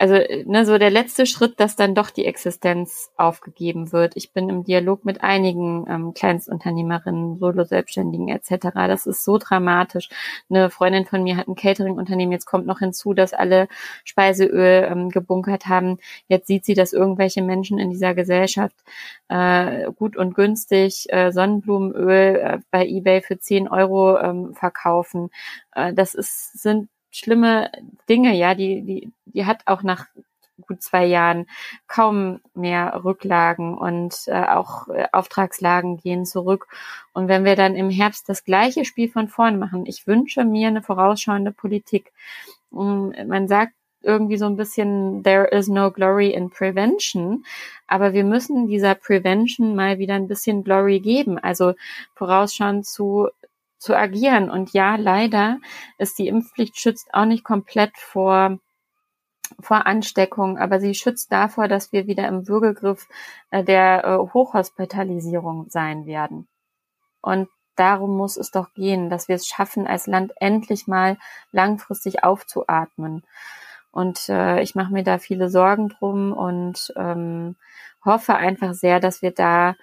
also 0.00 0.14
ne, 0.46 0.64
so 0.64 0.78
der 0.78 0.88
letzte 0.90 1.26
Schritt, 1.26 1.60
dass 1.60 1.76
dann 1.76 1.94
doch 1.94 2.08
die 2.08 2.24
Existenz 2.24 3.10
aufgegeben 3.16 3.92
wird. 3.92 4.16
Ich 4.16 4.32
bin 4.32 4.48
im 4.48 4.64
Dialog 4.64 5.04
mit 5.04 5.22
einigen 5.22 5.84
ähm, 5.90 6.14
Kleinstunternehmerinnen, 6.14 7.36
Solo-Selbstständigen 7.38 8.28
etc. 8.28 8.68
Das 8.72 9.04
ist 9.04 9.24
so 9.24 9.36
dramatisch. 9.36 10.08
Eine 10.48 10.70
Freundin 10.70 11.04
von 11.04 11.22
mir 11.22 11.36
hat 11.36 11.48
ein 11.48 11.54
Catering-Unternehmen. 11.54 12.32
Jetzt 12.32 12.46
kommt 12.46 12.66
noch 12.66 12.78
hinzu, 12.78 13.12
dass 13.12 13.34
alle 13.34 13.68
Speiseöl 14.04 14.88
ähm, 14.90 15.10
gebunkert 15.10 15.66
haben. 15.66 15.98
Jetzt 16.28 16.46
sieht 16.46 16.64
sie, 16.64 16.74
dass 16.74 16.94
irgendwelche 16.94 17.42
Menschen 17.42 17.78
in 17.78 17.90
dieser 17.90 18.14
Gesellschaft 18.14 18.76
äh, 19.28 19.92
gut 19.92 20.16
und 20.16 20.34
günstig 20.34 21.12
äh, 21.12 21.30
Sonnenblumenöl 21.30 22.36
äh, 22.36 22.58
bei 22.70 22.86
eBay 22.86 23.20
für 23.20 23.38
10 23.38 23.68
Euro 23.68 24.18
ähm, 24.18 24.54
verkaufen. 24.54 25.28
Äh, 25.74 25.92
das 25.92 26.14
ist, 26.14 26.58
sind 26.58 26.88
schlimme 27.10 27.70
Dinge, 28.08 28.34
ja, 28.34 28.54
die, 28.54 28.82
die, 28.82 29.12
die 29.26 29.46
hat 29.46 29.62
auch 29.66 29.82
nach 29.82 30.06
gut 30.60 30.82
zwei 30.82 31.04
Jahren 31.06 31.46
kaum 31.88 32.40
mehr 32.54 33.00
Rücklagen 33.04 33.76
und 33.76 34.14
äh, 34.26 34.44
auch 34.44 34.88
äh, 34.88 35.06
Auftragslagen 35.12 35.96
gehen 35.96 36.26
zurück. 36.26 36.68
Und 37.12 37.28
wenn 37.28 37.44
wir 37.44 37.56
dann 37.56 37.74
im 37.74 37.90
Herbst 37.90 38.28
das 38.28 38.44
gleiche 38.44 38.84
Spiel 38.84 39.10
von 39.10 39.28
vorn 39.28 39.58
machen, 39.58 39.86
ich 39.86 40.06
wünsche 40.06 40.44
mir 40.44 40.68
eine 40.68 40.82
vorausschauende 40.82 41.52
Politik. 41.52 42.12
Und 42.70 43.14
man 43.26 43.48
sagt 43.48 43.72
irgendwie 44.02 44.38
so 44.38 44.46
ein 44.46 44.56
bisschen, 44.56 45.22
there 45.22 45.46
is 45.46 45.68
no 45.68 45.90
glory 45.90 46.30
in 46.30 46.50
prevention. 46.50 47.44
Aber 47.86 48.12
wir 48.12 48.24
müssen 48.24 48.68
dieser 48.68 48.94
Prevention 48.94 49.74
mal 49.74 49.98
wieder 49.98 50.14
ein 50.14 50.28
bisschen 50.28 50.64
Glory 50.64 51.00
geben. 51.00 51.38
Also 51.38 51.74
vorausschauend 52.14 52.86
zu 52.86 53.28
zu 53.80 53.96
agieren. 53.96 54.50
Und 54.50 54.72
ja, 54.72 54.96
leider 54.96 55.58
ist 55.98 56.18
die 56.18 56.28
Impfpflicht 56.28 56.78
schützt 56.78 57.12
auch 57.12 57.24
nicht 57.24 57.44
komplett 57.44 57.96
vor 57.96 58.58
vor 59.60 59.84
Ansteckung, 59.84 60.58
aber 60.58 60.78
sie 60.78 60.94
schützt 60.94 61.32
davor, 61.32 61.66
dass 61.66 61.90
wir 61.90 62.06
wieder 62.06 62.28
im 62.28 62.46
Würgegriff 62.46 63.08
äh, 63.50 63.64
der 63.64 64.04
äh, 64.04 64.32
Hochhospitalisierung 64.32 65.68
sein 65.68 66.06
werden. 66.06 66.46
Und 67.20 67.48
darum 67.74 68.16
muss 68.16 68.36
es 68.36 68.52
doch 68.52 68.72
gehen, 68.74 69.10
dass 69.10 69.26
wir 69.26 69.34
es 69.34 69.48
schaffen, 69.48 69.88
als 69.88 70.06
Land 70.06 70.32
endlich 70.36 70.86
mal 70.86 71.18
langfristig 71.50 72.22
aufzuatmen. 72.22 73.24
Und 73.90 74.28
äh, 74.28 74.60
ich 74.62 74.76
mache 74.76 74.92
mir 74.92 75.02
da 75.02 75.18
viele 75.18 75.50
Sorgen 75.50 75.88
drum 75.88 76.32
und 76.32 76.92
ähm, 76.96 77.56
hoffe 78.04 78.36
einfach 78.36 78.72
sehr, 78.72 79.00
dass 79.00 79.20
wir 79.20 79.32
da 79.32 79.74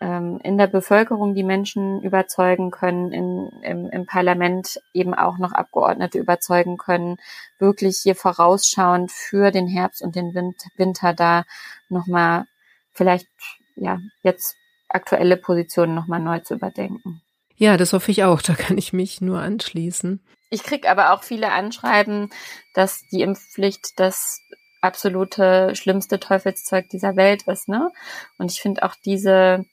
ähm, 0.00 0.40
in 0.42 0.58
der 0.58 0.66
Bevölkerung 0.66 1.34
die 1.34 1.44
Menschen 1.44 2.02
überzeugen 2.02 2.70
können, 2.70 3.12
in, 3.12 3.48
im, 3.62 3.90
im 3.90 4.06
Parlament 4.06 4.80
eben 4.92 5.14
auch 5.14 5.38
noch 5.38 5.52
Abgeordnete 5.52 6.18
überzeugen 6.18 6.76
können, 6.76 7.16
wirklich 7.58 7.98
hier 8.02 8.16
vorausschauend 8.16 9.12
für 9.12 9.50
den 9.50 9.66
Herbst 9.66 10.02
und 10.02 10.16
den 10.16 10.34
Winter 10.76 11.14
da 11.14 11.44
nochmal 11.88 12.44
vielleicht 12.92 13.28
ja 13.76 13.98
jetzt 14.22 14.56
aktuelle 14.88 15.36
Positionen 15.36 15.94
nochmal 15.94 16.20
neu 16.20 16.40
zu 16.40 16.54
überdenken. 16.54 17.22
Ja, 17.56 17.76
das 17.76 17.92
hoffe 17.92 18.10
ich 18.10 18.24
auch. 18.24 18.42
Da 18.42 18.54
kann 18.54 18.78
ich 18.78 18.92
mich 18.92 19.20
nur 19.20 19.40
anschließen. 19.40 20.20
Ich 20.50 20.62
krieg 20.62 20.88
aber 20.88 21.12
auch 21.12 21.22
viele 21.22 21.52
Anschreiben, 21.52 22.30
dass 22.74 23.06
die 23.10 23.22
Impfpflicht 23.22 23.98
das 23.98 24.40
absolute 24.80 25.74
schlimmste 25.74 26.20
Teufelszeug 26.20 26.88
dieser 26.90 27.16
Welt 27.16 27.44
ist, 27.48 27.68
ne? 27.68 27.90
Und 28.38 28.52
ich 28.52 28.60
finde 28.60 28.82
auch 28.82 28.94
diese 29.04 29.64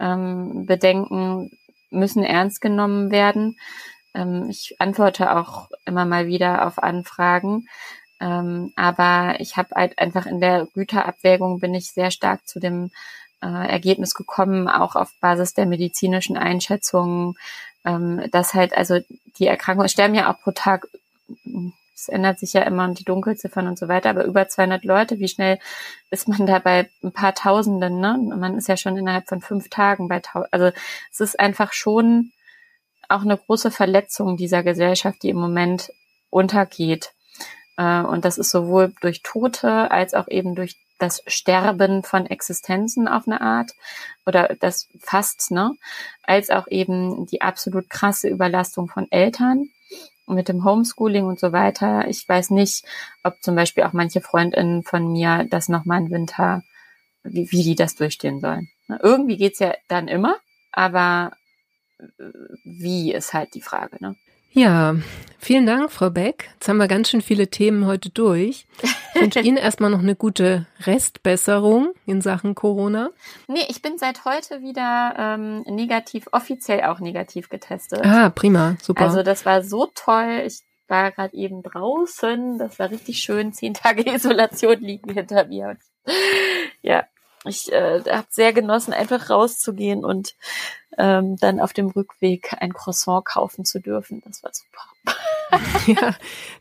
ähm, 0.00 0.66
Bedenken 0.66 1.50
müssen 1.90 2.22
ernst 2.22 2.60
genommen 2.60 3.10
werden. 3.10 3.58
Ähm, 4.14 4.48
ich 4.50 4.76
antworte 4.78 5.36
auch 5.36 5.68
immer 5.84 6.04
mal 6.04 6.26
wieder 6.26 6.66
auf 6.66 6.82
Anfragen. 6.82 7.68
Ähm, 8.20 8.72
aber 8.76 9.36
ich 9.38 9.56
habe 9.56 9.70
halt 9.74 9.98
einfach 9.98 10.26
in 10.26 10.40
der 10.40 10.66
Güterabwägung 10.74 11.60
bin 11.60 11.74
ich 11.74 11.92
sehr 11.92 12.10
stark 12.10 12.46
zu 12.48 12.58
dem 12.58 12.90
äh, 13.42 13.46
Ergebnis 13.46 14.14
gekommen, 14.14 14.68
auch 14.68 14.96
auf 14.96 15.12
Basis 15.20 15.54
der 15.54 15.66
medizinischen 15.66 16.36
Einschätzungen, 16.36 17.34
ähm, 17.84 18.22
dass 18.32 18.54
halt 18.54 18.76
also 18.76 18.98
die 19.38 19.46
Erkrankungen 19.46 19.88
sterben 19.88 20.14
ja 20.14 20.32
auch 20.32 20.40
pro 20.40 20.50
Tag 20.50 20.88
es 21.98 22.08
ändert 22.08 22.38
sich 22.38 22.52
ja 22.52 22.62
immer 22.62 22.84
und 22.84 23.00
die 23.00 23.04
Dunkelziffern 23.04 23.66
und 23.66 23.76
so 23.76 23.88
weiter, 23.88 24.10
aber 24.10 24.24
über 24.24 24.48
200 24.48 24.84
Leute, 24.84 25.18
wie 25.18 25.26
schnell 25.26 25.58
ist 26.10 26.28
man 26.28 26.46
da 26.46 26.60
bei 26.60 26.88
ein 27.02 27.12
paar 27.12 27.34
Tausenden, 27.34 27.98
ne? 27.98 28.16
Man 28.36 28.56
ist 28.56 28.68
ja 28.68 28.76
schon 28.76 28.96
innerhalb 28.96 29.28
von 29.28 29.40
fünf 29.40 29.68
Tagen 29.68 30.08
bei 30.08 30.20
Tausend, 30.20 30.52
also 30.52 30.70
es 31.10 31.20
ist 31.20 31.40
einfach 31.40 31.72
schon 31.72 32.30
auch 33.08 33.22
eine 33.22 33.36
große 33.36 33.72
Verletzung 33.72 34.36
dieser 34.36 34.62
Gesellschaft, 34.62 35.22
die 35.22 35.30
im 35.30 35.38
Moment 35.38 35.90
untergeht. 36.30 37.12
Äh, 37.76 38.02
und 38.02 38.24
das 38.24 38.38
ist 38.38 38.50
sowohl 38.50 38.94
durch 39.00 39.22
Tote 39.22 39.90
als 39.90 40.14
auch 40.14 40.28
eben 40.28 40.54
durch 40.54 40.76
das 40.98 41.22
Sterben 41.26 42.02
von 42.04 42.26
Existenzen 42.26 43.08
auf 43.08 43.26
eine 43.26 43.40
Art 43.40 43.72
oder 44.26 44.54
das 44.60 44.88
fast, 45.00 45.50
ne, 45.50 45.72
als 46.22 46.50
auch 46.50 46.68
eben 46.68 47.26
die 47.26 47.40
absolut 47.40 47.88
krasse 47.88 48.28
Überlastung 48.28 48.88
von 48.88 49.10
Eltern 49.10 49.68
mit 50.34 50.48
dem 50.48 50.64
Homeschooling 50.64 51.24
und 51.24 51.40
so 51.40 51.52
weiter. 51.52 52.08
Ich 52.08 52.28
weiß 52.28 52.50
nicht, 52.50 52.84
ob 53.22 53.42
zum 53.42 53.54
Beispiel 53.54 53.84
auch 53.84 53.92
manche 53.92 54.20
Freundinnen 54.20 54.82
von 54.82 55.12
mir 55.12 55.46
das 55.48 55.68
nochmal 55.68 56.02
im 56.02 56.10
Winter, 56.10 56.62
wie, 57.22 57.50
wie 57.50 57.62
die 57.62 57.74
das 57.74 57.94
durchstehen 57.94 58.40
sollen. 58.40 58.68
Irgendwie 59.02 59.36
geht's 59.36 59.58
ja 59.58 59.74
dann 59.88 60.08
immer, 60.08 60.36
aber 60.72 61.32
äh, 61.98 62.24
wie 62.64 63.12
ist 63.12 63.34
halt 63.34 63.54
die 63.54 63.62
Frage, 63.62 63.96
ne? 64.00 64.16
Ja, 64.50 64.96
vielen 65.38 65.66
Dank, 65.66 65.92
Frau 65.92 66.10
Beck. 66.10 66.50
Jetzt 66.54 66.68
haben 66.68 66.78
wir 66.78 66.88
ganz 66.88 67.10
schön 67.10 67.20
viele 67.20 67.48
Themen 67.48 67.86
heute 67.86 68.10
durch. 68.10 68.66
Ich 69.14 69.20
wünsche 69.20 69.40
Ihnen 69.40 69.56
erstmal 69.58 69.90
noch 69.90 69.98
eine 69.98 70.16
gute 70.16 70.66
Restbesserung 70.84 71.92
in 72.06 72.20
Sachen 72.20 72.54
Corona. 72.54 73.10
Nee, 73.46 73.64
ich 73.68 73.82
bin 73.82 73.98
seit 73.98 74.24
heute 74.24 74.60
wieder 74.62 75.14
ähm, 75.18 75.62
negativ, 75.62 76.28
offiziell 76.32 76.82
auch 76.84 76.98
negativ 76.98 77.48
getestet. 77.48 78.04
Ah, 78.04 78.30
prima, 78.30 78.76
super. 78.82 79.02
Also 79.02 79.22
das 79.22 79.44
war 79.44 79.62
so 79.62 79.90
toll. 79.94 80.42
Ich 80.46 80.60
war 80.88 81.12
gerade 81.12 81.36
eben 81.36 81.62
draußen. 81.62 82.58
Das 82.58 82.78
war 82.78 82.90
richtig 82.90 83.18
schön. 83.20 83.52
Zehn 83.52 83.74
Tage 83.74 84.10
Isolation 84.14 84.80
liegen 84.80 85.12
hinter 85.12 85.44
mir. 85.44 85.76
Ja, 86.82 87.04
ich 87.44 87.72
äh, 87.72 88.02
habe 88.08 88.26
sehr 88.30 88.52
genossen, 88.52 88.92
einfach 88.92 89.30
rauszugehen 89.30 90.04
und 90.04 90.34
ähm, 90.96 91.36
dann 91.36 91.60
auf 91.60 91.72
dem 91.72 91.88
Rückweg 91.88 92.54
ein 92.58 92.72
Croissant 92.72 93.24
kaufen 93.24 93.64
zu 93.64 93.80
dürfen. 93.80 94.22
Das 94.24 94.42
war 94.42 94.50
super. 94.52 95.16
ja, 95.86 96.14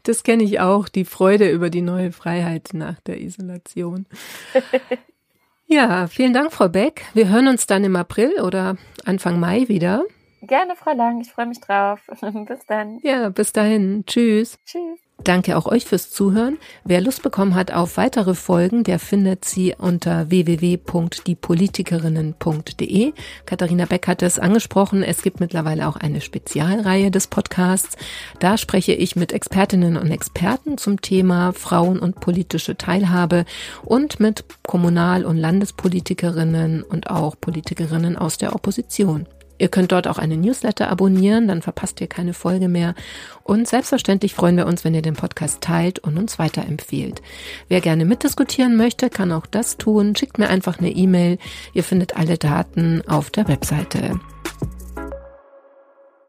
das 0.03 0.23
kenne 0.23 0.43
ich 0.43 0.59
auch, 0.59 0.87
die 0.87 1.05
Freude 1.05 1.49
über 1.49 1.69
die 1.69 1.81
neue 1.81 2.11
Freiheit 2.11 2.69
nach 2.73 2.99
der 3.01 3.19
Isolation. 3.19 4.05
ja, 5.67 6.07
vielen 6.07 6.33
Dank, 6.33 6.53
Frau 6.53 6.69
Beck. 6.69 7.05
Wir 7.13 7.29
hören 7.29 7.47
uns 7.47 7.67
dann 7.67 7.83
im 7.83 7.95
April 7.95 8.39
oder 8.41 8.77
Anfang 9.05 9.39
Mai 9.39 9.67
wieder. 9.67 10.03
Gerne, 10.41 10.75
Frau 10.75 10.93
Lang. 10.93 11.19
Ich 11.21 11.31
freue 11.31 11.47
mich 11.47 11.59
drauf. 11.59 11.99
bis 12.21 12.65
dann. 12.67 12.99
Ja, 13.01 13.29
bis 13.29 13.51
dahin. 13.51 14.05
Tschüss. 14.05 14.57
Tschüss. 14.65 14.99
Danke 15.23 15.57
auch 15.57 15.65
euch 15.65 15.85
fürs 15.85 16.11
Zuhören. 16.11 16.59
Wer 16.85 17.01
Lust 17.01 17.23
bekommen 17.23 17.55
hat 17.55 17.73
auf 17.73 17.97
weitere 17.97 18.35
Folgen, 18.35 18.83
der 18.83 18.99
findet 18.99 19.45
sie 19.45 19.73
unter 19.77 20.29
www.diepolitikerinnen.de. 20.29 23.13
Katharina 23.45 23.85
Beck 23.85 24.07
hat 24.07 24.21
es 24.21 24.37
angesprochen. 24.39 25.03
Es 25.03 25.23
gibt 25.23 25.39
mittlerweile 25.39 25.87
auch 25.87 25.95
eine 25.97 26.21
Spezialreihe 26.21 27.09
des 27.11 27.27
Podcasts. 27.27 27.97
Da 28.39 28.57
spreche 28.57 28.93
ich 28.93 29.15
mit 29.15 29.31
Expertinnen 29.33 29.97
und 29.97 30.11
Experten 30.11 30.77
zum 30.77 31.01
Thema 31.01 31.51
Frauen 31.51 31.97
und 31.99 32.21
politische 32.21 32.77
Teilhabe 32.77 33.45
und 33.83 34.19
mit 34.19 34.45
Kommunal- 34.63 35.25
und 35.25 35.37
Landespolitikerinnen 35.37 36.83
und 36.83 37.09
auch 37.09 37.35
Politikerinnen 37.41 38.17
aus 38.17 38.37
der 38.37 38.53
Opposition. 38.55 39.25
Ihr 39.57 39.69
könnt 39.69 39.91
dort 39.91 40.07
auch 40.07 40.17
eine 40.17 40.37
Newsletter 40.37 40.89
abonnieren, 40.89 41.47
dann 41.47 41.61
verpasst 41.61 41.99
ihr 42.01 42.07
keine 42.07 42.33
Folge 42.33 42.67
mehr. 42.67 42.95
Und 43.43 43.67
selbstverständlich 43.67 44.33
freuen 44.33 44.57
wir 44.57 44.67
uns, 44.67 44.83
wenn 44.83 44.93
ihr 44.93 45.01
den 45.01 45.15
Podcast 45.15 45.61
teilt 45.61 45.99
und 45.99 46.17
uns 46.17 46.39
weiterempfehlt. 46.39 47.21
Wer 47.67 47.81
gerne 47.81 48.05
mitdiskutieren 48.05 48.75
möchte, 48.75 49.09
kann 49.09 49.31
auch 49.31 49.45
das 49.45 49.77
tun. 49.77 50.15
Schickt 50.15 50.37
mir 50.37 50.49
einfach 50.49 50.79
eine 50.79 50.91
E-Mail. 50.91 51.37
Ihr 51.73 51.83
findet 51.83 52.17
alle 52.17 52.37
Daten 52.37 53.01
auf 53.07 53.29
der 53.29 53.47
Webseite. 53.47 54.19